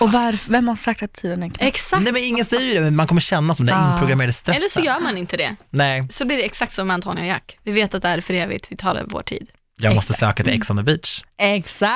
[0.00, 1.62] Och varför, vem har sagt att tiden är knapp?
[1.62, 2.02] Exakt.
[2.02, 3.92] Nej men ingen säger ju det, men man kommer känna som den Ah.
[3.92, 4.60] inprogrammerade stressen.
[4.62, 5.56] Eller så gör man inte det.
[5.70, 7.58] Nej, Så blir det exakt som med Antonija och Jack.
[7.64, 9.48] Vi vet att det är för evigt, vi tar det vår tid.
[9.80, 10.20] jag måste Exakt.
[10.30, 11.22] söka till Ex on the beach.
[11.38, 11.92] Exakt!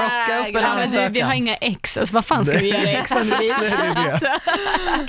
[0.00, 2.68] Rocka upp en Ja, men du, vi har inga ex, alltså, vad fan ska vi
[2.68, 3.60] göra ex on the beach?
[3.60, 4.12] Det det.
[4.12, 4.26] Alltså.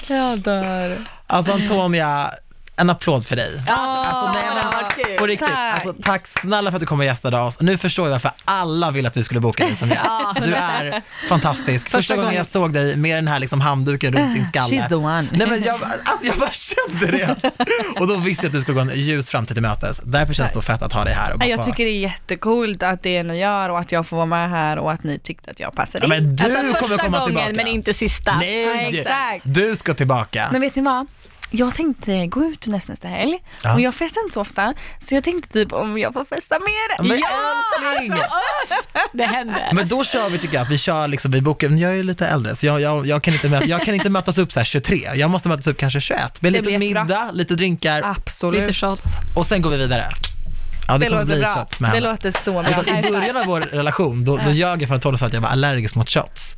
[0.13, 1.05] Jag dör.
[1.27, 2.31] Alltså Antonia,
[2.75, 3.61] en applåd för dig.
[3.67, 5.17] Ja, Alltså, nej, det men- kul.
[5.17, 5.73] På riktigt, Tack.
[5.85, 7.59] Alltså, tack snälla för att du kom och gästade oss.
[7.61, 10.01] Nu förstår jag varför alla ville att vi skulle boka dig som gäst.
[10.05, 10.53] Ja, Du 100%.
[10.55, 11.85] är fantastisk.
[11.85, 12.37] Första, Första gången gången.
[12.37, 14.75] jag såg dig med den här liksom handduken runt din skalle.
[14.81, 15.27] She's the one.
[15.31, 17.35] Nej men jag, alltså jag bara kände det.
[17.99, 20.01] Och då visste jag att du skulle gå en ljus framtid till mötes.
[20.03, 21.33] Därför känns det så fett att ha dig här.
[21.33, 24.17] Och bara Jag tycker det är jättecoolt att det ni gör och att jag får
[24.17, 26.23] vara med här och att ni tyckte att jag passade ja, in.
[26.23, 27.53] men du Alltså kommer första komma gången tillbaka.
[27.55, 28.37] men inte sista.
[28.37, 29.41] Nej, exakt.
[29.45, 30.49] du ska tillbaka.
[30.51, 31.07] Men vet ni vad?
[31.53, 33.73] Jag tänkte gå ut nästa, nästa helg Ja.
[33.73, 37.07] och jag festar inte så ofta så jag tänkte typ om jag får festa mer.
[37.07, 37.27] Men ja!
[37.99, 38.19] älskling!
[39.13, 39.69] Det händer.
[39.73, 42.27] Men då kör vi tycker jag, att vi kör liksom, vi bokar, jag är lite
[42.27, 44.65] äldre så jag, jag, jag, kan, inte möta, jag kan inte mötas upp så här
[44.65, 46.41] 23, jag måste mötas upp kanske 21.
[46.41, 48.61] Med lite middag, lite drinkar Absolut.
[48.61, 49.05] Lite shots.
[49.35, 50.09] och sen går vi vidare.
[50.91, 51.91] Ja, det, det kommer låter bli bra.
[51.91, 52.61] Det låter så bra.
[52.61, 55.33] att I början av vår relation, då, då ljög jag för att Tolly sa att
[55.33, 56.55] jag var allergisk mot shots.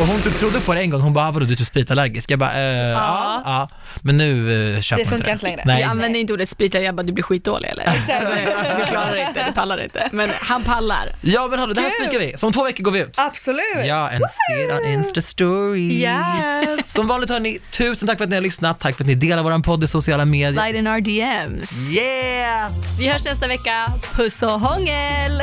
[0.00, 1.66] Och hon typ trodde på det en gång, hon bara, "Ah, vadå du är typ
[1.66, 2.30] spritallergisk?
[2.30, 3.42] Jag bara, eh, ja.
[3.44, 3.68] ja.
[4.02, 5.32] Men nu eh, köper Det man funkar det.
[5.32, 5.62] inte längre.
[5.66, 5.80] Nej.
[5.80, 7.84] Jag använder inte ordet sprita, jag bara du blir skitdålig eller?
[8.14, 10.08] Alltså, du klarar det inte, du pallar inte.
[10.12, 11.16] Men han pallar.
[11.20, 12.34] Ja men hörru, det här spikar vi.
[12.38, 13.18] Så om två veckor går vi ut.
[13.18, 13.64] Absolut.
[13.84, 15.92] Ja, en sedan Insta story.
[15.92, 16.92] Yes.
[16.92, 18.80] Som vanligt hörni, tusen tack för att ni har lyssnat.
[18.80, 20.52] Tack för att ni delar våran podd i sociala medier.
[20.62, 21.70] Slide in our DMs.
[21.96, 22.70] Yeah!
[22.98, 23.73] Vi hörs nästa vecka.
[24.14, 25.42] Puss och hångel!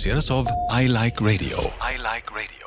[0.00, 0.46] produceras av
[0.80, 2.59] I Like Radio.